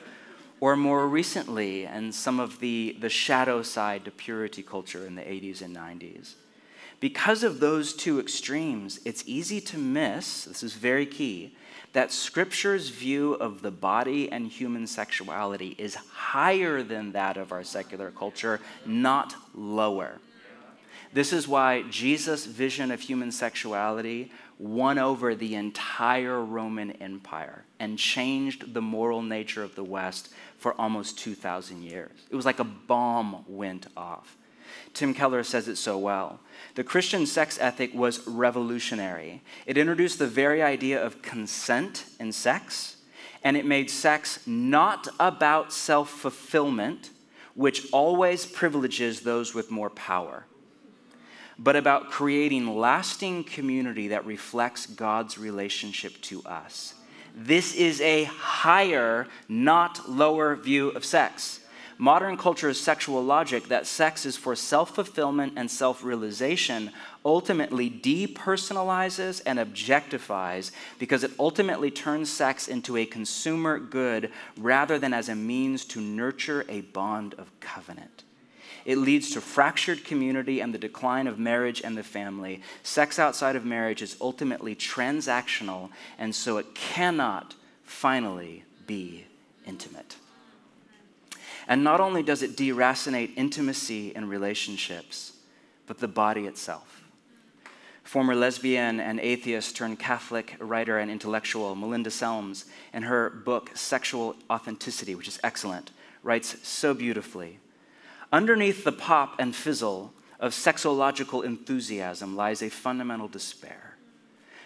or 0.59 0.75
more 0.75 1.07
recently, 1.07 1.85
and 1.85 2.15
some 2.15 2.39
of 2.39 2.59
the, 2.59 2.97
the 2.99 3.09
shadow 3.09 3.61
side 3.61 4.05
to 4.05 4.11
purity 4.11 4.63
culture 4.63 5.05
in 5.05 5.15
the 5.15 5.21
80s 5.21 5.61
and 5.61 5.75
90s. 5.75 6.33
Because 6.99 7.43
of 7.43 7.59
those 7.59 7.93
two 7.93 8.19
extremes, 8.19 8.99
it's 9.05 9.23
easy 9.27 9.61
to 9.61 9.77
miss, 9.77 10.45
this 10.45 10.63
is 10.63 10.73
very 10.73 11.05
key, 11.05 11.55
that 11.93 12.11
Scripture's 12.11 12.89
view 12.89 13.33
of 13.35 13.61
the 13.61 13.71
body 13.71 14.31
and 14.31 14.47
human 14.47 14.87
sexuality 14.87 15.75
is 15.77 15.95
higher 15.95 16.83
than 16.83 17.11
that 17.11 17.37
of 17.37 17.51
our 17.51 17.63
secular 17.63 18.11
culture, 18.11 18.59
not 18.85 19.35
lower. 19.53 20.19
This 21.13 21.31
is 21.31 21.47
why 21.47 21.83
Jesus' 21.83 22.45
vision 22.45 22.91
of 22.91 22.99
human 22.99 23.31
sexuality 23.31 24.31
won 24.59 24.97
over 24.97 25.35
the 25.35 25.55
entire 25.55 26.43
Roman 26.43 26.91
Empire 26.93 27.63
and 27.79 27.97
changed 27.97 28.73
the 28.73 28.81
moral 28.81 29.21
nature 29.21 29.63
of 29.63 29.75
the 29.75 29.83
West 29.83 30.29
for 30.57 30.73
almost 30.73 31.17
2,000 31.19 31.83
years. 31.83 32.11
It 32.29 32.35
was 32.35 32.45
like 32.45 32.59
a 32.59 32.63
bomb 32.63 33.45
went 33.47 33.87
off. 33.95 34.35
Tim 34.93 35.13
Keller 35.13 35.43
says 35.43 35.67
it 35.67 35.77
so 35.77 35.97
well. 35.97 36.39
The 36.75 36.83
Christian 36.83 37.25
sex 37.25 37.57
ethic 37.59 37.93
was 37.93 38.25
revolutionary. 38.27 39.41
It 39.65 39.77
introduced 39.77 40.19
the 40.19 40.27
very 40.27 40.61
idea 40.61 41.03
of 41.03 41.21
consent 41.21 42.05
in 42.19 42.31
sex, 42.31 42.97
and 43.43 43.57
it 43.57 43.65
made 43.65 43.89
sex 43.89 44.45
not 44.45 45.07
about 45.19 45.73
self 45.73 46.09
fulfillment, 46.09 47.11
which 47.55 47.91
always 47.91 48.45
privileges 48.45 49.21
those 49.21 49.53
with 49.53 49.71
more 49.71 49.89
power, 49.89 50.45
but 51.57 51.75
about 51.75 52.11
creating 52.11 52.77
lasting 52.77 53.43
community 53.43 54.09
that 54.09 54.25
reflects 54.25 54.85
God's 54.85 55.37
relationship 55.37 56.21
to 56.23 56.43
us. 56.43 56.93
This 57.35 57.75
is 57.75 58.01
a 58.01 58.23
higher, 58.25 59.27
not 59.47 60.09
lower 60.09 60.55
view 60.55 60.89
of 60.89 61.05
sex 61.05 61.61
modern 61.97 62.37
culture's 62.37 62.79
sexual 62.79 63.23
logic 63.23 63.67
that 63.67 63.87
sex 63.87 64.25
is 64.25 64.37
for 64.37 64.55
self 64.55 64.95
fulfillment 64.95 65.53
and 65.55 65.69
self 65.69 66.03
realization 66.03 66.91
ultimately 67.25 67.89
depersonalizes 67.89 69.41
and 69.45 69.59
objectifies 69.59 70.71
because 70.99 71.23
it 71.23 71.31
ultimately 71.39 71.91
turns 71.91 72.31
sex 72.31 72.67
into 72.67 72.97
a 72.97 73.05
consumer 73.05 73.79
good 73.79 74.31
rather 74.57 74.99
than 74.99 75.13
as 75.13 75.29
a 75.29 75.35
means 75.35 75.85
to 75.85 75.99
nurture 76.01 76.65
a 76.69 76.81
bond 76.81 77.33
of 77.35 77.51
covenant. 77.59 78.23
It 78.85 78.97
leads 78.97 79.31
to 79.31 79.41
fractured 79.41 80.05
community 80.05 80.61
and 80.61 80.73
the 80.73 80.77
decline 80.77 81.27
of 81.27 81.37
marriage 81.37 81.81
and 81.81 81.97
the 81.97 82.03
family. 82.03 82.61
Sex 82.83 83.19
outside 83.19 83.57
of 83.57 83.65
marriage 83.65 84.01
is 84.01 84.15
ultimately 84.21 84.75
transactional, 84.75 85.89
and 86.17 86.33
so 86.33 86.57
it 86.57 86.73
cannot 86.73 87.53
finally 87.83 88.63
be 88.85 89.25
intimate. 89.65 90.15
And 91.67 91.83
not 91.83 91.99
only 91.99 92.23
does 92.23 92.41
it 92.41 92.55
deracinate 92.55 93.33
intimacy 93.35 94.15
and 94.15 94.29
relationships, 94.29 95.33
but 95.85 95.99
the 95.99 96.07
body 96.07 96.45
itself. 96.45 97.03
Former 98.03 98.35
lesbian 98.35 99.01
and 99.01 99.19
atheist 99.19 99.75
turned 99.75 99.99
Catholic 99.99 100.55
writer 100.59 100.97
and 100.97 101.11
intellectual 101.11 101.75
Melinda 101.75 102.09
Selmys, 102.09 102.63
in 102.93 103.03
her 103.03 103.29
book 103.29 103.71
Sexual 103.75 104.37
Authenticity, 104.49 105.13
which 105.13 105.27
is 105.27 105.41
excellent, 105.43 105.91
writes 106.23 106.55
so 106.65 106.93
beautifully 106.93 107.59
Underneath 108.31 108.83
the 108.83 108.91
pop 108.93 109.35
and 109.39 109.55
fizzle 109.55 110.13
of 110.39 110.53
sexological 110.53 111.43
enthusiasm 111.43 112.35
lies 112.35 112.61
a 112.61 112.69
fundamental 112.69 113.27
despair. 113.27 113.97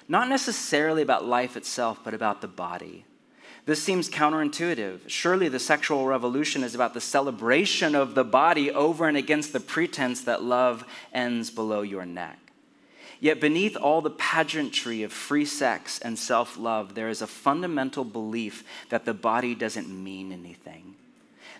Not 0.07 0.29
necessarily 0.29 1.01
about 1.01 1.25
life 1.25 1.55
itself, 1.55 1.99
but 2.03 2.13
about 2.13 2.41
the 2.41 2.47
body. 2.47 3.05
This 3.65 3.81
seems 3.81 4.09
counterintuitive. 4.09 5.01
Surely 5.07 5.47
the 5.47 5.59
sexual 5.59 6.05
revolution 6.05 6.63
is 6.63 6.73
about 6.73 6.93
the 6.93 7.01
celebration 7.01 7.95
of 7.95 8.15
the 8.15 8.23
body 8.23 8.71
over 8.71 9.07
and 9.07 9.15
against 9.15 9.53
the 9.53 9.59
pretense 9.59 10.21
that 10.21 10.43
love 10.43 10.83
ends 11.13 11.51
below 11.51 11.81
your 11.81 12.05
neck. 12.05 12.39
Yet 13.19 13.39
beneath 13.39 13.77
all 13.77 14.01
the 14.01 14.09
pageantry 14.09 15.03
of 15.03 15.13
free 15.13 15.45
sex 15.45 15.99
and 15.99 16.17
self 16.17 16.57
love, 16.57 16.95
there 16.95 17.09
is 17.09 17.21
a 17.21 17.27
fundamental 17.27 18.03
belief 18.03 18.63
that 18.89 19.05
the 19.05 19.13
body 19.13 19.53
doesn't 19.53 19.87
mean 19.87 20.31
anything 20.31 20.95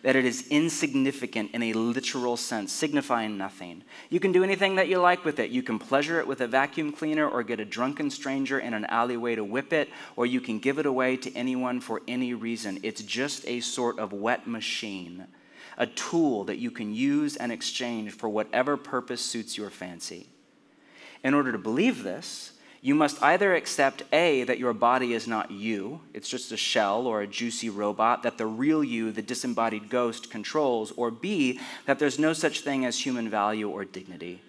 that 0.03 0.15
it 0.15 0.25
is 0.25 0.47
insignificant 0.49 1.51
in 1.53 1.61
a 1.61 1.73
literal 1.73 2.35
sense, 2.35 2.71
signifying 2.71 3.37
nothing. 3.37 3.83
You 4.09 4.19
can 4.19 4.31
do 4.31 4.43
anything 4.43 4.75
that 4.75 4.87
you 4.87 4.99
like 4.99 5.23
with 5.23 5.39
it. 5.39 5.51
You 5.51 5.61
can 5.61 5.77
pleasure 5.77 6.19
it 6.19 6.27
with 6.27 6.41
a 6.41 6.47
vacuum 6.47 6.91
cleaner 6.91 7.27
or 7.27 7.43
get 7.43 7.59
a 7.59 7.65
drunken 7.65 8.09
stranger 8.09 8.59
in 8.59 8.73
an 8.73 8.85
alleyway 8.85 9.35
to 9.35 9.43
whip 9.43 9.73
it, 9.73 9.89
or 10.15 10.25
you 10.25 10.41
can 10.41 10.59
give 10.59 10.79
it 10.79 10.85
away 10.85 11.17
to 11.17 11.35
anyone 11.35 11.79
for 11.79 12.01
any 12.07 12.33
reason. 12.33 12.79
It's 12.81 13.03
just 13.03 13.45
a 13.47 13.59
sort 13.59 13.99
of 13.99 14.11
wet 14.11 14.47
machine, 14.47 15.27
a 15.77 15.85
tool 15.85 16.45
that 16.45 16.57
you 16.57 16.71
can 16.71 16.93
use 16.93 17.35
and 17.35 17.51
exchange 17.51 18.11
for 18.11 18.27
whatever 18.27 18.77
purpose 18.77 19.21
suits 19.21 19.57
your 19.57 19.69
fancy. 19.69 20.27
In 21.23 21.35
order 21.35 21.51
to 21.51 21.59
believe 21.59 22.03
this, 22.03 22.50
you 22.81 22.95
must 22.95 23.21
either 23.21 23.53
accept 23.53 24.01
A, 24.11 24.43
that 24.45 24.57
your 24.57 24.73
body 24.73 25.13
is 25.13 25.27
not 25.27 25.51
you, 25.51 26.01
it's 26.15 26.27
just 26.27 26.51
a 26.51 26.57
shell 26.57 27.05
or 27.05 27.21
a 27.21 27.27
juicy 27.27 27.69
robot 27.69 28.23
that 28.23 28.39
the 28.39 28.47
real 28.47 28.83
you, 28.83 29.11
the 29.11 29.21
disembodied 29.21 29.87
ghost, 29.87 30.31
controls, 30.31 30.91
or 30.97 31.11
B, 31.11 31.59
that 31.85 31.99
there's 31.99 32.17
no 32.17 32.33
such 32.33 32.61
thing 32.61 32.83
as 32.83 33.05
human 33.05 33.29
value 33.29 33.69
or 33.69 33.85
dignity. 33.85 34.41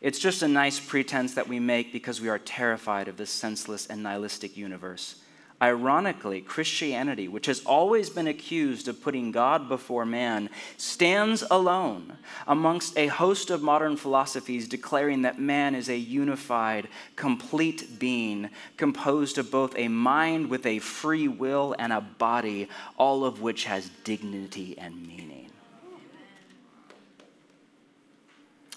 It's 0.00 0.18
just 0.18 0.42
a 0.42 0.48
nice 0.48 0.80
pretense 0.80 1.34
that 1.34 1.48
we 1.48 1.60
make 1.60 1.92
because 1.92 2.20
we 2.20 2.28
are 2.28 2.38
terrified 2.38 3.06
of 3.06 3.16
this 3.16 3.30
senseless 3.30 3.86
and 3.86 4.02
nihilistic 4.02 4.56
universe. 4.56 5.22
Ironically, 5.60 6.40
Christianity, 6.40 7.26
which 7.26 7.46
has 7.46 7.60
always 7.64 8.10
been 8.10 8.28
accused 8.28 8.86
of 8.86 9.02
putting 9.02 9.32
God 9.32 9.68
before 9.68 10.06
man, 10.06 10.50
stands 10.76 11.42
alone 11.50 12.16
amongst 12.46 12.96
a 12.96 13.08
host 13.08 13.50
of 13.50 13.60
modern 13.60 13.96
philosophies 13.96 14.68
declaring 14.68 15.22
that 15.22 15.40
man 15.40 15.74
is 15.74 15.88
a 15.88 15.96
unified, 15.96 16.86
complete 17.16 17.98
being 17.98 18.50
composed 18.76 19.36
of 19.36 19.50
both 19.50 19.76
a 19.76 19.88
mind 19.88 20.48
with 20.48 20.64
a 20.64 20.78
free 20.78 21.26
will 21.26 21.74
and 21.76 21.92
a 21.92 22.00
body, 22.00 22.68
all 22.96 23.24
of 23.24 23.40
which 23.40 23.64
has 23.64 23.90
dignity 24.04 24.78
and 24.78 25.08
meaning. 25.08 25.50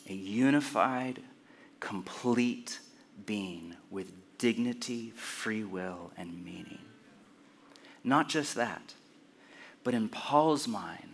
A 0.09 0.13
unified, 0.13 1.21
complete 1.79 2.79
being 3.27 3.75
with 3.91 4.11
dignity, 4.41 5.11
free 5.11 5.63
will, 5.63 6.09
and 6.17 6.43
meaning. 6.43 6.79
Not 8.03 8.27
just 8.27 8.55
that, 8.55 8.95
but 9.83 9.93
in 9.93 10.09
Paul's 10.09 10.67
mind, 10.67 11.13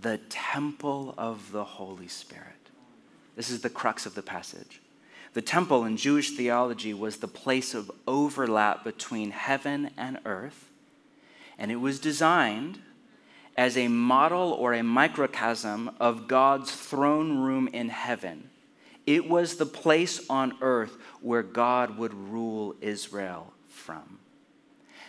the 0.00 0.16
temple 0.30 1.14
of 1.18 1.52
the 1.52 1.64
Holy 1.64 2.08
Spirit. 2.08 2.70
This 3.36 3.50
is 3.50 3.60
the 3.60 3.68
crux 3.68 4.06
of 4.06 4.14
the 4.14 4.22
passage. 4.22 4.80
The 5.34 5.42
temple 5.42 5.84
in 5.84 5.98
Jewish 5.98 6.30
theology 6.30 6.94
was 6.94 7.18
the 7.18 7.28
place 7.28 7.74
of 7.74 7.90
overlap 8.08 8.84
between 8.84 9.32
heaven 9.32 9.90
and 9.98 10.18
earth, 10.24 10.70
and 11.58 11.70
it 11.70 11.76
was 11.76 12.00
designed 12.00 12.78
as 13.54 13.76
a 13.76 13.88
model 13.88 14.50
or 14.50 14.72
a 14.72 14.82
microcosm 14.82 15.90
of 16.00 16.26
God's 16.26 16.74
throne 16.74 17.36
room 17.36 17.68
in 17.68 17.90
heaven. 17.90 18.48
It 19.06 19.28
was 19.28 19.56
the 19.56 19.66
place 19.66 20.28
on 20.30 20.54
earth 20.60 20.96
where 21.20 21.42
God 21.42 21.98
would 21.98 22.14
rule 22.14 22.74
Israel 22.80 23.52
from. 23.68 24.18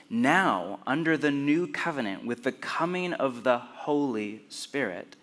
Now, 0.09 0.79
under 0.85 1.17
the 1.17 1.31
new 1.31 1.67
covenant, 1.67 2.25
with 2.25 2.43
the 2.43 2.51
coming 2.51 3.13
of 3.13 3.43
the 3.43 3.57
Holy 3.57 4.43
Spirit, 4.49 5.15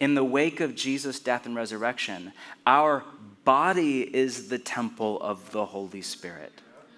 in 0.00 0.14
the 0.14 0.24
wake 0.24 0.60
of 0.60 0.74
Jesus' 0.74 1.20
death 1.20 1.46
and 1.46 1.56
resurrection, 1.56 2.32
our 2.66 3.04
body 3.44 4.02
is 4.02 4.48
the 4.48 4.58
temple 4.58 5.20
of 5.20 5.52
the 5.52 5.66
Holy 5.66 6.02
Spirit. 6.02 6.52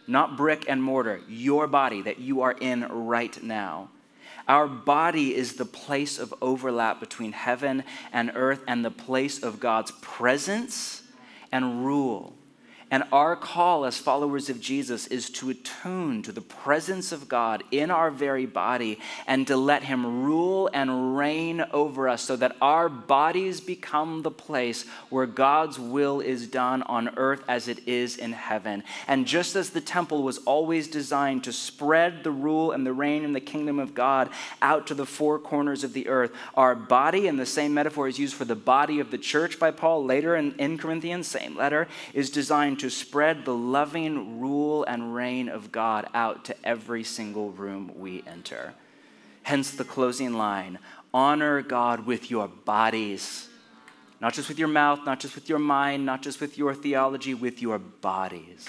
Not 0.06 0.36
brick 0.36 0.64
and 0.68 0.82
mortar, 0.82 1.20
your 1.28 1.66
body 1.66 2.02
that 2.02 2.18
you 2.18 2.40
are 2.42 2.56
in 2.60 2.82
right 2.88 3.40
now. 3.42 3.90
Our 4.48 4.66
body 4.66 5.34
is 5.34 5.54
the 5.54 5.64
place 5.64 6.18
of 6.18 6.34
overlap 6.42 6.98
between 6.98 7.32
heaven 7.32 7.84
and 8.12 8.32
earth 8.34 8.62
and 8.66 8.84
the 8.84 8.90
place 8.90 9.42
of 9.42 9.60
God's 9.60 9.92
presence 10.00 10.99
and 11.52 11.84
rule. 11.84 12.39
And 12.90 13.04
our 13.12 13.36
call 13.36 13.84
as 13.84 13.98
followers 13.98 14.50
of 14.50 14.60
Jesus 14.60 15.06
is 15.06 15.30
to 15.30 15.50
attune 15.50 16.22
to 16.22 16.32
the 16.32 16.40
presence 16.40 17.12
of 17.12 17.28
God 17.28 17.62
in 17.70 17.88
our 17.88 18.10
very 18.10 18.46
body 18.46 18.98
and 19.28 19.46
to 19.46 19.56
let 19.56 19.84
Him 19.84 20.24
rule 20.24 20.68
and 20.72 21.16
reign 21.16 21.64
over 21.72 22.08
us 22.08 22.22
so 22.22 22.34
that 22.36 22.56
our 22.60 22.88
bodies 22.88 23.60
become 23.60 24.22
the 24.22 24.30
place 24.30 24.86
where 25.08 25.26
God's 25.26 25.78
will 25.78 26.20
is 26.20 26.48
done 26.48 26.82
on 26.82 27.16
earth 27.16 27.44
as 27.46 27.68
it 27.68 27.86
is 27.86 28.16
in 28.16 28.32
heaven. 28.32 28.82
And 29.06 29.24
just 29.24 29.54
as 29.54 29.70
the 29.70 29.80
temple 29.80 30.24
was 30.24 30.38
always 30.38 30.88
designed 30.88 31.44
to 31.44 31.52
spread 31.52 32.24
the 32.24 32.32
rule 32.32 32.72
and 32.72 32.84
the 32.84 32.92
reign 32.92 33.24
and 33.24 33.36
the 33.36 33.40
kingdom 33.40 33.78
of 33.78 33.94
God 33.94 34.30
out 34.60 34.88
to 34.88 34.94
the 34.94 35.06
four 35.06 35.38
corners 35.38 35.84
of 35.84 35.92
the 35.92 36.08
earth, 36.08 36.32
our 36.56 36.74
body, 36.74 37.28
and 37.28 37.38
the 37.38 37.46
same 37.46 37.72
metaphor 37.72 38.08
is 38.08 38.18
used 38.18 38.34
for 38.34 38.44
the 38.44 38.56
body 38.56 38.98
of 38.98 39.12
the 39.12 39.18
church 39.18 39.60
by 39.60 39.70
Paul 39.70 40.04
later 40.04 40.34
in, 40.34 40.56
in 40.58 40.76
Corinthians, 40.76 41.28
same 41.28 41.56
letter, 41.56 41.86
is 42.12 42.30
designed 42.30 42.79
to 42.80 42.90
spread 42.90 43.44
the 43.44 43.54
loving 43.54 44.40
rule 44.40 44.84
and 44.84 45.14
reign 45.14 45.48
of 45.48 45.70
God 45.70 46.08
out 46.14 46.44
to 46.46 46.56
every 46.64 47.04
single 47.04 47.50
room 47.50 47.92
we 47.96 48.24
enter. 48.26 48.74
Hence 49.42 49.70
the 49.70 49.84
closing 49.84 50.34
line 50.34 50.78
honor 51.12 51.60
God 51.60 52.06
with 52.06 52.30
your 52.30 52.48
bodies. 52.48 53.48
Not 54.20 54.32
just 54.32 54.48
with 54.48 54.58
your 54.58 54.68
mouth, 54.68 55.00
not 55.04 55.20
just 55.20 55.34
with 55.34 55.48
your 55.48 55.58
mind, 55.58 56.06
not 56.06 56.22
just 56.22 56.40
with 56.40 56.56
your 56.56 56.74
theology, 56.74 57.34
with 57.34 57.60
your 57.60 57.78
bodies. 57.78 58.68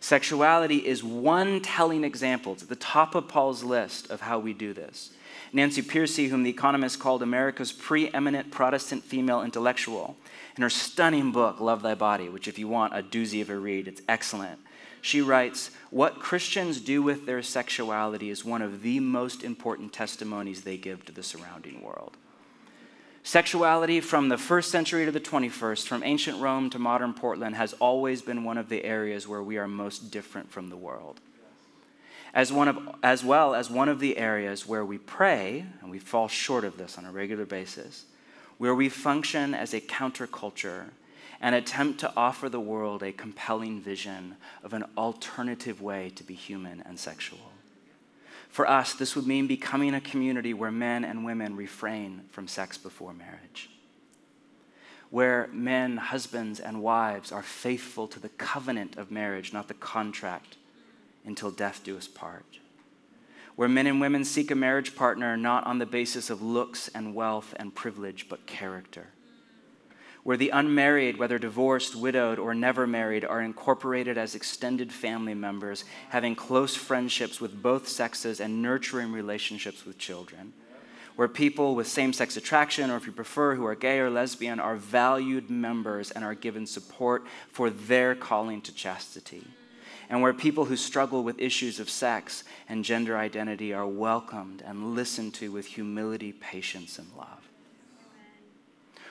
Sexuality 0.00 0.78
is 0.78 1.04
one 1.04 1.60
telling 1.60 2.04
example. 2.04 2.54
It's 2.54 2.64
at 2.64 2.68
the 2.68 2.76
top 2.76 3.14
of 3.14 3.28
Paul's 3.28 3.62
list 3.62 4.10
of 4.10 4.22
how 4.22 4.40
we 4.40 4.52
do 4.52 4.74
this. 4.74 5.12
Nancy 5.52 5.82
Pearcey, 5.82 6.28
whom 6.28 6.42
The 6.42 6.50
Economist 6.50 6.98
called 6.98 7.22
America's 7.22 7.72
preeminent 7.72 8.50
Protestant 8.50 9.04
female 9.04 9.42
intellectual, 9.42 10.16
in 10.56 10.62
her 10.62 10.70
stunning 10.70 11.32
book, 11.32 11.60
Love 11.60 11.82
Thy 11.82 11.94
Body, 11.94 12.28
which, 12.28 12.48
if 12.48 12.58
you 12.58 12.68
want 12.68 12.96
a 12.96 13.02
doozy 13.02 13.40
of 13.40 13.50
a 13.50 13.56
read, 13.56 13.88
it's 13.88 14.02
excellent. 14.08 14.60
She 15.00 15.20
writes, 15.20 15.70
What 15.90 16.20
Christians 16.20 16.80
do 16.80 17.02
with 17.02 17.26
their 17.26 17.42
sexuality 17.42 18.30
is 18.30 18.44
one 18.44 18.62
of 18.62 18.82
the 18.82 19.00
most 19.00 19.42
important 19.42 19.92
testimonies 19.92 20.62
they 20.62 20.76
give 20.76 21.04
to 21.06 21.12
the 21.12 21.22
surrounding 21.22 21.82
world. 21.82 22.16
Sexuality 23.24 24.00
from 24.00 24.28
the 24.28 24.38
first 24.38 24.70
century 24.70 25.04
to 25.04 25.12
the 25.12 25.20
21st, 25.20 25.86
from 25.86 26.02
ancient 26.02 26.40
Rome 26.40 26.70
to 26.70 26.78
modern 26.78 27.14
Portland, 27.14 27.54
has 27.54 27.72
always 27.74 28.20
been 28.20 28.44
one 28.44 28.58
of 28.58 28.68
the 28.68 28.84
areas 28.84 29.28
where 29.28 29.42
we 29.42 29.58
are 29.58 29.68
most 29.68 30.10
different 30.10 30.50
from 30.50 30.70
the 30.70 30.76
world. 30.76 31.20
As, 32.34 32.52
one 32.52 32.68
of, 32.68 32.78
as 33.02 33.22
well 33.22 33.54
as 33.54 33.70
one 33.70 33.88
of 33.88 34.00
the 34.00 34.18
areas 34.18 34.66
where 34.66 34.84
we 34.84 34.98
pray, 34.98 35.66
and 35.80 35.90
we 35.90 35.98
fall 35.98 36.28
short 36.28 36.64
of 36.64 36.78
this 36.78 36.98
on 36.98 37.04
a 37.04 37.12
regular 37.12 37.44
basis, 37.44 38.06
where 38.58 38.74
we 38.74 38.88
function 38.88 39.54
as 39.54 39.74
a 39.74 39.80
counterculture 39.80 40.90
and 41.40 41.54
attempt 41.54 41.98
to 42.00 42.12
offer 42.16 42.48
the 42.48 42.60
world 42.60 43.02
a 43.02 43.12
compelling 43.12 43.80
vision 43.80 44.36
of 44.62 44.72
an 44.72 44.84
alternative 44.96 45.82
way 45.82 46.10
to 46.10 46.22
be 46.22 46.34
human 46.34 46.80
and 46.86 46.98
sexual. 46.98 47.52
For 48.48 48.68
us, 48.68 48.94
this 48.94 49.16
would 49.16 49.26
mean 49.26 49.46
becoming 49.46 49.94
a 49.94 50.00
community 50.00 50.54
where 50.54 50.70
men 50.70 51.04
and 51.04 51.24
women 51.24 51.56
refrain 51.56 52.22
from 52.30 52.46
sex 52.46 52.78
before 52.78 53.12
marriage, 53.12 53.70
where 55.10 55.48
men, 55.52 55.96
husbands, 55.96 56.60
and 56.60 56.82
wives 56.82 57.32
are 57.32 57.42
faithful 57.42 58.06
to 58.08 58.20
the 58.20 58.28
covenant 58.28 58.96
of 58.96 59.10
marriage, 59.10 59.52
not 59.52 59.68
the 59.68 59.74
contract, 59.74 60.58
until 61.24 61.50
death 61.50 61.80
do 61.82 61.96
us 61.96 62.06
part 62.06 62.58
where 63.56 63.68
men 63.68 63.86
and 63.86 64.00
women 64.00 64.24
seek 64.24 64.50
a 64.50 64.54
marriage 64.54 64.96
partner 64.96 65.36
not 65.36 65.66
on 65.66 65.78
the 65.78 65.86
basis 65.86 66.30
of 66.30 66.42
looks 66.42 66.88
and 66.88 67.14
wealth 67.14 67.54
and 67.56 67.74
privilege, 67.74 68.28
but 68.28 68.46
character. 68.46 69.08
Where 70.22 70.36
the 70.36 70.50
unmarried, 70.50 71.18
whether 71.18 71.38
divorced, 71.38 71.96
widowed, 71.96 72.38
or 72.38 72.54
never 72.54 72.86
married, 72.86 73.24
are 73.24 73.40
incorporated 73.40 74.16
as 74.16 74.34
extended 74.34 74.92
family 74.92 75.34
members, 75.34 75.84
having 76.10 76.36
close 76.36 76.76
friendships 76.76 77.40
with 77.40 77.60
both 77.60 77.88
sexes 77.88 78.40
and 78.40 78.62
nurturing 78.62 79.12
relationships 79.12 79.84
with 79.84 79.98
children 79.98 80.52
where 81.16 81.28
people 81.28 81.74
with 81.74 81.86
same 81.86 82.12
sex 82.12 82.36
attraction, 82.36 82.90
or 82.90 82.96
if 82.96 83.06
you 83.06 83.12
prefer, 83.12 83.54
who 83.54 83.66
are 83.66 83.74
gay 83.74 83.98
or 83.98 84.10
lesbian, 84.10 84.58
are 84.58 84.76
valued 84.76 85.50
members 85.50 86.10
and 86.10 86.24
are 86.24 86.34
given 86.34 86.66
support 86.66 87.26
for 87.50 87.70
their 87.70 88.14
calling 88.14 88.60
to 88.62 88.74
chastity. 88.74 89.46
And 90.12 90.20
where 90.20 90.34
people 90.34 90.66
who 90.66 90.76
struggle 90.76 91.24
with 91.24 91.40
issues 91.40 91.80
of 91.80 91.88
sex 91.88 92.44
and 92.68 92.84
gender 92.84 93.16
identity 93.16 93.72
are 93.72 93.86
welcomed 93.86 94.62
and 94.62 94.94
listened 94.94 95.32
to 95.36 95.50
with 95.50 95.64
humility, 95.64 96.32
patience, 96.32 96.98
and 96.98 97.08
love. 97.16 97.48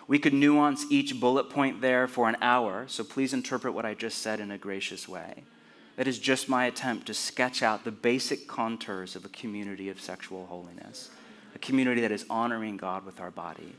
We 0.07 0.19
could 0.19 0.33
nuance 0.33 0.85
each 0.91 1.19
bullet 1.19 1.49
point 1.49 1.81
there 1.81 2.07
for 2.07 2.29
an 2.29 2.37
hour, 2.39 2.85
so 2.87 3.03
please 3.03 3.33
interpret 3.33 3.73
what 3.73 3.83
I 3.83 3.95
just 3.95 4.19
said 4.19 4.39
in 4.39 4.51
a 4.51 4.59
gracious 4.59 5.09
way. 5.09 5.43
That 5.95 6.07
is 6.07 6.19
just 6.19 6.47
my 6.47 6.65
attempt 6.65 7.07
to 7.07 7.15
sketch 7.15 7.63
out 7.63 7.83
the 7.83 7.91
basic 7.91 8.47
contours 8.47 9.15
of 9.15 9.25
a 9.25 9.29
community 9.29 9.89
of 9.89 9.99
sexual 9.99 10.45
holiness, 10.45 11.09
a 11.55 11.59
community 11.59 12.01
that 12.01 12.11
is 12.11 12.27
honoring 12.29 12.77
God 12.77 13.07
with 13.07 13.19
our 13.19 13.31
body. 13.31 13.75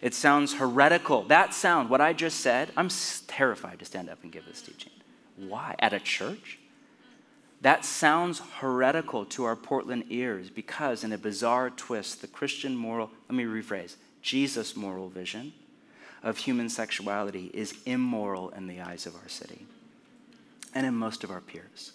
It 0.00 0.14
sounds 0.14 0.54
heretical. 0.54 1.24
That 1.24 1.54
sound, 1.54 1.90
what 1.90 2.00
I 2.00 2.12
just 2.12 2.38
said, 2.38 2.70
I'm 2.76 2.88
terrified 3.26 3.80
to 3.80 3.84
stand 3.84 4.08
up 4.08 4.22
and 4.22 4.30
give 4.30 4.46
this 4.46 4.62
teaching. 4.62 4.91
Why? 5.36 5.74
At 5.78 5.92
a 5.92 6.00
church? 6.00 6.58
That 7.62 7.84
sounds 7.84 8.40
heretical 8.58 9.24
to 9.26 9.44
our 9.44 9.54
Portland 9.54 10.04
ears 10.08 10.50
because, 10.50 11.04
in 11.04 11.12
a 11.12 11.18
bizarre 11.18 11.70
twist, 11.70 12.20
the 12.20 12.26
Christian 12.26 12.76
moral, 12.76 13.10
let 13.28 13.36
me 13.36 13.44
rephrase, 13.44 13.94
Jesus' 14.20 14.76
moral 14.76 15.08
vision 15.08 15.52
of 16.22 16.38
human 16.38 16.68
sexuality 16.68 17.50
is 17.54 17.74
immoral 17.86 18.50
in 18.50 18.66
the 18.66 18.80
eyes 18.80 19.06
of 19.06 19.14
our 19.14 19.28
city 19.28 19.66
and 20.74 20.86
in 20.86 20.94
most 20.94 21.22
of 21.22 21.30
our 21.30 21.40
peers. 21.40 21.92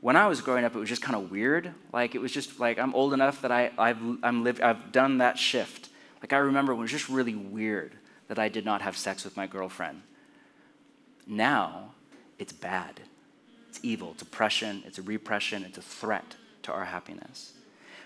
When 0.00 0.16
I 0.16 0.26
was 0.26 0.40
growing 0.40 0.64
up, 0.64 0.74
it 0.74 0.78
was 0.78 0.88
just 0.88 1.02
kind 1.02 1.14
of 1.14 1.30
weird. 1.30 1.72
Like, 1.92 2.16
it 2.16 2.20
was 2.20 2.32
just 2.32 2.58
like 2.58 2.78
I'm 2.78 2.94
old 2.94 3.12
enough 3.12 3.42
that 3.42 3.52
I, 3.52 3.70
I've, 3.78 3.98
I'm 4.24 4.42
lived, 4.42 4.60
I've 4.60 4.90
done 4.90 5.18
that 5.18 5.38
shift. 5.38 5.90
Like, 6.20 6.32
I 6.32 6.38
remember 6.38 6.74
when 6.74 6.80
it 6.80 6.82
was 6.82 6.90
just 6.90 7.08
really 7.08 7.36
weird 7.36 7.92
that 8.26 8.38
I 8.38 8.48
did 8.48 8.64
not 8.64 8.82
have 8.82 8.96
sex 8.96 9.24
with 9.24 9.36
my 9.36 9.46
girlfriend. 9.46 10.02
Now, 11.24 11.92
it's 12.42 12.52
bad. 12.52 13.00
It's 13.70 13.78
evil. 13.82 14.10
It's 14.12 14.22
oppression. 14.22 14.82
It's 14.84 14.98
a 14.98 15.02
repression. 15.02 15.62
It's 15.62 15.78
a 15.78 15.82
threat 15.82 16.34
to 16.64 16.72
our 16.72 16.84
happiness. 16.84 17.52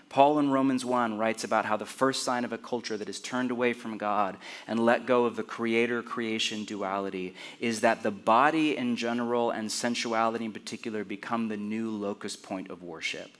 Paul 0.09 0.39
in 0.39 0.51
Romans 0.51 0.85
1 0.85 1.17
writes 1.17 1.43
about 1.43 1.65
how 1.65 1.75
the 1.75 1.85
first 1.85 2.23
sign 2.23 2.45
of 2.45 2.53
a 2.53 2.57
culture 2.57 2.95
that 2.95 3.09
is 3.09 3.19
turned 3.19 3.51
away 3.51 3.73
from 3.73 3.97
God 3.97 4.37
and 4.67 4.79
let 4.79 5.05
go 5.05 5.25
of 5.25 5.35
the 5.35 5.43
creator 5.43 6.01
creation 6.01 6.63
duality 6.63 7.35
is 7.59 7.81
that 7.81 8.03
the 8.03 8.11
body 8.11 8.77
in 8.77 8.95
general 8.95 9.51
and 9.51 9.69
sensuality 9.69 10.45
in 10.45 10.53
particular 10.53 11.03
become 11.03 11.49
the 11.49 11.57
new 11.57 11.89
locus 11.89 12.37
point 12.37 12.69
of 12.69 12.83
worship. 12.83 13.31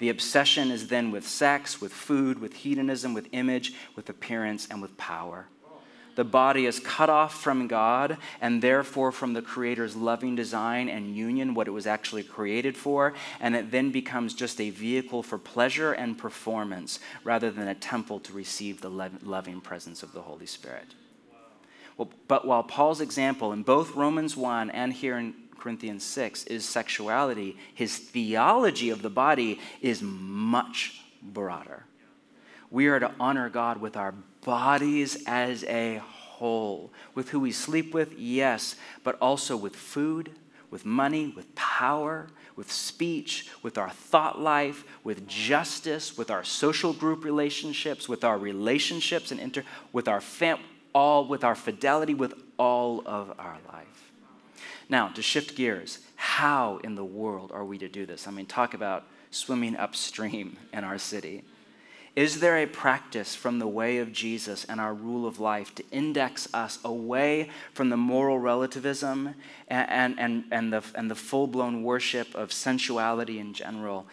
The 0.00 0.10
obsession 0.10 0.70
is 0.70 0.88
then 0.88 1.12
with 1.12 1.26
sex, 1.26 1.80
with 1.80 1.92
food, 1.92 2.40
with 2.40 2.52
hedonism, 2.54 3.14
with 3.14 3.28
image, 3.32 3.74
with 3.94 4.10
appearance, 4.10 4.66
and 4.68 4.82
with 4.82 4.98
power 4.98 5.46
the 6.14 6.24
body 6.24 6.66
is 6.66 6.78
cut 6.80 7.08
off 7.08 7.40
from 7.40 7.68
God 7.68 8.18
and 8.40 8.62
therefore 8.62 9.12
from 9.12 9.32
the 9.32 9.42
Creator's 9.42 9.96
loving 9.96 10.34
design 10.34 10.88
and 10.88 11.16
union, 11.16 11.54
what 11.54 11.68
it 11.68 11.72
was 11.72 11.86
actually 11.86 12.22
created 12.22 12.76
for, 12.76 13.14
and 13.40 13.56
it 13.56 13.70
then 13.70 13.90
becomes 13.90 14.34
just 14.34 14.60
a 14.60 14.70
vehicle 14.70 15.22
for 15.22 15.38
pleasure 15.38 15.92
and 15.92 16.18
performance 16.18 17.00
rather 17.24 17.50
than 17.50 17.68
a 17.68 17.74
temple 17.74 18.20
to 18.20 18.32
receive 18.32 18.80
the 18.80 18.90
loving 18.90 19.60
presence 19.60 20.02
of 20.02 20.12
the 20.12 20.22
Holy 20.22 20.46
Spirit. 20.46 20.94
Well, 21.96 22.10
but 22.28 22.46
while 22.46 22.62
Paul's 22.62 23.00
example 23.00 23.52
in 23.52 23.62
both 23.62 23.94
Romans 23.94 24.36
1 24.36 24.70
and 24.70 24.92
here 24.92 25.18
in 25.18 25.34
Corinthians 25.58 26.02
6 26.04 26.44
is 26.44 26.64
sexuality, 26.64 27.56
his 27.74 27.96
theology 27.96 28.90
of 28.90 29.02
the 29.02 29.10
body 29.10 29.60
is 29.80 30.02
much 30.02 31.00
broader. 31.22 31.84
We 32.70 32.86
are 32.86 32.98
to 32.98 33.12
honor 33.20 33.48
God 33.50 33.80
with 33.80 33.96
our 33.96 34.14
bodies 34.44 35.22
as 35.26 35.64
a 35.64 35.96
whole. 35.96 36.92
With 37.14 37.30
who 37.30 37.40
we 37.40 37.52
sleep 37.52 37.94
with, 37.94 38.18
yes, 38.18 38.76
but 39.04 39.16
also 39.20 39.56
with 39.56 39.76
food, 39.76 40.32
with 40.70 40.84
money, 40.84 41.32
with 41.34 41.54
power, 41.54 42.28
with 42.56 42.70
speech, 42.70 43.48
with 43.62 43.78
our 43.78 43.90
thought 43.90 44.40
life, 44.40 44.84
with 45.04 45.26
justice, 45.26 46.16
with 46.16 46.30
our 46.30 46.44
social 46.44 46.92
group 46.92 47.24
relationships, 47.24 48.08
with 48.08 48.24
our 48.24 48.38
relationships 48.38 49.30
and 49.30 49.40
inter, 49.40 49.62
with 49.92 50.08
our 50.08 50.20
fam, 50.20 50.58
all 50.94 51.26
with 51.26 51.44
our 51.44 51.54
fidelity, 51.54 52.14
with 52.14 52.34
all 52.58 53.02
of 53.06 53.32
our 53.38 53.58
life. 53.72 54.12
Now, 54.88 55.08
to 55.08 55.22
shift 55.22 55.56
gears, 55.56 56.00
how 56.16 56.78
in 56.84 56.94
the 56.94 57.04
world 57.04 57.50
are 57.52 57.64
we 57.64 57.78
to 57.78 57.88
do 57.88 58.04
this? 58.04 58.28
I 58.28 58.30
mean, 58.30 58.46
talk 58.46 58.74
about 58.74 59.04
swimming 59.30 59.76
upstream 59.76 60.58
in 60.72 60.84
our 60.84 60.98
city. 60.98 61.44
Is 62.14 62.40
there 62.40 62.58
a 62.58 62.66
practice 62.66 63.34
from 63.34 63.58
the 63.58 63.66
way 63.66 63.96
of 63.96 64.12
Jesus 64.12 64.66
and 64.66 64.78
our 64.78 64.92
rule 64.92 65.26
of 65.26 65.40
life 65.40 65.74
to 65.76 65.84
index 65.90 66.46
us 66.52 66.78
away 66.84 67.48
from 67.72 67.88
the 67.88 67.96
moral 67.96 68.38
relativism 68.38 69.34
and, 69.66 70.18
and, 70.18 70.44
and 70.50 70.72
the, 70.72 70.84
and 70.94 71.10
the 71.10 71.14
full 71.14 71.46
blown 71.46 71.82
worship 71.82 72.34
of 72.34 72.52
sensuality 72.52 73.38
in 73.38 73.54
general 73.54 74.06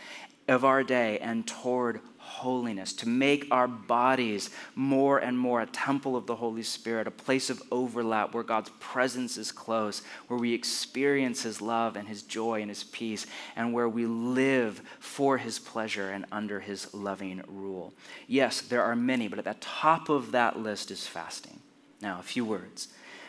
of 0.47 0.63
our 0.63 0.81
day 0.81 1.19
and 1.19 1.45
toward 1.45 1.99
holiness, 2.29 2.93
to 2.93 3.09
make 3.09 3.47
our 3.51 3.67
bodies 3.67 4.49
more 4.75 5.17
and 5.17 5.37
more 5.37 5.61
a 5.61 5.65
temple 5.65 6.15
of 6.15 6.27
the 6.27 6.35
Holy 6.35 6.63
Spirit, 6.63 7.07
a 7.07 7.11
place 7.11 7.49
of 7.49 7.61
overlap 7.71 8.33
where 8.33 8.43
God's 8.43 8.71
presence 8.79 9.37
is 9.37 9.51
close, 9.51 10.01
where 10.27 10.39
we 10.39 10.53
experience 10.53 11.41
His 11.41 11.61
love 11.61 11.95
and 11.95 12.07
His 12.07 12.21
joy 12.21 12.61
and 12.61 12.69
His 12.69 12.83
peace, 12.83 13.25
and 13.55 13.73
where 13.73 13.89
we 13.89 14.05
live 14.05 14.81
for 14.99 15.37
His 15.37 15.59
pleasure 15.59 16.11
and 16.11 16.25
under 16.31 16.59
His 16.59 16.93
loving 16.93 17.41
rule. 17.47 17.93
Yes, 18.27 18.61
there 18.61 18.83
are 18.83 18.95
many, 18.95 19.27
but 19.27 19.39
at 19.39 19.45
the 19.45 19.55
top 19.59 20.07
of 20.07 20.31
that 20.31 20.59
list 20.59 20.91
is 20.91 21.07
fasting. 21.07 21.59
Now, 22.01 22.19
a 22.19 22.23
few 22.23 22.45
words. 22.45 22.87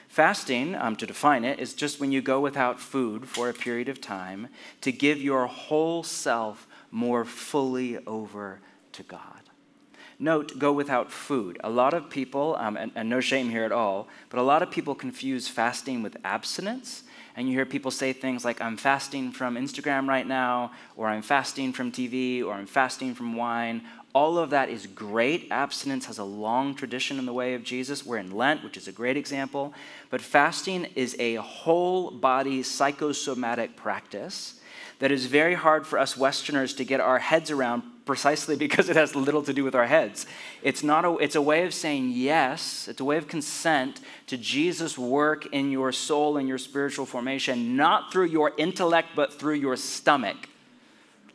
Fasting, 0.08 0.74
um, 0.74 0.96
to 0.96 1.06
define 1.06 1.44
it, 1.44 1.60
is 1.60 1.72
just 1.72 2.00
when 2.00 2.10
you 2.10 2.20
go 2.20 2.40
without 2.40 2.80
food 2.80 3.28
for 3.28 3.48
a 3.48 3.54
period 3.54 3.88
of 3.88 4.00
time 4.00 4.48
to 4.80 4.90
give 4.90 5.22
your 5.22 5.46
whole 5.46 6.02
self 6.02 6.66
more 6.90 7.24
fully 7.24 7.96
over 8.06 8.60
to 8.92 9.02
God. 9.02 9.40
Note, 10.22 10.58
go 10.58 10.70
without 10.70 11.10
food. 11.10 11.58
A 11.64 11.70
lot 11.70 11.94
of 11.94 12.10
people, 12.10 12.54
um, 12.58 12.76
and, 12.76 12.92
and 12.94 13.08
no 13.08 13.20
shame 13.20 13.48
here 13.48 13.64
at 13.64 13.72
all, 13.72 14.06
but 14.28 14.38
a 14.38 14.42
lot 14.42 14.62
of 14.62 14.70
people 14.70 14.94
confuse 14.94 15.48
fasting 15.48 16.02
with 16.02 16.18
abstinence. 16.24 17.04
And 17.36 17.48
you 17.48 17.54
hear 17.54 17.64
people 17.64 17.90
say 17.90 18.12
things 18.12 18.44
like, 18.44 18.60
I'm 18.60 18.76
fasting 18.76 19.32
from 19.32 19.54
Instagram 19.54 20.08
right 20.08 20.26
now, 20.26 20.72
or 20.94 21.08
I'm 21.08 21.22
fasting 21.22 21.72
from 21.72 21.90
TV, 21.90 22.44
or 22.44 22.52
I'm 22.52 22.66
fasting 22.66 23.14
from 23.14 23.34
wine. 23.34 23.82
All 24.12 24.36
of 24.36 24.50
that 24.50 24.68
is 24.68 24.86
great. 24.86 25.48
Abstinence 25.50 26.04
has 26.04 26.18
a 26.18 26.24
long 26.24 26.74
tradition 26.74 27.18
in 27.18 27.24
the 27.24 27.32
way 27.32 27.54
of 27.54 27.62
Jesus. 27.62 28.04
We're 28.04 28.18
in 28.18 28.30
Lent, 28.30 28.62
which 28.62 28.76
is 28.76 28.88
a 28.88 28.92
great 28.92 29.16
example. 29.16 29.72
But 30.10 30.20
fasting 30.20 30.88
is 30.96 31.16
a 31.18 31.36
whole 31.36 32.10
body 32.10 32.62
psychosomatic 32.62 33.74
practice 33.74 34.60
that 34.98 35.10
is 35.10 35.26
very 35.26 35.54
hard 35.54 35.86
for 35.86 35.98
us 35.98 36.16
Westerners 36.16 36.74
to 36.74 36.84
get 36.84 37.00
our 37.00 37.20
heads 37.20 37.50
around 37.50 37.84
precisely 38.10 38.56
because 38.56 38.88
it 38.88 38.96
has 38.96 39.14
little 39.14 39.40
to 39.40 39.52
do 39.52 39.62
with 39.62 39.76
our 39.76 39.86
heads. 39.86 40.26
It's, 40.64 40.82
not 40.82 41.04
a, 41.04 41.16
it's 41.18 41.36
a 41.36 41.40
way 41.40 41.62
of 41.62 41.72
saying 41.72 42.10
yes, 42.12 42.88
it's 42.88 43.00
a 43.00 43.04
way 43.04 43.16
of 43.16 43.28
consent 43.28 44.00
to 44.26 44.36
Jesus' 44.36 44.98
work 44.98 45.46
in 45.52 45.70
your 45.70 45.92
soul 45.92 46.36
and 46.36 46.48
your 46.48 46.58
spiritual 46.58 47.06
formation, 47.06 47.76
not 47.76 48.12
through 48.12 48.26
your 48.26 48.50
intellect, 48.58 49.10
but 49.14 49.32
through 49.32 49.54
your 49.54 49.76
stomach. 49.76 50.48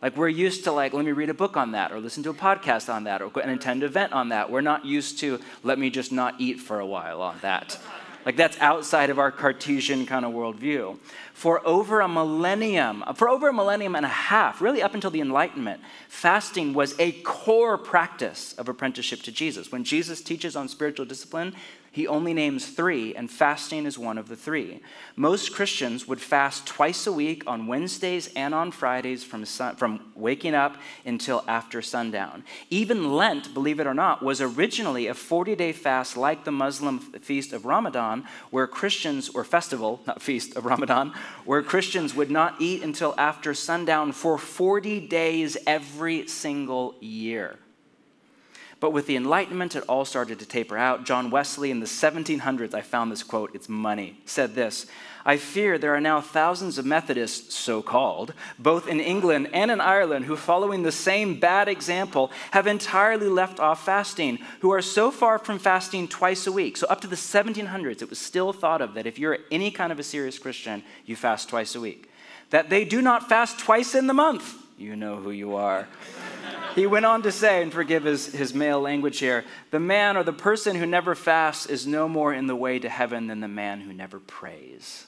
Like 0.02 0.18
we're 0.18 0.28
used 0.28 0.66
to 0.66 0.74
like, 0.74 0.92
let 0.92 1.06
me 1.06 1.14
read 1.14 1.30
a 1.30 1.34
book 1.34 1.56
on 1.56 1.72
that, 1.72 1.94
or 1.94 2.02
listen 2.02 2.24
to 2.24 2.32
a 2.32 2.34
podcast 2.34 2.94
on 2.94 3.06
that, 3.06 3.22
or 3.22 3.32
attend 3.34 3.82
an 3.82 3.84
event 3.84 4.12
on 4.12 4.28
that. 4.28 4.52
We're 4.52 4.60
not 4.60 4.84
used 4.84 5.20
to 5.20 5.40
let 5.64 5.80
me 5.80 5.90
just 5.90 6.12
not 6.12 6.42
eat 6.42 6.60
for 6.60 6.82
a 6.82 6.86
while 6.86 7.22
on 7.22 7.38
that. 7.42 7.80
Like 8.26 8.38
that's 8.38 8.58
outside 8.60 9.12
of 9.12 9.20
our 9.20 9.32
Cartesian 9.32 10.08
kind 10.08 10.26
of 10.26 10.32
worldview. 10.32 10.98
For 11.34 11.66
over 11.66 12.02
a 12.02 12.08
millennium, 12.08 13.04
for 13.16 13.30
over 13.30 13.50
a 13.50 13.54
millennium 13.54 13.96
and 13.96 14.06
a 14.06 14.10
half, 14.10 14.62
really 14.62 14.82
up 14.82 14.96
until 14.96 15.12
the 15.12 15.22
Enlightenment, 15.22 15.82
fasting 16.10 16.74
was 16.74 16.96
a 16.98 17.12
core 17.22 17.78
practice 17.78 18.54
of 18.54 18.68
apprenticeship 18.68 19.22
to 19.24 19.32
Jesus. 19.32 19.72
When 19.72 19.84
Jesus 19.84 20.22
teaches 20.22 20.56
on 20.56 20.68
spiritual 20.68 21.06
discipline, 21.06 21.54
he 21.96 22.08
only 22.08 22.34
names 22.34 22.68
three, 22.68 23.16
and 23.16 23.32
fasting 23.32 23.86
is 23.86 23.98
one 23.98 24.18
of 24.18 24.28
the 24.28 24.36
three. 24.36 24.82
Most 25.16 25.56
Christians 25.56 26.06
would 26.06 26.20
fast 26.20 26.68
twice 26.68 27.08
a 27.08 27.14
week 27.14 27.44
on 27.48 27.68
Wednesdays 27.68 28.30
and 28.36 28.54
on 28.54 28.72
Fridays 28.72 29.24
from, 29.24 29.46
sun, 29.46 29.78
from 29.78 30.12
waking 30.14 30.54
up 30.54 30.76
until 31.06 31.46
after 31.48 31.82
sundown. 31.82 32.44
Even 32.70 33.14
Lent, 33.14 33.54
believe 33.54 33.80
it 33.80 33.88
or 33.88 33.94
not, 33.94 34.22
was 34.22 34.42
originally 34.42 35.08
a 35.08 35.14
40 35.14 35.56
day 35.56 35.72
fast 35.72 36.18
like 36.18 36.44
the 36.44 36.52
Muslim 36.52 37.00
feast 37.00 37.54
of 37.54 37.64
Ramadan, 37.64 38.26
where 38.52 38.68
Christians, 38.68 39.30
or 39.30 39.46
festival, 39.46 40.02
not 40.06 40.22
feast 40.22 40.58
of 40.58 40.66
Ramadan, 40.66 41.14
where 41.46 41.64
Christians 41.64 42.14
would 42.14 42.30
not 42.30 42.60
eat 42.60 42.84
until 42.84 43.16
after 43.18 43.54
sundown 43.54 44.12
for 44.12 44.38
40 44.38 45.08
days 45.08 45.56
every 45.66 46.28
single 46.28 46.96
year. 47.00 47.58
But 48.80 48.92
with 48.92 49.08
the 49.08 49.16
Enlightenment, 49.16 49.76
it 49.76 49.84
all 49.88 50.06
started 50.06 50.40
to 50.40 50.46
taper 50.46 50.78
out. 50.78 51.06
John 51.06 51.32
Wesley 51.32 51.72
in 51.72 51.80
the 51.80 51.86
1700s, 51.86 52.74
I 52.74 52.82
found 52.82 53.12
this 53.12 53.24
quote, 53.24 53.56
it's 53.56 53.70
money, 53.70 54.20
said 54.26 54.54
this 54.54 54.86
I 55.28 55.38
fear 55.38 55.80
there 55.80 55.96
are 55.96 56.02
now 56.02 56.22
thousands 56.22 56.78
of 56.78 56.86
Methodists, 56.86 57.56
so 57.56 57.82
called, 57.82 58.34
both 58.60 58.88
in 58.88 59.00
England 59.00 59.50
and 59.54 59.72
in 59.72 59.82
Ireland, 59.82 60.26
who, 60.26 60.36
following 60.36 60.84
the 60.84 60.92
same 60.92 61.40
bad 61.40 61.68
example, 61.68 62.32
have 62.52 62.68
entirely 62.68 63.28
left 63.28 63.60
off 63.60 63.84
fasting, 63.84 64.38
who 64.60 64.72
are 64.72 64.84
so 64.84 65.10
far 65.10 65.40
from 65.40 65.58
fasting 65.58 66.08
twice 66.08 66.46
a 66.46 66.52
week. 66.52 66.78
So, 66.78 66.86
up 66.88 67.02
to 67.02 67.08
the 67.08 67.16
1700s, 67.16 68.04
it 68.04 68.10
was 68.10 68.20
still 68.20 68.54
thought 68.54 68.82
of 68.82 68.94
that 68.94 69.08
if 69.08 69.18
you're 69.18 69.40
any 69.50 69.72
kind 69.72 69.92
of 69.92 69.98
a 69.98 70.04
serious 70.04 70.38
Christian, 70.38 70.84
you 71.08 71.16
fast 71.16 71.50
twice 71.50 71.74
a 71.74 71.82
week. 71.82 72.12
That 72.52 72.70
they 72.70 72.86
do 72.86 73.02
not 73.02 73.28
fast 73.28 73.58
twice 73.58 73.96
in 73.96 74.06
the 74.06 74.14
month. 74.14 74.54
You 74.78 74.96
know 74.96 75.16
who 75.16 75.32
you 75.32 75.56
are. 75.56 75.88
He 76.76 76.86
went 76.86 77.06
on 77.06 77.22
to 77.22 77.32
say, 77.32 77.62
and 77.62 77.72
forgive 77.72 78.04
his, 78.04 78.28
his 78.28 78.54
male 78.54 78.82
language 78.82 79.20
here 79.20 79.46
the 79.72 79.80
man 79.80 80.18
or 80.18 80.24
the 80.24 80.34
person 80.34 80.76
who 80.76 80.86
never 80.86 81.16
fasts 81.16 81.66
is 81.66 81.88
no 81.88 82.10
more 82.10 82.34
in 82.34 82.48
the 82.48 82.56
way 82.56 82.80
to 82.80 82.90
heaven 82.90 83.28
than 83.28 83.40
the 83.40 83.48
man 83.48 83.82
who 83.82 83.94
never 83.94 84.20
prays. 84.20 85.08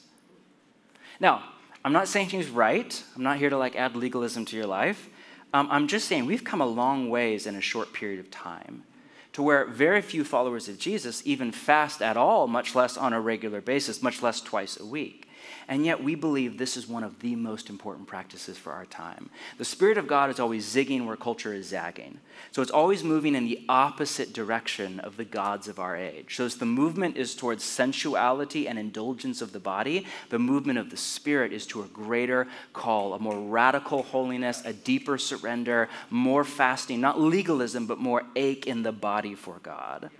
Now, 1.20 1.42
I'm 1.84 1.92
not 1.92 2.08
saying 2.08 2.30
he's 2.30 2.48
right. 2.48 3.02
I'm 3.16 3.22
not 3.22 3.38
here 3.38 3.50
to 3.50 3.58
like 3.58 3.76
add 3.76 3.96
legalism 3.96 4.44
to 4.46 4.56
your 4.56 4.66
life. 4.66 5.08
Um, 5.52 5.68
I'm 5.70 5.88
just 5.88 6.08
saying 6.08 6.26
we've 6.26 6.44
come 6.44 6.60
a 6.60 6.66
long 6.66 7.08
ways 7.08 7.46
in 7.46 7.54
a 7.56 7.60
short 7.60 7.92
period 7.92 8.20
of 8.20 8.30
time 8.30 8.84
to 9.32 9.42
where 9.42 9.66
very 9.66 10.02
few 10.02 10.24
followers 10.24 10.68
of 10.68 10.78
Jesus 10.78 11.22
even 11.24 11.52
fast 11.52 12.02
at 12.02 12.16
all, 12.16 12.46
much 12.46 12.74
less 12.74 12.96
on 12.96 13.12
a 13.12 13.20
regular 13.20 13.60
basis, 13.60 14.02
much 14.02 14.22
less 14.22 14.40
twice 14.40 14.78
a 14.80 14.84
week. 14.84 15.27
And 15.68 15.84
yet, 15.84 16.02
we 16.02 16.14
believe 16.14 16.56
this 16.56 16.78
is 16.78 16.88
one 16.88 17.04
of 17.04 17.20
the 17.20 17.36
most 17.36 17.68
important 17.68 18.06
practices 18.06 18.56
for 18.56 18.72
our 18.72 18.86
time. 18.86 19.28
The 19.58 19.66
Spirit 19.66 19.98
of 19.98 20.06
God 20.06 20.30
is 20.30 20.40
always 20.40 20.64
zigging 20.64 21.04
where 21.04 21.14
culture 21.14 21.52
is 21.52 21.66
zagging. 21.66 22.20
So 22.52 22.62
it's 22.62 22.70
always 22.70 23.04
moving 23.04 23.34
in 23.34 23.44
the 23.44 23.66
opposite 23.68 24.32
direction 24.32 24.98
of 25.00 25.18
the 25.18 25.26
gods 25.26 25.68
of 25.68 25.78
our 25.78 25.94
age. 25.94 26.36
So 26.36 26.46
as 26.46 26.56
the 26.56 26.64
movement 26.64 27.18
is 27.18 27.34
towards 27.34 27.64
sensuality 27.64 28.66
and 28.66 28.78
indulgence 28.78 29.42
of 29.42 29.52
the 29.52 29.60
body, 29.60 30.06
the 30.30 30.38
movement 30.38 30.78
of 30.78 30.88
the 30.88 30.96
Spirit 30.96 31.52
is 31.52 31.66
to 31.66 31.82
a 31.82 31.86
greater 31.88 32.48
call, 32.72 33.12
a 33.12 33.18
more 33.18 33.38
radical 33.38 34.02
holiness, 34.04 34.62
a 34.64 34.72
deeper 34.72 35.18
surrender, 35.18 35.90
more 36.08 36.44
fasting, 36.44 37.02
not 37.02 37.20
legalism, 37.20 37.86
but 37.86 37.98
more 37.98 38.22
ache 38.36 38.66
in 38.66 38.84
the 38.84 38.92
body 38.92 39.34
for 39.34 39.58
God. 39.62 40.10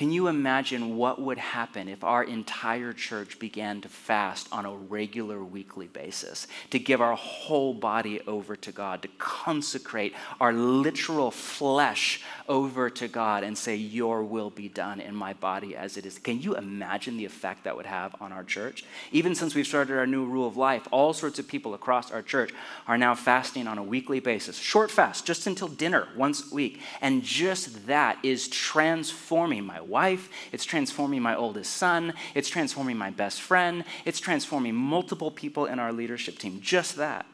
Can 0.00 0.12
you 0.12 0.28
imagine 0.28 0.96
what 0.96 1.20
would 1.20 1.36
happen 1.36 1.86
if 1.86 2.02
our 2.04 2.24
entire 2.24 2.94
church 2.94 3.38
began 3.38 3.82
to 3.82 3.88
fast 3.90 4.48
on 4.50 4.64
a 4.64 4.74
regular 4.74 5.44
weekly 5.44 5.88
basis, 5.88 6.46
to 6.70 6.78
give 6.78 7.02
our 7.02 7.14
whole 7.14 7.74
body 7.74 8.18
over 8.26 8.56
to 8.56 8.72
God, 8.72 9.02
to 9.02 9.08
consecrate 9.18 10.14
our 10.40 10.54
literal 10.54 11.30
flesh 11.30 12.22
over 12.48 12.88
to 12.88 13.08
God 13.08 13.44
and 13.44 13.58
say, 13.58 13.76
Your 13.76 14.24
will 14.24 14.48
be 14.48 14.70
done 14.70 15.00
in 15.00 15.14
my 15.14 15.34
body 15.34 15.76
as 15.76 15.98
it 15.98 16.06
is? 16.06 16.18
Can 16.18 16.40
you 16.40 16.56
imagine 16.56 17.18
the 17.18 17.26
effect 17.26 17.64
that 17.64 17.76
would 17.76 17.84
have 17.84 18.16
on 18.22 18.32
our 18.32 18.42
church? 18.42 18.86
Even 19.12 19.34
since 19.34 19.54
we've 19.54 19.66
started 19.66 19.98
our 19.98 20.06
new 20.06 20.24
rule 20.24 20.48
of 20.48 20.56
life, 20.56 20.88
all 20.90 21.12
sorts 21.12 21.38
of 21.38 21.46
people 21.46 21.74
across 21.74 22.10
our 22.10 22.22
church 22.22 22.54
are 22.86 22.96
now 22.96 23.14
fasting 23.14 23.66
on 23.66 23.76
a 23.76 23.82
weekly 23.82 24.18
basis, 24.18 24.56
short 24.56 24.90
fast, 24.90 25.26
just 25.26 25.46
until 25.46 25.68
dinner 25.68 26.08
once 26.16 26.50
a 26.50 26.54
week. 26.54 26.80
And 27.02 27.22
just 27.22 27.86
that 27.86 28.18
is 28.22 28.48
transforming 28.48 29.66
my 29.66 29.89
wife, 29.90 30.30
it's 30.52 30.64
transforming 30.64 31.20
my 31.20 31.36
oldest 31.36 31.74
son, 31.76 32.14
it's 32.34 32.48
transforming 32.48 32.96
my 32.96 33.10
best 33.10 33.42
friend, 33.42 33.84
it's 34.04 34.20
transforming 34.20 34.74
multiple 34.74 35.30
people 35.30 35.66
in 35.66 35.78
our 35.78 35.92
leadership 35.92 36.38
team. 36.38 36.60
Just 36.62 36.96
that. 36.96 37.26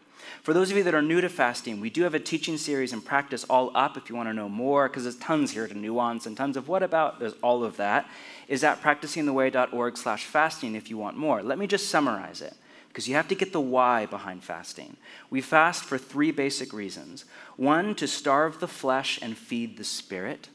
For 0.42 0.52
those 0.52 0.70
of 0.70 0.76
you 0.76 0.82
that 0.84 0.94
are 0.94 1.02
new 1.02 1.20
to 1.20 1.28
fasting, 1.28 1.80
we 1.80 1.90
do 1.90 2.02
have 2.02 2.14
a 2.14 2.20
teaching 2.20 2.56
series 2.56 2.92
and 2.92 3.04
practice 3.04 3.44
all 3.44 3.70
up 3.74 3.96
if 3.96 4.08
you 4.08 4.16
want 4.16 4.28
to 4.28 4.34
know 4.34 4.48
more, 4.48 4.88
because 4.88 5.04
there's 5.04 5.16
tons 5.16 5.52
here 5.52 5.68
to 5.68 5.76
nuance 5.76 6.26
and 6.26 6.36
tons 6.36 6.56
of 6.56 6.68
what 6.68 6.82
about, 6.82 7.20
there's 7.20 7.34
all 7.42 7.62
of 7.64 7.76
that, 7.76 8.08
is 8.48 8.64
at 8.64 8.80
practicingtheway.org 8.80 9.96
slash 9.96 10.24
fasting 10.24 10.74
if 10.74 10.88
you 10.90 10.96
want 10.96 11.16
more. 11.16 11.42
Let 11.42 11.58
me 11.58 11.66
just 11.66 11.88
summarize 11.88 12.40
it, 12.40 12.54
because 12.88 13.08
you 13.08 13.14
have 13.14 13.28
to 13.28 13.34
get 13.34 13.52
the 13.52 13.60
why 13.60 14.06
behind 14.06 14.44
fasting. 14.44 14.96
We 15.30 15.40
fast 15.40 15.84
for 15.84 15.98
three 15.98 16.30
basic 16.30 16.72
reasons. 16.72 17.24
One, 17.56 17.94
to 17.96 18.06
starve 18.06 18.60
the 18.60 18.68
flesh 18.68 19.18
and 19.20 19.36
feed 19.36 19.76
the 19.76 19.84
spirit. 19.84 20.48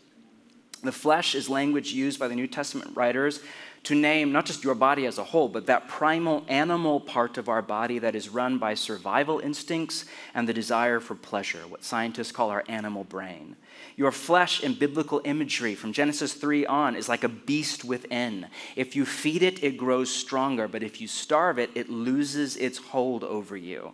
The 0.83 0.91
flesh 0.91 1.35
is 1.35 1.49
language 1.49 1.93
used 1.93 2.19
by 2.19 2.27
the 2.27 2.35
New 2.35 2.47
Testament 2.47 2.95
writers 2.95 3.39
to 3.83 3.95
name 3.95 4.31
not 4.31 4.45
just 4.45 4.63
your 4.63 4.75
body 4.75 5.05
as 5.05 5.17
a 5.17 5.23
whole, 5.23 5.47
but 5.47 5.65
that 5.65 5.87
primal 5.87 6.43
animal 6.47 6.99
part 6.99 7.37
of 7.37 7.49
our 7.49 7.61
body 7.61 7.99
that 7.99 8.15
is 8.15 8.29
run 8.29 8.57
by 8.59 8.73
survival 8.75 9.39
instincts 9.39 10.05
and 10.35 10.47
the 10.47 10.53
desire 10.53 10.99
for 10.99 11.15
pleasure, 11.15 11.61
what 11.67 11.83
scientists 11.83 12.31
call 12.31 12.49
our 12.49 12.63
animal 12.67 13.03
brain. 13.03 13.55
Your 13.95 14.11
flesh 14.11 14.63
in 14.63 14.75
biblical 14.75 15.21
imagery 15.23 15.73
from 15.73 15.93
Genesis 15.93 16.33
3 16.33 16.65
on 16.67 16.95
is 16.95 17.09
like 17.09 17.23
a 17.23 17.29
beast 17.29 17.83
within. 17.83 18.47
If 18.75 18.95
you 18.95 19.05
feed 19.05 19.41
it, 19.41 19.63
it 19.63 19.77
grows 19.77 20.13
stronger, 20.13 20.67
but 20.67 20.83
if 20.83 21.01
you 21.01 21.07
starve 21.07 21.57
it, 21.57 21.71
it 21.73 21.89
loses 21.89 22.57
its 22.57 22.77
hold 22.77 23.23
over 23.23 23.57
you. 23.57 23.93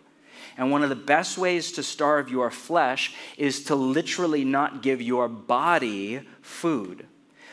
And 0.58 0.72
one 0.72 0.82
of 0.82 0.88
the 0.88 0.96
best 0.96 1.38
ways 1.38 1.70
to 1.72 1.84
starve 1.84 2.28
your 2.28 2.50
flesh 2.50 3.14
is 3.36 3.62
to 3.64 3.76
literally 3.76 4.44
not 4.44 4.82
give 4.82 5.00
your 5.00 5.28
body 5.28 6.20
food. 6.42 7.06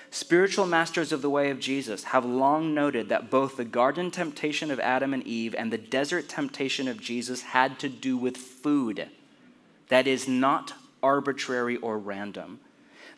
Spiritual 0.09 0.65
masters 0.65 1.11
of 1.11 1.21
the 1.21 1.29
way 1.29 1.51
of 1.51 1.59
Jesus 1.59 2.05
have 2.05 2.25
long 2.25 2.73
noted 2.73 3.09
that 3.09 3.29
both 3.29 3.57
the 3.57 3.65
garden 3.65 4.09
temptation 4.09 4.71
of 4.71 4.79
Adam 4.79 5.13
and 5.13 5.25
Eve 5.27 5.53
and 5.55 5.71
the 5.71 5.77
desert 5.77 6.27
temptation 6.27 6.87
of 6.87 6.99
Jesus 6.99 7.41
had 7.41 7.77
to 7.79 7.89
do 7.89 8.17
with 8.17 8.37
food. 8.37 9.07
That 9.89 10.07
is 10.07 10.27
not 10.27 10.73
arbitrary 11.03 11.77
or 11.77 11.99
random. 11.99 12.59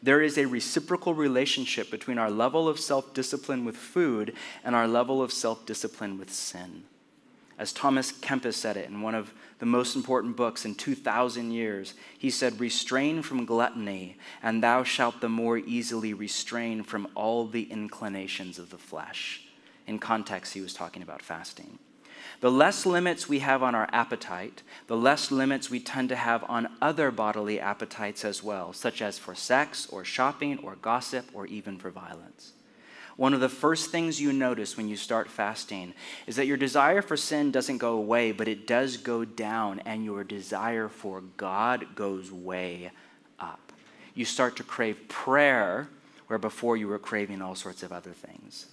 There 0.04 0.22
is 0.22 0.38
a 0.38 0.48
reciprocal 0.48 1.14
relationship 1.14 1.90
between 1.90 2.18
our 2.18 2.30
level 2.30 2.68
of 2.68 2.80
self 2.80 3.14
discipline 3.14 3.64
with 3.64 3.78
food 3.78 4.36
and 4.64 4.76
our 4.76 4.88
level 4.88 5.22
of 5.22 5.32
self 5.32 5.66
discipline 5.66 6.18
with 6.18 6.32
sin. 6.32 6.84
As 7.58 7.72
Thomas 7.72 8.12
Kempis 8.12 8.54
said 8.54 8.78
it 8.78 8.90
in 8.90 9.02
one 9.02 9.16
of 9.16 9.34
the 9.60 9.66
most 9.66 9.96
important 9.96 10.36
books 10.36 10.66
in 10.66 10.76
2,000 10.76 11.52
years, 11.52 11.96
he 12.18 12.30
said, 12.30 12.60
Restrain 12.60 13.22
from 13.22 13.46
gluttony, 13.46 14.18
and 14.44 14.62
thou 14.62 14.84
shalt 14.84 15.20
the 15.20 15.30
more 15.30 15.58
easily 15.58 16.14
restrain 16.14 16.84
from 16.84 17.08
all 17.16 17.48
the 17.48 17.64
inclinations 17.72 18.60
of 18.60 18.70
the 18.70 18.78
flesh. 18.78 19.42
In 19.88 19.98
context, 20.00 20.54
he 20.54 20.62
was 20.62 20.74
talking 20.74 21.02
about 21.02 21.22
fasting. 21.22 21.80
The 22.40 22.52
less 22.52 22.86
limits 22.86 23.28
we 23.28 23.40
have 23.40 23.64
on 23.64 23.74
our 23.74 23.90
appetite, 23.92 24.62
the 24.86 24.98
less 24.98 25.32
limits 25.32 25.72
we 25.72 25.80
tend 25.80 26.10
to 26.10 26.16
have 26.16 26.44
on 26.48 26.76
other 26.82 27.10
bodily 27.10 27.60
appetites 27.60 28.24
as 28.24 28.44
well, 28.44 28.74
such 28.74 29.02
as 29.02 29.18
for 29.18 29.34
sex 29.34 29.88
or 29.90 30.04
shopping 30.04 30.60
or 30.60 30.76
gossip 30.76 31.26
or 31.34 31.48
even 31.48 31.78
for 31.78 31.90
violence 31.90 32.54
one 33.18 33.34
of 33.34 33.40
the 33.40 33.50
first 33.50 33.90
things 33.90 34.22
you 34.22 34.32
notice 34.32 34.78
when 34.78 34.88
you 34.88 34.96
start 34.96 35.28
fasting 35.28 35.94
is 36.28 36.36
that 36.36 36.46
your 36.46 36.56
desire 36.56 37.02
for 37.02 37.18
sin 37.18 37.52
doesn't 37.52 37.80
go 37.80 37.94
away, 37.94 38.32
but 38.32 38.48
it 38.48 38.68
does 38.68 38.98
go 38.98 39.26
down, 39.26 39.82
and 39.82 40.06
your 40.06 40.24
desire 40.24 40.88
for 40.88 41.22
God 41.36 41.96
goes 41.96 42.32
way 42.32 42.92
up. 43.40 43.72
You 44.14 44.24
start 44.24 44.56
to 44.58 44.64
crave 44.64 45.08
prayer 45.08 45.90
where 46.28 46.40
before 46.40 46.78
you 46.78 46.88
were 46.88 47.00
craving 47.00 47.42
all 47.42 47.56
sorts 47.56 47.84
of 47.84 47.92
other 47.92 48.14
things. 48.14 48.68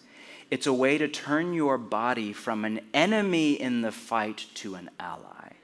It's 0.51 0.66
a 0.66 0.72
way 0.72 0.99
to 0.99 1.09
turn 1.09 1.55
your 1.55 1.78
body 1.78 2.32
from 2.32 2.64
an 2.64 2.80
enemy 2.92 3.55
in 3.55 3.80
the 3.80 3.92
fight 3.92 4.47
to 4.55 4.74
an 4.74 4.90
ally. 5.01 5.55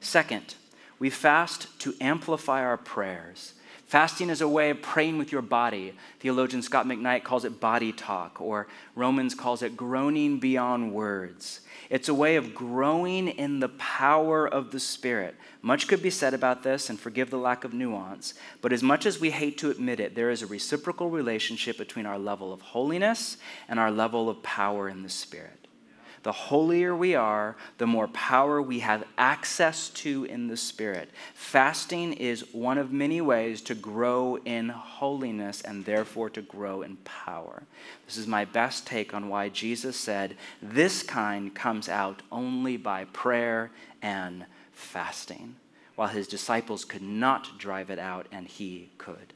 Second, 0.00 0.54
we 1.00 1.10
fast 1.10 1.66
to 1.80 1.94
amplify 2.00 2.62
our 2.62 2.76
prayers. 2.76 3.54
Fasting 3.88 4.28
is 4.28 4.42
a 4.42 4.48
way 4.48 4.68
of 4.68 4.82
praying 4.82 5.16
with 5.16 5.32
your 5.32 5.40
body. 5.40 5.94
Theologian 6.20 6.60
Scot 6.60 6.84
McKnight 6.84 7.24
calls 7.24 7.46
it 7.46 7.58
body 7.58 7.90
talk, 7.90 8.38
or 8.38 8.68
Romans 8.94 9.34
calls 9.34 9.62
it 9.62 9.78
groaning 9.78 10.38
beyond 10.38 10.92
words. 10.92 11.60
It's 11.88 12.10
a 12.10 12.14
way 12.14 12.36
of 12.36 12.54
growing 12.54 13.28
in 13.28 13.60
the 13.60 13.70
power 13.70 14.46
of 14.46 14.72
the 14.72 14.78
Spirit. 14.78 15.36
Much 15.62 15.88
could 15.88 16.02
be 16.02 16.10
said 16.10 16.34
about 16.34 16.62
this, 16.62 16.90
and 16.90 17.00
forgive 17.00 17.30
the 17.30 17.38
lack 17.38 17.64
of 17.64 17.72
nuance, 17.72 18.34
but 18.60 18.74
as 18.74 18.82
much 18.82 19.06
as 19.06 19.20
we 19.20 19.30
hate 19.30 19.56
to 19.56 19.70
admit 19.70 20.00
it, 20.00 20.14
there 20.14 20.30
is 20.30 20.42
a 20.42 20.46
reciprocal 20.46 21.08
relationship 21.08 21.78
between 21.78 22.04
our 22.04 22.18
level 22.18 22.52
of 22.52 22.60
holiness 22.60 23.38
and 23.70 23.80
our 23.80 23.90
level 23.90 24.28
of 24.28 24.42
power 24.42 24.90
in 24.90 25.02
the 25.02 25.08
Spirit 25.08 25.67
the 26.28 26.32
holier 26.32 26.94
we 26.94 27.14
are, 27.14 27.56
the 27.78 27.86
more 27.86 28.06
power 28.08 28.60
we 28.60 28.80
have 28.80 29.02
access 29.16 29.88
to 29.88 30.24
in 30.24 30.46
the 30.46 30.58
Spirit. 30.58 31.08
Fasting 31.32 32.12
is 32.12 32.52
one 32.52 32.76
of 32.76 32.92
many 32.92 33.18
ways 33.18 33.62
to 33.62 33.74
grow 33.74 34.36
in 34.44 34.68
holiness 34.68 35.62
and 35.62 35.86
therefore 35.86 36.28
to 36.28 36.42
grow 36.42 36.82
in 36.82 36.96
power. 36.96 37.62
This 38.04 38.18
is 38.18 38.26
my 38.26 38.44
best 38.44 38.86
take 38.86 39.14
on 39.14 39.30
why 39.30 39.48
Jesus 39.48 39.96
said, 39.96 40.36
This 40.60 41.02
kind 41.02 41.54
comes 41.54 41.88
out 41.88 42.20
only 42.30 42.76
by 42.76 43.06
prayer 43.06 43.70
and 44.02 44.44
fasting, 44.70 45.56
while 45.96 46.08
his 46.08 46.28
disciples 46.28 46.84
could 46.84 47.00
not 47.00 47.56
drive 47.56 47.88
it 47.88 47.98
out 47.98 48.26
and 48.30 48.46
he 48.46 48.90
could. 48.98 49.32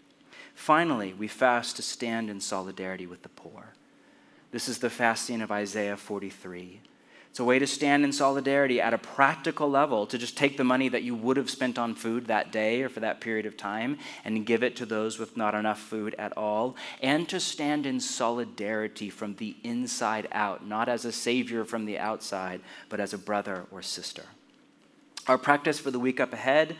Finally, 0.54 1.14
we 1.14 1.26
fast 1.26 1.76
to 1.76 1.82
stand 1.82 2.28
in 2.28 2.38
solidarity 2.38 3.06
with 3.06 3.22
the 3.22 3.30
poor. 3.30 3.71
This 4.52 4.68
is 4.68 4.78
the 4.78 4.90
fasting 4.90 5.40
of 5.40 5.50
Isaiah 5.50 5.96
43. 5.96 6.80
It's 7.30 7.40
a 7.40 7.44
way 7.44 7.58
to 7.58 7.66
stand 7.66 8.04
in 8.04 8.12
solidarity 8.12 8.82
at 8.82 8.92
a 8.92 8.98
practical 8.98 9.70
level 9.70 10.06
to 10.06 10.18
just 10.18 10.36
take 10.36 10.58
the 10.58 10.64
money 10.64 10.90
that 10.90 11.02
you 11.02 11.14
would 11.14 11.38
have 11.38 11.48
spent 11.48 11.78
on 11.78 11.94
food 11.94 12.26
that 12.26 12.52
day 12.52 12.82
or 12.82 12.90
for 12.90 13.00
that 13.00 13.22
period 13.22 13.46
of 13.46 13.56
time 13.56 13.96
and 14.26 14.44
give 14.44 14.62
it 14.62 14.76
to 14.76 14.84
those 14.84 15.18
with 15.18 15.38
not 15.38 15.54
enough 15.54 15.80
food 15.80 16.14
at 16.18 16.36
all, 16.36 16.76
and 17.00 17.26
to 17.30 17.40
stand 17.40 17.86
in 17.86 17.98
solidarity 17.98 19.08
from 19.08 19.36
the 19.36 19.56
inside 19.64 20.28
out, 20.32 20.66
not 20.66 20.90
as 20.90 21.06
a 21.06 21.12
savior 21.12 21.64
from 21.64 21.86
the 21.86 21.98
outside, 21.98 22.60
but 22.90 23.00
as 23.00 23.14
a 23.14 23.18
brother 23.18 23.64
or 23.70 23.80
sister. 23.80 24.24
Our 25.26 25.38
practice 25.38 25.78
for 25.78 25.90
the 25.90 25.98
week 25.98 26.20
up 26.20 26.34
ahead 26.34 26.76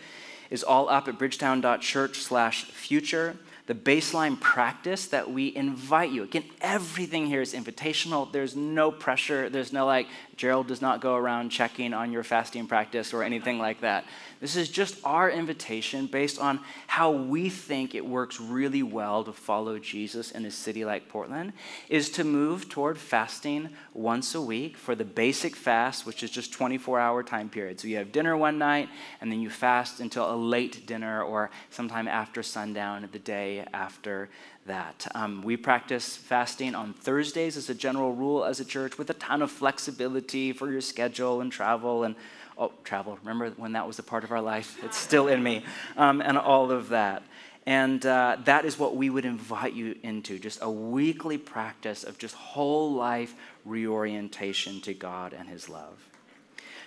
is 0.51 0.63
all 0.63 0.91
up 0.91 1.09
at 1.09 1.19
bridgetown.church/future 1.19 3.37
the 3.67 3.75
baseline 3.75 4.41
practice 4.41 5.07
that 5.07 5.31
we 5.31 5.55
invite 5.55 6.11
you. 6.11 6.25
Again, 6.25 6.45
everything 6.61 7.27
here 7.27 7.41
is 7.41 7.55
invitational. 7.55 8.31
There's 8.31 8.57
no 8.57 8.91
pressure. 8.91 9.49
There's 9.49 9.73
no 9.73 9.87
like, 9.87 10.09
Gerald 10.37 10.67
does 10.67 10.83
not 10.83 11.01
go 11.01 11.15
around 11.15 11.51
checking 11.51 11.95
on 11.95 12.11
your 12.11 12.25
fasting 12.25 12.67
practice 12.67 13.15
or 13.15 13.23
anything 13.23 13.59
like 13.59 13.81
that. 13.83 14.05
This 14.43 14.57
is 14.57 14.69
just 14.69 14.97
our 15.05 15.31
invitation 15.31 16.07
based 16.07 16.41
on 16.41 16.59
how 16.89 17.13
we 17.13 17.49
think 17.49 17.95
it 17.95 18.05
works 18.05 18.41
really 18.41 18.83
well 18.83 19.23
to 19.23 19.33
follow 19.33 19.79
Jesus 19.79 20.33
in 20.33 20.45
a 20.45 20.51
city 20.51 20.85
like 20.85 21.09
Portland, 21.09 21.53
is 21.89 22.11
to 22.11 22.25
move 22.25 22.69
toward 22.69 22.99
fasting 22.99 23.69
once 23.95 24.35
a 24.35 24.41
week 24.41 24.77
for 24.77 24.97
the 24.97 25.05
basic 25.05 25.55
fast, 25.55 26.07
which 26.07 26.25
is 26.25 26.31
just 26.33 26.53
24 26.53 26.99
hour 26.99 27.23
time 27.23 27.49
period. 27.49 27.79
So 27.79 27.87
you 27.87 27.99
have 27.99 28.11
dinner 28.11 28.37
one 28.37 28.59
night, 28.59 28.89
and 29.21 29.31
then 29.31 29.41
you 29.41 29.49
fast 29.49 30.01
until 30.01 30.29
a 30.29 30.35
late 30.35 30.89
dinner 30.89 31.23
or 31.23 31.53
sometime 31.71 32.09
after 32.09 32.43
sundown 32.43 33.09
the 33.13 33.21
day 33.21 33.65
after 33.73 34.29
that. 34.67 35.07
Um, 35.15 35.43
we 35.43 35.57
practice 35.57 36.17
fasting 36.17 36.75
on 36.75 36.95
Thursdays 36.95 37.57
as 37.57 37.71
a 37.71 37.75
general 37.75 38.13
rule 38.13 38.45
as 38.45 38.59
a 38.59 38.65
church 38.65 38.99
with 38.99 39.09
a 39.09 39.15
ton 39.15 39.41
of 39.41 39.53
flexibility 39.53 40.53
for 40.53 40.71
your 40.71 40.81
schedule 40.81 41.41
and 41.41 41.53
travel 41.53 42.03
and 42.03 42.17
oh, 42.59 42.73
travel. 42.85 43.19
Remember 43.23 43.51
when 43.57 43.73
that 43.73 43.87
was 43.87 43.99
a 43.99 44.03
part 44.03 44.25
of 44.25 44.33
our 44.33 44.41
life? 44.41 44.79
It's 44.83 44.97
still 44.97 45.29
in 45.29 45.43
me, 45.43 45.65
um, 45.97 46.21
and 46.21 46.37
all 46.39 46.71
of 46.71 46.91
that. 46.91 47.23
And 47.65 48.05
uh, 48.05 48.39
that 48.45 48.65
is 48.65 48.79
what 48.79 48.97
we 48.97 49.09
would 49.09 49.25
invite 49.25 49.73
you 49.73 49.97
into 50.03 50.39
just 50.39 50.59
a 50.63 50.71
weekly 50.71 51.39
practice 51.39 52.03
of 52.03 52.19
just 52.19 52.35
whole 52.35 52.93
life 52.93 53.35
reorientation 53.65 54.81
to 54.83 54.95
God 54.95 55.33
and 55.33 55.49
His 55.49 55.69
love. 55.69 56.09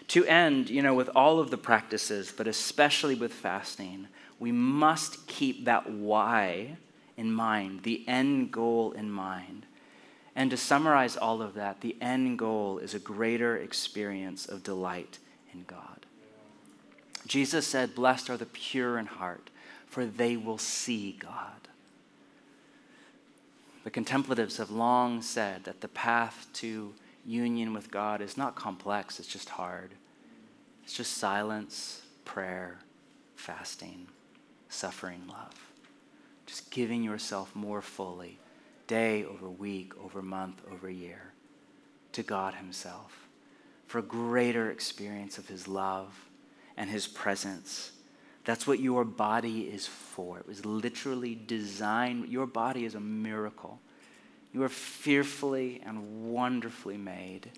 To 0.10 0.26
end, 0.26 0.70
you 0.70 0.82
know, 0.82 0.94
with 0.94 1.10
all 1.16 1.40
of 1.40 1.50
the 1.50 1.58
practices, 1.58 2.34
but 2.36 2.48
especially 2.48 3.16
with 3.16 3.34
fasting, 3.34 4.08
we 4.38 4.52
must 4.52 5.26
keep 5.28 5.66
that 5.66 5.90
why 5.90 6.78
in 7.18 7.32
mind, 7.32 7.84
the 7.84 8.04
end 8.08 8.52
goal 8.52 8.92
in 8.92 9.10
mind. 9.10 9.66
And 10.36 10.52
to 10.52 10.58
summarize 10.58 11.16
all 11.16 11.42
of 11.42 11.54
that, 11.54 11.82
the 11.82 11.96
end 12.02 12.38
goal 12.38 12.78
is 12.80 12.94
a 12.94 13.00
greater 13.00 13.56
experience 13.56 14.46
of 14.46 14.64
delight 14.64 15.20
in 15.56 15.64
God. 15.66 16.06
Jesus 17.28 17.66
said, 17.66 17.96
Blessed 17.96 18.30
are 18.30 18.38
the 18.38 18.46
pure 18.46 19.00
in 19.00 19.06
heart, 19.08 19.50
for 19.88 20.06
they 20.06 20.38
will 20.38 20.58
see 20.58 21.18
God. 21.18 21.68
The 23.84 23.90
contemplatives 23.92 24.58
have 24.58 24.72
long 24.72 25.22
said 25.22 25.64
that 25.64 25.82
the 25.82 25.88
path 25.88 26.48
to 26.54 26.94
union 27.26 27.74
with 27.74 27.92
God 27.92 28.22
is 28.22 28.38
not 28.38 28.56
complex, 28.56 29.20
it's 29.20 29.28
just 29.28 29.50
hard. 29.50 29.92
It's 30.84 30.94
just 30.94 31.18
silence, 31.18 32.04
prayer, 32.26 32.80
fasting, 33.36 34.08
suffering 34.70 35.24
love. 35.28 35.72
Just 36.46 36.70
giving 36.70 37.04
yourself 37.04 37.56
more 37.56 37.82
fully, 37.82 38.38
day 38.86 39.24
over 39.26 39.50
week, 39.50 39.94
over 40.04 40.22
month, 40.22 40.62
over 40.72 40.90
year, 40.90 41.32
to 42.12 42.22
God 42.22 42.54
Himself 42.56 43.25
for 43.88 44.00
a 44.00 44.04
greater 44.04 44.72
experience 44.72 45.38
of 45.38 45.48
His 45.48 45.68
love 45.68 46.14
and 46.78 46.90
His 46.90 47.08
presence. 47.08 47.92
That's 48.46 48.68
what 48.68 48.80
your 48.80 49.04
body 49.04 49.62
is 49.62 49.88
for. 49.88 50.38
It 50.38 50.48
was 50.48 50.66
literally 50.66 51.36
designed, 51.36 52.30
your 52.30 52.46
body 52.46 52.86
is 52.86 52.96
a 52.96 53.00
miracle. 53.00 53.80
You 54.54 54.64
are 54.64 54.70
fearfully 54.70 55.82
and 55.86 56.32
wonderfully 56.32 56.98
made. 56.98 57.50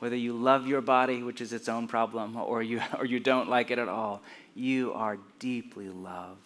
Whether 0.00 0.16
you 0.16 0.34
love 0.34 0.66
your 0.66 0.80
body, 0.80 1.22
which 1.22 1.40
is 1.40 1.52
its 1.52 1.68
own 1.68 1.86
problem, 1.86 2.36
or 2.36 2.62
you, 2.62 2.82
or 2.98 3.04
you 3.04 3.20
don't 3.20 3.48
like 3.48 3.70
it 3.70 3.78
at 3.78 3.88
all, 3.88 4.22
you 4.54 4.92
are 4.92 5.18
deeply 5.38 5.88
loved. 5.88 6.40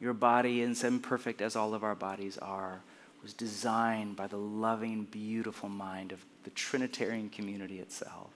Your 0.00 0.12
body, 0.12 0.60
as 0.62 0.84
imperfect 0.84 1.40
as 1.40 1.56
all 1.56 1.74
of 1.74 1.82
our 1.82 1.94
bodies 1.94 2.36
are, 2.38 2.82
was 3.22 3.32
designed 3.32 4.14
by 4.14 4.26
the 4.26 4.36
loving, 4.36 5.04
beautiful 5.04 5.68
mind 5.68 6.12
of 6.12 6.24
the 6.44 6.50
Trinitarian 6.50 7.30
community 7.30 7.80
itself 7.80 8.35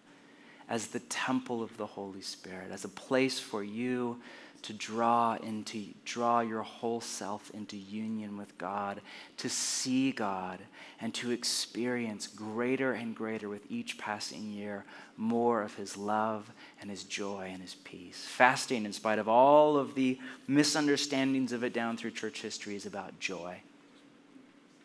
as 0.71 0.87
the 0.87 1.01
temple 1.01 1.63
of 1.63 1.77
the 1.77 1.87
Holy 1.87 2.23
Spirit, 2.23 2.71
as 2.71 2.85
a 2.85 2.89
place 2.89 3.41
for 3.41 3.65
you 3.65 4.21
to 4.63 4.73
draw 4.73 5.35
into 5.43 5.87
draw 6.05 6.41
your 6.41 6.63
whole 6.63 7.01
self 7.01 7.51
into 7.51 7.77
union 7.77 8.37
with 8.37 8.57
God, 8.57 9.01
to 9.39 9.49
see 9.49 10.13
God 10.13 10.61
and 11.01 11.13
to 11.15 11.31
experience 11.31 12.27
greater 12.27 12.93
and 12.93 13.17
greater 13.17 13.49
with 13.49 13.63
each 13.71 13.99
passing 13.99 14.51
year 14.53 14.85
more 15.17 15.63
of 15.63 15.75
his 15.75 15.97
love 15.97 16.51
and 16.81 16.91
his 16.91 17.05
joy 17.05 17.51
and 17.53 17.63
his 17.63 17.75
peace. 17.75 18.25
Fasting 18.29 18.85
in 18.85 18.93
spite 18.93 19.19
of 19.19 19.29
all 19.29 19.77
of 19.77 19.95
the 19.95 20.19
misunderstandings 20.47 21.53
of 21.53 21.65
it 21.65 21.73
down 21.73 21.97
through 21.97 22.13
church 22.13 22.43
history 22.43 22.77
is 22.77 22.87
about 22.87 23.19
joy 23.19 23.61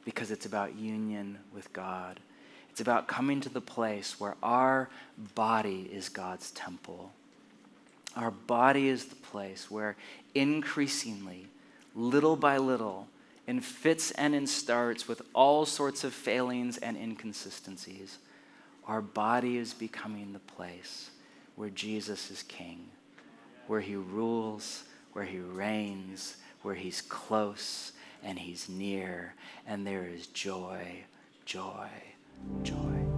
because 0.05 0.31
it's 0.31 0.45
about 0.45 0.75
union 0.75 1.37
with 1.53 1.71
God 1.73 2.19
it's 2.75 2.81
about 2.81 3.07
coming 3.07 3.39
to 3.39 3.47
the 3.47 3.61
place 3.61 4.19
where 4.19 4.35
our 4.43 4.89
body 5.33 5.89
is 5.93 6.09
God's 6.09 6.51
temple. 6.51 7.13
Our 8.17 8.31
body 8.31 8.89
is 8.89 9.05
the 9.05 9.15
place 9.15 9.71
where 9.71 9.95
increasingly, 10.33 11.47
little 11.95 12.35
by 12.35 12.57
little, 12.57 13.07
in 13.47 13.61
fits 13.61 14.11
and 14.11 14.35
in 14.35 14.45
starts 14.45 15.07
with 15.07 15.21
all 15.33 15.65
sorts 15.65 16.03
of 16.03 16.13
failings 16.13 16.77
and 16.77 16.97
inconsistencies, 16.97 18.17
our 18.85 19.01
body 19.01 19.55
is 19.55 19.73
becoming 19.73 20.33
the 20.33 20.39
place 20.39 21.11
where 21.55 21.69
Jesus 21.69 22.29
is 22.29 22.43
king, 22.43 22.89
where 23.67 23.79
he 23.79 23.95
rules, 23.95 24.83
where 25.13 25.23
he 25.23 25.39
reigns, 25.39 26.35
where 26.61 26.75
he's 26.75 26.99
close 26.99 27.93
and 28.21 28.37
he's 28.37 28.67
near, 28.67 29.33
and 29.65 29.87
there 29.87 30.03
is 30.03 30.27
joy, 30.27 31.05
joy, 31.45 31.87
joy. 32.63 33.14